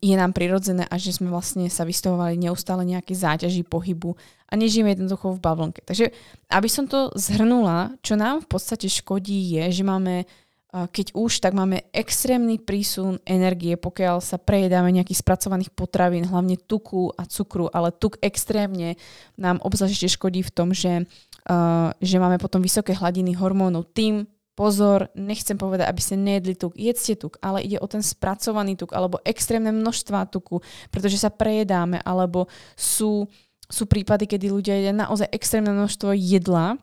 je 0.00 0.16
nám 0.16 0.32
prirodzené 0.32 0.88
a 0.88 0.96
že 0.96 1.12
sme 1.12 1.28
vlastne 1.28 1.68
sa 1.68 1.84
vystavovali 1.84 2.40
neustále 2.40 2.88
nejaké 2.88 3.12
záťaži 3.12 3.68
pohybu 3.68 4.16
a 4.48 4.52
nežijeme 4.56 4.96
jednoducho 4.96 5.36
v 5.36 5.42
bavlnke. 5.44 5.84
Takže 5.84 6.08
aby 6.48 6.68
som 6.72 6.88
to 6.88 7.12
zhrnula, 7.20 7.92
čo 8.00 8.16
nám 8.16 8.40
v 8.40 8.48
podstate 8.48 8.88
škodí 8.88 9.60
je, 9.60 9.64
že 9.68 9.84
máme 9.84 10.24
keď 10.72 11.12
už, 11.12 11.44
tak 11.44 11.52
máme 11.52 11.84
extrémny 11.92 12.56
prísun 12.56 13.20
energie, 13.28 13.76
pokiaľ 13.76 14.24
sa 14.24 14.40
prejedáme 14.40 14.88
nejakých 14.88 15.20
spracovaných 15.20 15.68
potravín, 15.68 16.24
hlavne 16.24 16.56
tuku 16.56 17.12
a 17.12 17.28
cukru, 17.28 17.68
ale 17.68 17.92
tuk 17.92 18.16
extrémne 18.24 18.96
nám 19.36 19.60
obzvlášť 19.60 20.16
škodí 20.16 20.40
v 20.40 20.54
tom, 20.56 20.72
že, 20.72 21.04
uh, 21.44 21.92
že 22.00 22.16
máme 22.16 22.40
potom 22.40 22.64
vysoké 22.64 22.96
hladiny 22.96 23.36
hormónov. 23.36 23.92
Tým 23.92 24.24
pozor, 24.52 25.08
nechcem 25.16 25.56
povedať, 25.56 25.88
aby 25.88 26.00
ste 26.02 26.20
nejedli 26.20 26.54
tuk, 26.54 26.76
jedzte 26.76 27.16
tuk, 27.16 27.40
ale 27.40 27.64
ide 27.64 27.80
o 27.80 27.86
ten 27.88 28.04
spracovaný 28.04 28.76
tuk 28.76 28.92
alebo 28.92 29.20
extrémne 29.24 29.72
množstva 29.72 30.28
tuku, 30.28 30.60
pretože 30.92 31.16
sa 31.16 31.32
prejedáme, 31.32 32.00
alebo 32.04 32.50
sú 32.76 33.28
sú 33.72 33.88
prípady, 33.88 34.28
kedy 34.28 34.52
ľudia 34.52 34.76
jedia 34.76 34.92
naozaj 34.92 35.32
extrémne 35.32 35.72
množstvo 35.72 36.12
jedla, 36.12 36.76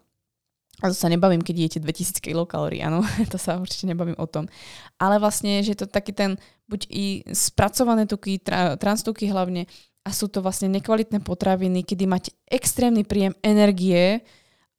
a 0.79 0.87
to 0.87 0.95
sa 0.95 1.11
nebavím, 1.11 1.43
keď 1.43 1.55
jete 1.69 1.79
2000 1.83 2.23
kilokalórií, 2.23 2.81
áno, 2.81 3.05
to 3.31 3.37
sa 3.37 3.61
určite 3.61 3.85
nebavím 3.85 4.17
o 4.17 4.25
tom. 4.25 4.49
Ale 4.97 5.21
vlastne, 5.21 5.61
že 5.61 5.77
to 5.77 5.85
taký 5.85 6.15
ten, 6.15 6.41
buď 6.65 6.81
i 6.89 7.05
spracované 7.29 8.09
tuky, 8.09 8.41
tra, 8.41 8.79
transtuky 8.79 9.29
hlavne, 9.29 9.69
a 10.07 10.09
sú 10.15 10.31
to 10.31 10.39
vlastne 10.39 10.71
nekvalitné 10.71 11.21
potraviny, 11.21 11.83
kedy 11.83 12.03
máte 12.07 12.31
extrémny 12.47 13.03
príjem 13.03 13.35
energie, 13.43 14.23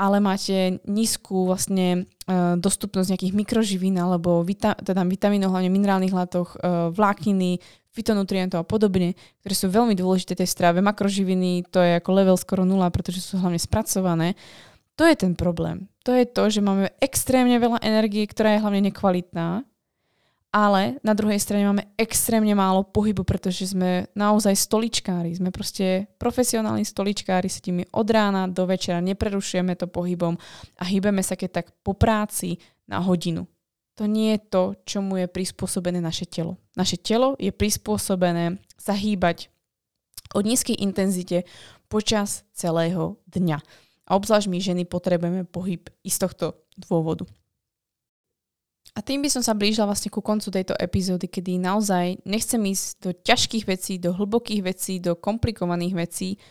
ale 0.01 0.17
máte 0.17 0.81
nízku 0.89 1.45
vlastne 1.45 2.09
uh, 2.25 2.57
dostupnosť 2.57 3.13
nejakých 3.13 3.37
mikroživín 3.37 4.01
alebo 4.01 4.41
vita- 4.41 4.81
teda 4.81 5.05
vitamínov, 5.05 5.53
hlavne 5.53 5.69
minerálnych 5.69 6.17
látok, 6.17 6.57
uh, 6.57 6.89
vlákniny, 6.89 7.61
fitonutrientov 7.93 8.65
a 8.65 8.67
podobne, 8.67 9.13
ktoré 9.45 9.55
sú 9.55 9.67
veľmi 9.69 9.93
dôležité 9.93 10.39
tej 10.39 10.49
strave. 10.49 10.81
Makroživiny 10.81 11.69
to 11.69 11.85
je 11.85 12.01
ako 12.01 12.11
level 12.17 12.37
skoro 12.41 12.65
nula, 12.65 12.89
pretože 12.89 13.21
sú 13.21 13.37
hlavne 13.37 13.61
spracované. 13.61 14.39
To 14.97 15.05
je 15.05 15.17
ten 15.19 15.37
problém. 15.37 15.91
To 16.09 16.17
je 16.17 16.25
to, 16.25 16.49
že 16.49 16.65
máme 16.65 16.89
extrémne 17.03 17.61
veľa 17.61 17.85
energie, 17.85 18.25
ktorá 18.25 18.57
je 18.57 18.63
hlavne 18.63 18.89
nekvalitná, 18.89 19.69
ale 20.51 20.99
na 21.07 21.15
druhej 21.15 21.39
strane 21.39 21.67
máme 21.67 21.95
extrémne 21.95 22.53
málo 22.59 22.83
pohybu, 22.83 23.23
pretože 23.23 23.71
sme 23.71 24.11
naozaj 24.19 24.59
stoličkári. 24.59 25.31
Sme 25.39 25.55
proste 25.55 26.11
profesionálni 26.19 26.83
stoličkári, 26.83 27.47
sedíme 27.47 27.87
od 27.95 28.07
rána 28.11 28.51
do 28.51 28.67
večera, 28.67 28.99
neprerušujeme 28.99 29.79
to 29.79 29.87
pohybom 29.87 30.35
a 30.79 30.83
hýbeme 30.87 31.23
sa 31.23 31.39
keď 31.39 31.63
tak 31.63 31.67
po 31.87 31.95
práci 31.95 32.59
na 32.91 32.99
hodinu 32.99 33.47
to 34.01 34.09
nie 34.09 34.33
je 34.33 34.41
to, 34.49 34.63
čomu 34.89 35.21
je 35.21 35.29
prispôsobené 35.29 36.01
naše 36.01 36.25
telo. 36.25 36.57
Naše 36.73 36.97
telo 36.97 37.37
je 37.37 37.53
prispôsobené 37.53 38.57
sa 38.81 38.97
hýbať 38.97 39.53
o 40.33 40.41
nízkej 40.41 40.81
intenzite 40.81 41.45
počas 41.93 42.49
celého 42.57 43.21
dňa. 43.29 43.61
A 44.09 44.11
obzvlášť 44.17 44.49
my 44.49 44.57
ženy 44.57 44.83
potrebujeme 44.89 45.45
pohyb 45.45 45.85
i 46.01 46.09
z 46.09 46.17
tohto 46.17 46.65
dôvodu. 46.81 47.29
A 48.95 49.07
tým 49.07 49.23
by 49.23 49.31
som 49.31 49.43
sa 49.43 49.55
blížila 49.55 49.87
vlastne 49.87 50.11
ku 50.11 50.19
koncu 50.19 50.51
tejto 50.51 50.75
epizódy, 50.75 51.31
kedy 51.31 51.63
naozaj 51.63 52.27
nechcem 52.27 52.59
ísť 52.59 52.87
do 52.99 53.11
ťažkých 53.15 53.65
vecí, 53.71 54.03
do 54.03 54.11
hlbokých 54.11 54.63
vecí, 54.67 54.99
do 54.99 55.15
komplikovaných 55.15 55.95
vecí, 55.95 56.43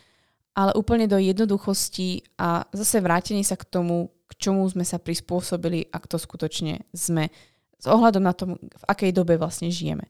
ale 0.56 0.72
úplne 0.76 1.08
do 1.08 1.20
jednoduchosti 1.20 2.40
a 2.40 2.64
zase 2.72 3.04
vrátenie 3.04 3.44
sa 3.44 3.60
k 3.60 3.68
tomu, 3.68 4.12
k 4.32 4.40
čomu 4.40 4.64
sme 4.72 4.88
sa 4.88 5.00
prispôsobili 5.00 5.92
a 5.92 6.00
kto 6.00 6.16
skutočne 6.16 6.84
sme. 6.96 7.32
S 7.80 7.88
ohľadom 7.88 8.24
na 8.24 8.36
tom, 8.36 8.60
v 8.60 8.84
akej 8.88 9.16
dobe 9.16 9.40
vlastne 9.40 9.72
žijeme. 9.72 10.08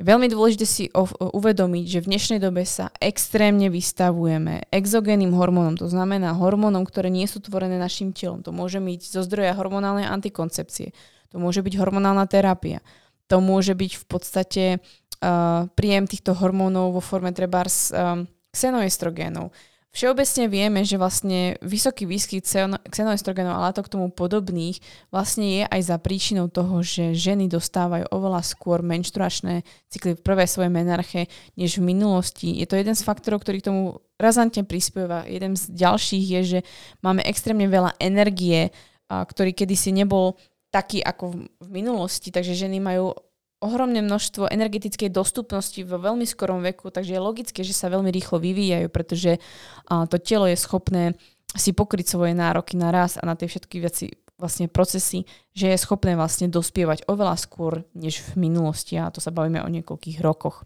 Je 0.00 0.08
veľmi 0.08 0.32
dôležité 0.32 0.64
si 0.64 0.88
uvedomiť, 1.20 1.84
že 1.84 2.00
v 2.00 2.08
dnešnej 2.08 2.40
dobe 2.40 2.64
sa 2.64 2.88
extrémne 2.96 3.68
vystavujeme 3.68 4.72
exogénnym 4.72 5.36
hormónom, 5.36 5.76
to 5.76 5.92
znamená 5.92 6.32
hormónom, 6.32 6.88
ktoré 6.88 7.12
nie 7.12 7.28
sú 7.28 7.44
tvorené 7.44 7.76
našim 7.76 8.16
telom. 8.16 8.40
To 8.40 8.56
môže 8.56 8.80
byť 8.80 9.00
zo 9.04 9.20
zdroja 9.20 9.52
hormonálnej 9.52 10.08
antikoncepcie, 10.08 10.96
to 11.30 11.38
môže 11.38 11.62
byť 11.62 11.74
hormonálna 11.78 12.26
terapia, 12.26 12.82
to 13.30 13.38
môže 13.38 13.72
byť 13.78 13.92
v 13.96 14.04
podstate 14.10 14.64
uh, 14.76 15.70
príjem 15.78 16.10
týchto 16.10 16.34
hormónov 16.34 16.98
vo 16.98 17.02
forme 17.02 17.30
trebárs 17.30 17.94
um, 17.94 18.26
xenoestrogénov. 18.50 19.54
Všeobecne 19.90 20.46
vieme, 20.46 20.86
že 20.86 20.94
vlastne 20.94 21.58
vysoký 21.66 22.06
výskyt 22.06 22.46
xenoestrogenov 22.94 23.58
a 23.58 23.64
látok 23.70 23.90
tomu 23.90 24.06
podobných 24.14 24.78
vlastne 25.10 25.46
je 25.50 25.62
aj 25.66 25.82
za 25.82 25.98
príčinou 25.98 26.46
toho, 26.46 26.78
že 26.78 27.10
ženy 27.10 27.50
dostávajú 27.50 28.06
oveľa 28.14 28.46
skôr 28.46 28.86
menštruačné 28.86 29.66
cykly 29.90 30.14
v 30.14 30.22
prvej 30.22 30.46
svojej 30.46 30.70
menarche 30.70 31.26
než 31.58 31.82
v 31.82 31.90
minulosti. 31.90 32.54
Je 32.54 32.70
to 32.70 32.78
jeden 32.78 32.94
z 32.94 33.02
faktorov, 33.02 33.42
ktorý 33.42 33.58
k 33.58 33.66
tomu 33.66 33.98
razantne 34.14 34.62
prispieva. 34.62 35.26
Jeden 35.26 35.58
z 35.58 35.74
ďalších 35.74 36.24
je, 36.38 36.40
že 36.46 36.58
máme 37.02 37.26
extrémne 37.26 37.66
veľa 37.66 37.98
energie, 37.98 38.70
ktorý 39.10 39.50
kedysi 39.58 39.90
nebol 39.90 40.38
taký 40.70 41.02
ako 41.02 41.50
v 41.60 41.68
minulosti, 41.68 42.30
takže 42.30 42.54
ženy 42.54 42.78
majú 42.78 43.14
ohromné 43.60 44.00
množstvo 44.00 44.48
energetickej 44.48 45.12
dostupnosti 45.12 45.76
vo 45.84 46.00
veľmi 46.00 46.24
skorom 46.24 46.64
veku, 46.64 46.88
takže 46.88 47.12
je 47.12 47.20
logické, 47.20 47.60
že 47.60 47.76
sa 47.76 47.92
veľmi 47.92 48.08
rýchlo 48.08 48.40
vyvíjajú, 48.40 48.88
pretože 48.88 49.36
to 49.84 50.16
telo 50.16 50.48
je 50.48 50.56
schopné 50.56 51.12
si 51.52 51.76
pokryť 51.76 52.06
svoje 52.08 52.32
nároky 52.32 52.80
na 52.80 52.88
raz 52.88 53.20
a 53.20 53.26
na 53.26 53.36
tie 53.36 53.50
všetky 53.50 53.82
veci, 53.84 54.08
vlastne 54.40 54.70
procesy, 54.72 55.28
že 55.52 55.68
je 55.68 55.76
schopné 55.76 56.16
vlastne 56.16 56.48
dospievať 56.48 57.04
oveľa 57.04 57.36
skôr 57.36 57.84
než 57.92 58.24
v 58.32 58.48
minulosti 58.48 58.96
a 58.96 59.12
to 59.12 59.20
sa 59.20 59.28
bavíme 59.28 59.60
o 59.60 59.68
niekoľkých 59.68 60.24
rokoch. 60.24 60.64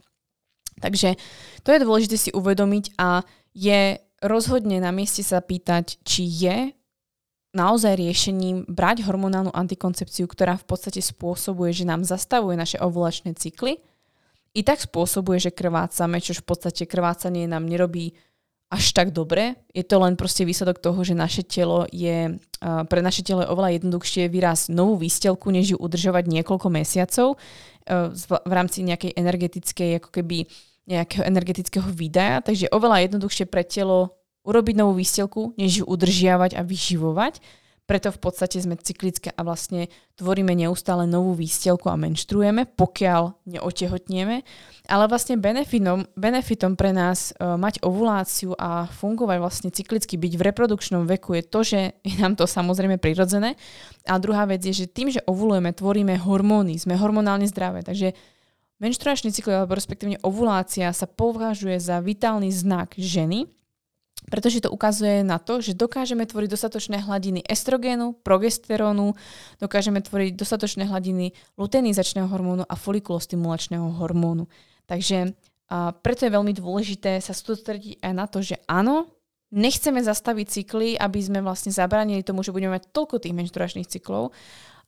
Takže 0.78 1.18
to 1.66 1.68
je 1.74 1.82
dôležité 1.82 2.14
si 2.14 2.30
uvedomiť 2.30 2.94
a 3.00 3.26
je 3.56 3.98
rozhodne 4.22 4.78
na 4.78 4.94
mieste 4.94 5.26
sa 5.26 5.42
pýtať, 5.42 5.98
či 6.06 6.22
je 6.22 6.58
naozaj 7.54 7.94
riešením 7.94 8.66
brať 8.66 9.06
hormonálnu 9.06 9.54
antikoncepciu, 9.54 10.26
ktorá 10.26 10.58
v 10.58 10.66
podstate 10.66 10.98
spôsobuje, 10.98 11.70
že 11.70 11.88
nám 11.88 12.02
zastavuje 12.02 12.58
naše 12.58 12.82
ovulačné 12.82 13.38
cykly, 13.38 13.78
i 14.54 14.62
tak 14.62 14.78
spôsobuje, 14.78 15.38
že 15.42 15.50
krvácame, 15.50 16.22
čo 16.22 16.34
v 16.34 16.46
podstate 16.46 16.86
krvácanie 16.86 17.50
nám 17.50 17.66
nerobí 17.66 18.14
až 18.70 18.94
tak 18.94 19.10
dobre. 19.10 19.58
Je 19.74 19.82
to 19.82 19.98
len 19.98 20.14
proste 20.14 20.46
výsledok 20.46 20.78
toho, 20.78 21.02
že 21.02 21.14
naše 21.14 21.42
telo 21.42 21.86
je, 21.90 22.38
pre 22.62 23.00
naše 23.02 23.26
telo 23.26 23.42
je 23.42 23.50
oveľa 23.50 23.82
jednoduchšie 23.82 24.30
vyraz 24.30 24.70
novú 24.70 24.98
výstelku, 24.98 25.50
než 25.50 25.74
ju 25.74 25.76
udržovať 25.78 26.26
niekoľko 26.26 26.68
mesiacov 26.70 27.38
v 28.46 28.52
rámci 28.54 28.86
nejakej 28.86 29.14
energetickej, 29.14 29.90
ako 30.02 30.10
keby 30.10 30.46
nejakého 30.86 31.22
energetického 31.26 31.86
výdaja. 31.90 32.42
Takže 32.42 32.70
oveľa 32.70 33.10
jednoduchšie 33.10 33.46
pre 33.50 33.66
telo 33.66 34.14
urobiť 34.44 34.74
novú 34.76 35.00
výstelku, 35.00 35.56
než 35.56 35.82
ju 35.82 35.84
udržiavať 35.88 36.54
a 36.54 36.62
vyživovať. 36.62 37.40
Preto 37.84 38.08
v 38.08 38.16
podstate 38.16 38.56
sme 38.64 38.80
cyklické 38.80 39.28
a 39.28 39.44
vlastne 39.44 39.92
tvoríme 40.16 40.56
neustále 40.56 41.04
novú 41.04 41.36
výstelku 41.36 41.92
a 41.92 42.00
menštruujeme, 42.00 42.64
pokiaľ 42.80 43.44
neotehotnieme. 43.44 44.40
Ale 44.88 45.04
vlastne 45.04 45.36
benefitom, 45.36 46.08
benefitom 46.16 46.80
pre 46.80 46.96
nás 46.96 47.36
e, 47.36 47.44
mať 47.44 47.84
ovuláciu 47.84 48.56
a 48.56 48.88
fungovať 48.88 49.36
vlastne 49.36 49.68
cyklicky, 49.68 50.16
byť 50.16 50.32
v 50.32 50.46
reprodukčnom 50.48 51.04
veku 51.04 51.36
je 51.36 51.44
to, 51.44 51.60
že 51.60 51.80
je 52.08 52.16
nám 52.24 52.40
to 52.40 52.48
samozrejme 52.48 52.96
prirodzené. 52.96 53.52
A 54.08 54.16
druhá 54.16 54.48
vec 54.48 54.64
je, 54.64 54.72
že 54.72 54.88
tým, 54.88 55.12
že 55.12 55.20
ovulujeme, 55.28 55.76
tvoríme 55.76 56.16
hormóny, 56.24 56.80
sme 56.80 56.96
hormonálne 56.96 57.44
zdravé. 57.44 57.84
Takže 57.84 58.16
menštruačný 58.80 59.28
cyklus 59.28 59.60
alebo 59.60 59.76
respektívne 59.76 60.16
ovulácia 60.24 60.88
sa 60.96 61.04
považuje 61.04 61.76
za 61.76 62.00
vitálny 62.00 62.48
znak 62.48 62.96
ženy, 62.96 63.44
pretože 64.30 64.64
to 64.64 64.72
ukazuje 64.72 65.20
na 65.20 65.36
to, 65.36 65.60
že 65.60 65.76
dokážeme 65.76 66.24
tvoriť 66.24 66.48
dostatočné 66.48 67.04
hladiny 67.04 67.44
estrogénu, 67.44 68.20
progesterónu, 68.24 69.12
dokážeme 69.60 70.00
tvoriť 70.00 70.32
dostatočné 70.36 70.88
hladiny 70.88 71.36
luteinizačného 71.60 72.28
hormónu 72.28 72.64
a 72.64 72.74
folikulostimulačného 72.74 74.00
hormónu. 74.00 74.48
Takže 74.84 75.36
a 75.74 75.96
preto 75.96 76.28
je 76.28 76.34
veľmi 76.34 76.52
dôležité 76.52 77.18
sa 77.24 77.32
sústrediť 77.32 78.04
aj 78.04 78.12
na 78.12 78.28
to, 78.28 78.44
že 78.44 78.60
áno, 78.68 79.08
nechceme 79.48 80.02
zastaviť 80.04 80.46
cykly, 80.60 81.00
aby 81.00 81.20
sme 81.24 81.40
vlastne 81.40 81.72
zabránili 81.72 82.20
tomu, 82.20 82.44
že 82.44 82.52
budeme 82.52 82.76
mať 82.76 82.92
toľko 82.92 83.22
tých 83.24 83.32
menštruačných 83.32 83.88
cyklov, 83.88 84.36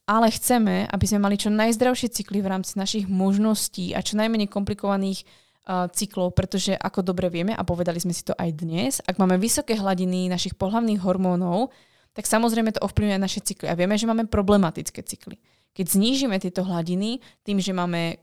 ale 0.06 0.28
chceme, 0.30 0.86
aby 0.86 1.04
sme 1.08 1.24
mali 1.24 1.40
čo 1.40 1.50
najzdravšie 1.50 2.12
cykly 2.12 2.44
v 2.44 2.50
rámci 2.52 2.76
našich 2.76 3.08
možností 3.08 3.96
a 3.96 4.04
čo 4.04 4.20
najmenej 4.20 4.52
komplikovaných 4.52 5.26
cyklov, 5.66 6.38
pretože 6.38 6.78
ako 6.78 7.02
dobre 7.02 7.26
vieme, 7.26 7.50
a 7.50 7.66
povedali 7.66 7.98
sme 7.98 8.14
si 8.14 8.22
to 8.22 8.32
aj 8.38 8.50
dnes, 8.54 9.02
ak 9.02 9.18
máme 9.18 9.34
vysoké 9.34 9.74
hladiny 9.74 10.30
našich 10.30 10.54
pohlavných 10.54 11.02
hormónov, 11.02 11.74
tak 12.14 12.24
samozrejme 12.24 12.72
to 12.72 12.80
ovplyvňuje 12.86 13.20
naše 13.20 13.40
cykly. 13.44 13.68
A 13.68 13.76
vieme, 13.76 13.98
že 13.98 14.08
máme 14.08 14.30
problematické 14.30 15.04
cykly. 15.04 15.36
Keď 15.76 15.92
znížime 15.92 16.40
tieto 16.40 16.64
hladiny 16.64 17.20
tým, 17.44 17.60
že 17.60 17.76
máme 17.76 18.16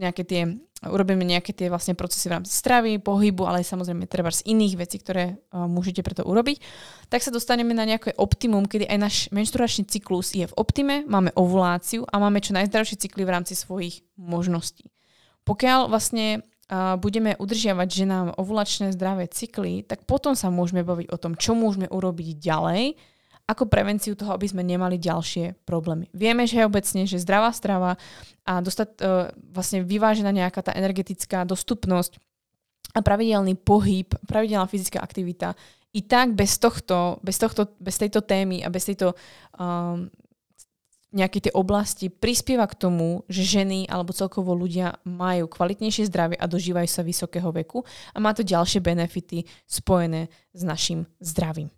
nejaké 0.00 0.24
tie, 0.24 0.48
urobíme 0.80 1.20
nejaké 1.20 1.52
tie 1.52 1.68
vlastne 1.68 1.92
procesy 1.92 2.32
v 2.32 2.40
rámci 2.40 2.56
stravy, 2.56 2.96
pohybu, 2.96 3.44
ale 3.44 3.60
samozrejme 3.60 4.08
treba 4.08 4.32
z 4.32 4.48
iných 4.48 4.74
vecí, 4.80 4.96
ktoré 4.96 5.36
uh, 5.36 5.68
môžete 5.68 6.00
preto 6.00 6.24
urobiť, 6.24 6.64
tak 7.12 7.20
sa 7.20 7.28
dostaneme 7.28 7.76
na 7.76 7.84
nejaké 7.84 8.16
optimum, 8.16 8.64
kedy 8.64 8.88
aj 8.88 8.98
náš 9.00 9.16
menštruačný 9.28 9.84
cyklus 9.92 10.32
je 10.32 10.48
v 10.48 10.56
optime, 10.56 11.04
máme 11.04 11.36
ovuláciu 11.36 12.08
a 12.08 12.16
máme 12.16 12.40
čo 12.40 12.56
najzdravšie 12.56 12.96
cykly 12.96 13.28
v 13.28 13.32
rámci 13.36 13.52
svojich 13.52 14.00
možností. 14.16 14.88
Pokiaľ 15.48 15.88
vlastne 15.88 16.44
budeme 17.00 17.32
udržiavať 17.40 17.88
ženám 17.88 18.26
ovulačné 18.36 18.92
zdravé 18.92 19.24
cykly, 19.32 19.80
tak 19.88 20.04
potom 20.04 20.36
sa 20.36 20.52
môžeme 20.52 20.84
baviť 20.84 21.08
o 21.08 21.16
tom, 21.16 21.32
čo 21.32 21.56
môžeme 21.56 21.88
urobiť 21.88 22.36
ďalej, 22.36 22.92
ako 23.48 23.64
prevenciu 23.64 24.12
toho, 24.12 24.36
aby 24.36 24.44
sme 24.44 24.60
nemali 24.60 25.00
ďalšie 25.00 25.64
problémy. 25.64 26.12
Vieme, 26.12 26.44
že 26.44 26.60
je 26.60 26.68
obecne, 26.68 27.08
že 27.08 27.24
zdravá 27.24 27.48
strava 27.56 27.96
a 28.44 28.60
dostať 28.60 28.88
uh, 29.00 29.32
vlastne 29.56 29.80
vyvážená 29.80 30.28
nejaká 30.28 30.60
tá 30.60 30.76
energetická 30.76 31.48
dostupnosť 31.48 32.20
a 32.92 33.00
pravidelný 33.00 33.56
pohyb, 33.56 34.12
pravidelná 34.28 34.68
fyzická 34.68 35.00
aktivita 35.00 35.56
i 35.96 36.04
tak 36.04 36.36
bez 36.36 36.60
tohto, 36.60 37.24
bez, 37.24 37.40
tohto, 37.40 37.72
bez 37.80 37.96
tejto 37.96 38.20
témy 38.20 38.60
a 38.60 38.68
bez 38.68 38.84
tejto 38.84 39.16
um, 39.56 40.12
nejaké 41.08 41.48
tie 41.48 41.52
oblasti 41.56 42.12
prispieva 42.12 42.68
k 42.68 42.76
tomu, 42.76 43.24
že 43.30 43.46
ženy 43.46 43.88
alebo 43.88 44.12
celkovo 44.12 44.52
ľudia 44.52 45.00
majú 45.08 45.48
kvalitnejšie 45.48 46.08
zdravie 46.12 46.36
a 46.36 46.50
dožívajú 46.50 46.88
sa 46.88 47.00
vysokého 47.00 47.48
veku 47.52 47.80
a 48.12 48.18
má 48.20 48.36
to 48.36 48.44
ďalšie 48.44 48.84
benefity 48.84 49.48
spojené 49.64 50.28
s 50.52 50.62
našim 50.66 51.08
zdravím. 51.20 51.72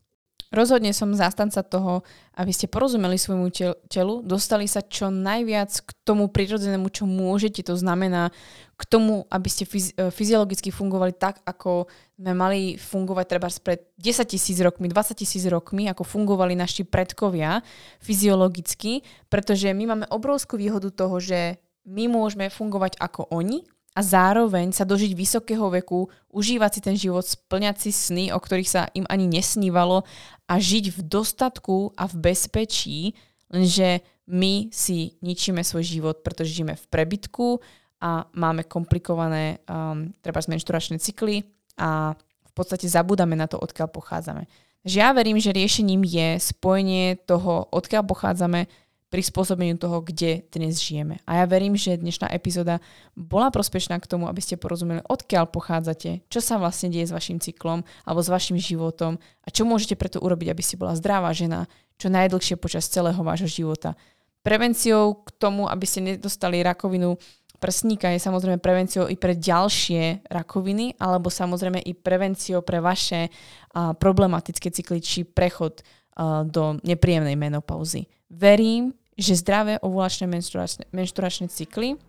Rozhodne 0.51 0.91
som 0.91 1.15
zástanca 1.15 1.63
toho, 1.63 2.03
aby 2.35 2.51
ste 2.51 2.67
porozumeli 2.67 3.15
svojmu 3.15 3.55
telu, 3.87 4.19
dostali 4.27 4.67
sa 4.67 4.83
čo 4.83 5.07
najviac 5.07 5.71
k 5.71 5.91
tomu 6.03 6.27
prirodzenému, 6.27 6.91
čo 6.91 7.07
môžete. 7.07 7.63
To 7.71 7.79
znamená 7.79 8.35
k 8.75 8.83
tomu, 8.83 9.31
aby 9.31 9.47
ste 9.47 9.63
e, 9.63 10.11
fyziologicky 10.11 10.75
fungovali 10.75 11.15
tak, 11.15 11.39
ako 11.47 11.87
sme 12.19 12.35
mali 12.35 12.75
fungovať 12.75 13.27
treba 13.31 13.47
pred 13.63 13.95
10 13.95 14.27
tisíc 14.27 14.59
rokmi, 14.59 14.91
20 14.91 15.23
tisíc 15.23 15.47
rokmi, 15.47 15.87
ako 15.87 16.03
fungovali 16.03 16.59
naši 16.59 16.83
predkovia 16.83 17.63
fyziologicky, 18.03 19.07
pretože 19.31 19.71
my 19.71 19.95
máme 19.95 20.07
obrovskú 20.11 20.59
výhodu 20.59 20.91
toho, 20.91 21.23
že 21.23 21.63
my 21.87 22.11
môžeme 22.11 22.51
fungovať 22.51 22.99
ako 22.99 23.31
oni, 23.31 23.63
a 23.91 24.01
zároveň 24.01 24.71
sa 24.71 24.87
dožiť 24.87 25.13
vysokého 25.19 25.67
veku, 25.71 26.07
užívať 26.31 26.71
si 26.71 26.81
ten 26.81 26.97
život, 26.97 27.27
splňať 27.27 27.77
si 27.83 27.91
sny, 27.91 28.25
o 28.31 28.39
ktorých 28.39 28.71
sa 28.71 28.83
im 28.95 29.03
ani 29.11 29.27
nesnívalo 29.27 30.07
a 30.47 30.55
žiť 30.63 30.95
v 30.95 31.01
dostatku 31.11 31.99
a 31.99 32.07
v 32.07 32.15
bezpečí, 32.31 33.19
lenže 33.51 34.03
my 34.31 34.71
si 34.71 35.19
ničíme 35.27 35.59
svoj 35.67 35.83
život, 35.83 36.23
pretože 36.23 36.55
žijeme 36.55 36.79
v 36.79 36.87
prebytku 36.87 37.59
a 37.99 38.31
máme 38.33 38.63
komplikované 38.65 39.59
um, 39.67 40.15
treba 40.23 40.39
menšturačné 40.39 41.03
cykly 41.03 41.43
a 41.75 42.15
v 42.47 42.53
podstate 42.55 42.87
zabudáme 42.87 43.35
na 43.35 43.51
to, 43.51 43.59
odkiaľ 43.59 43.91
pochádzame. 43.91 44.47
Takže 44.81 44.97
ja 44.97 45.13
verím, 45.13 45.37
že 45.37 45.53
riešením 45.53 46.07
je 46.07 46.41
spojenie 46.41 47.21
toho, 47.27 47.69
odkiaľ 47.69 48.07
pochádzame, 48.07 48.71
prispôsobeniu 49.11 49.75
toho, 49.75 50.01
kde 50.07 50.47
dnes 50.55 50.79
žijeme. 50.79 51.19
A 51.27 51.43
ja 51.43 51.45
verím, 51.51 51.75
že 51.75 51.99
dnešná 51.99 52.31
epizóda 52.31 52.79
bola 53.19 53.51
prospešná 53.51 53.99
k 53.99 54.07
tomu, 54.07 54.31
aby 54.31 54.39
ste 54.39 54.55
porozumeli, 54.55 55.03
odkiaľ 55.05 55.51
pochádzate, 55.51 56.31
čo 56.31 56.39
sa 56.39 56.63
vlastne 56.63 56.95
deje 56.95 57.11
s 57.11 57.15
vašim 57.15 57.43
cyklom 57.43 57.83
alebo 58.07 58.23
s 58.23 58.31
vašim 58.31 58.55
životom 58.57 59.19
a 59.43 59.49
čo 59.51 59.67
môžete 59.67 59.99
preto 59.99 60.23
urobiť, 60.23 60.55
aby 60.55 60.63
ste 60.63 60.79
bola 60.79 60.95
zdravá 60.95 61.35
žena 61.35 61.67
čo 62.01 62.09
najdlhšie 62.09 62.57
počas 62.57 62.89
celého 62.89 63.21
vášho 63.21 63.51
života. 63.51 63.93
Prevenciou 64.41 65.21
k 65.21 65.29
tomu, 65.37 65.69
aby 65.69 65.85
ste 65.85 66.01
nedostali 66.01 66.65
rakovinu 66.65 67.21
prsníka 67.61 68.09
je 68.17 68.25
samozrejme 68.25 68.57
prevenciou 68.57 69.05
i 69.05 69.21
pre 69.21 69.37
ďalšie 69.37 70.33
rakoviny, 70.33 70.97
alebo 70.97 71.29
samozrejme 71.29 71.85
i 71.85 71.93
prevenciou 71.93 72.65
pre 72.65 72.81
vaše 72.81 73.29
uh, 73.29 73.93
problematické 73.93 74.73
cykly 74.73 75.05
či 75.05 75.29
prechod 75.29 75.85
uh, 75.85 76.49
do 76.49 76.81
nepríjemnej 76.81 77.37
menopauzy. 77.37 78.09
Verím, 78.33 78.97
že 79.21 79.37
zdravé 79.37 79.77
ovulačné 79.85 80.25
menšturačné, 80.25 80.89
menšturačné 80.97 81.53
cykly, 81.53 82.01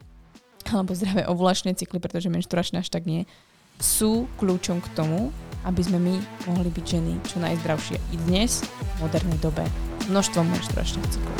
alebo 0.72 0.96
zdravé 0.96 1.28
ovulačné 1.28 1.76
cykly, 1.76 2.00
pretože 2.00 2.32
menšturačné 2.32 2.80
až 2.80 2.88
tak 2.88 3.04
nie, 3.04 3.28
sú 3.84 4.32
kľúčom 4.40 4.80
k 4.80 4.88
tomu, 4.96 5.36
aby 5.68 5.82
sme 5.84 6.00
my 6.00 6.16
mohli 6.48 6.70
byť 6.72 6.86
ženy 6.88 7.14
čo 7.28 7.44
najzdravšie 7.44 7.98
i 8.00 8.18
dnes, 8.30 8.64
v 8.64 8.96
modernej 9.04 9.38
dobe, 9.44 9.68
množstvom 10.08 10.48
menšturačných 10.48 11.08
cyklov. 11.12 11.38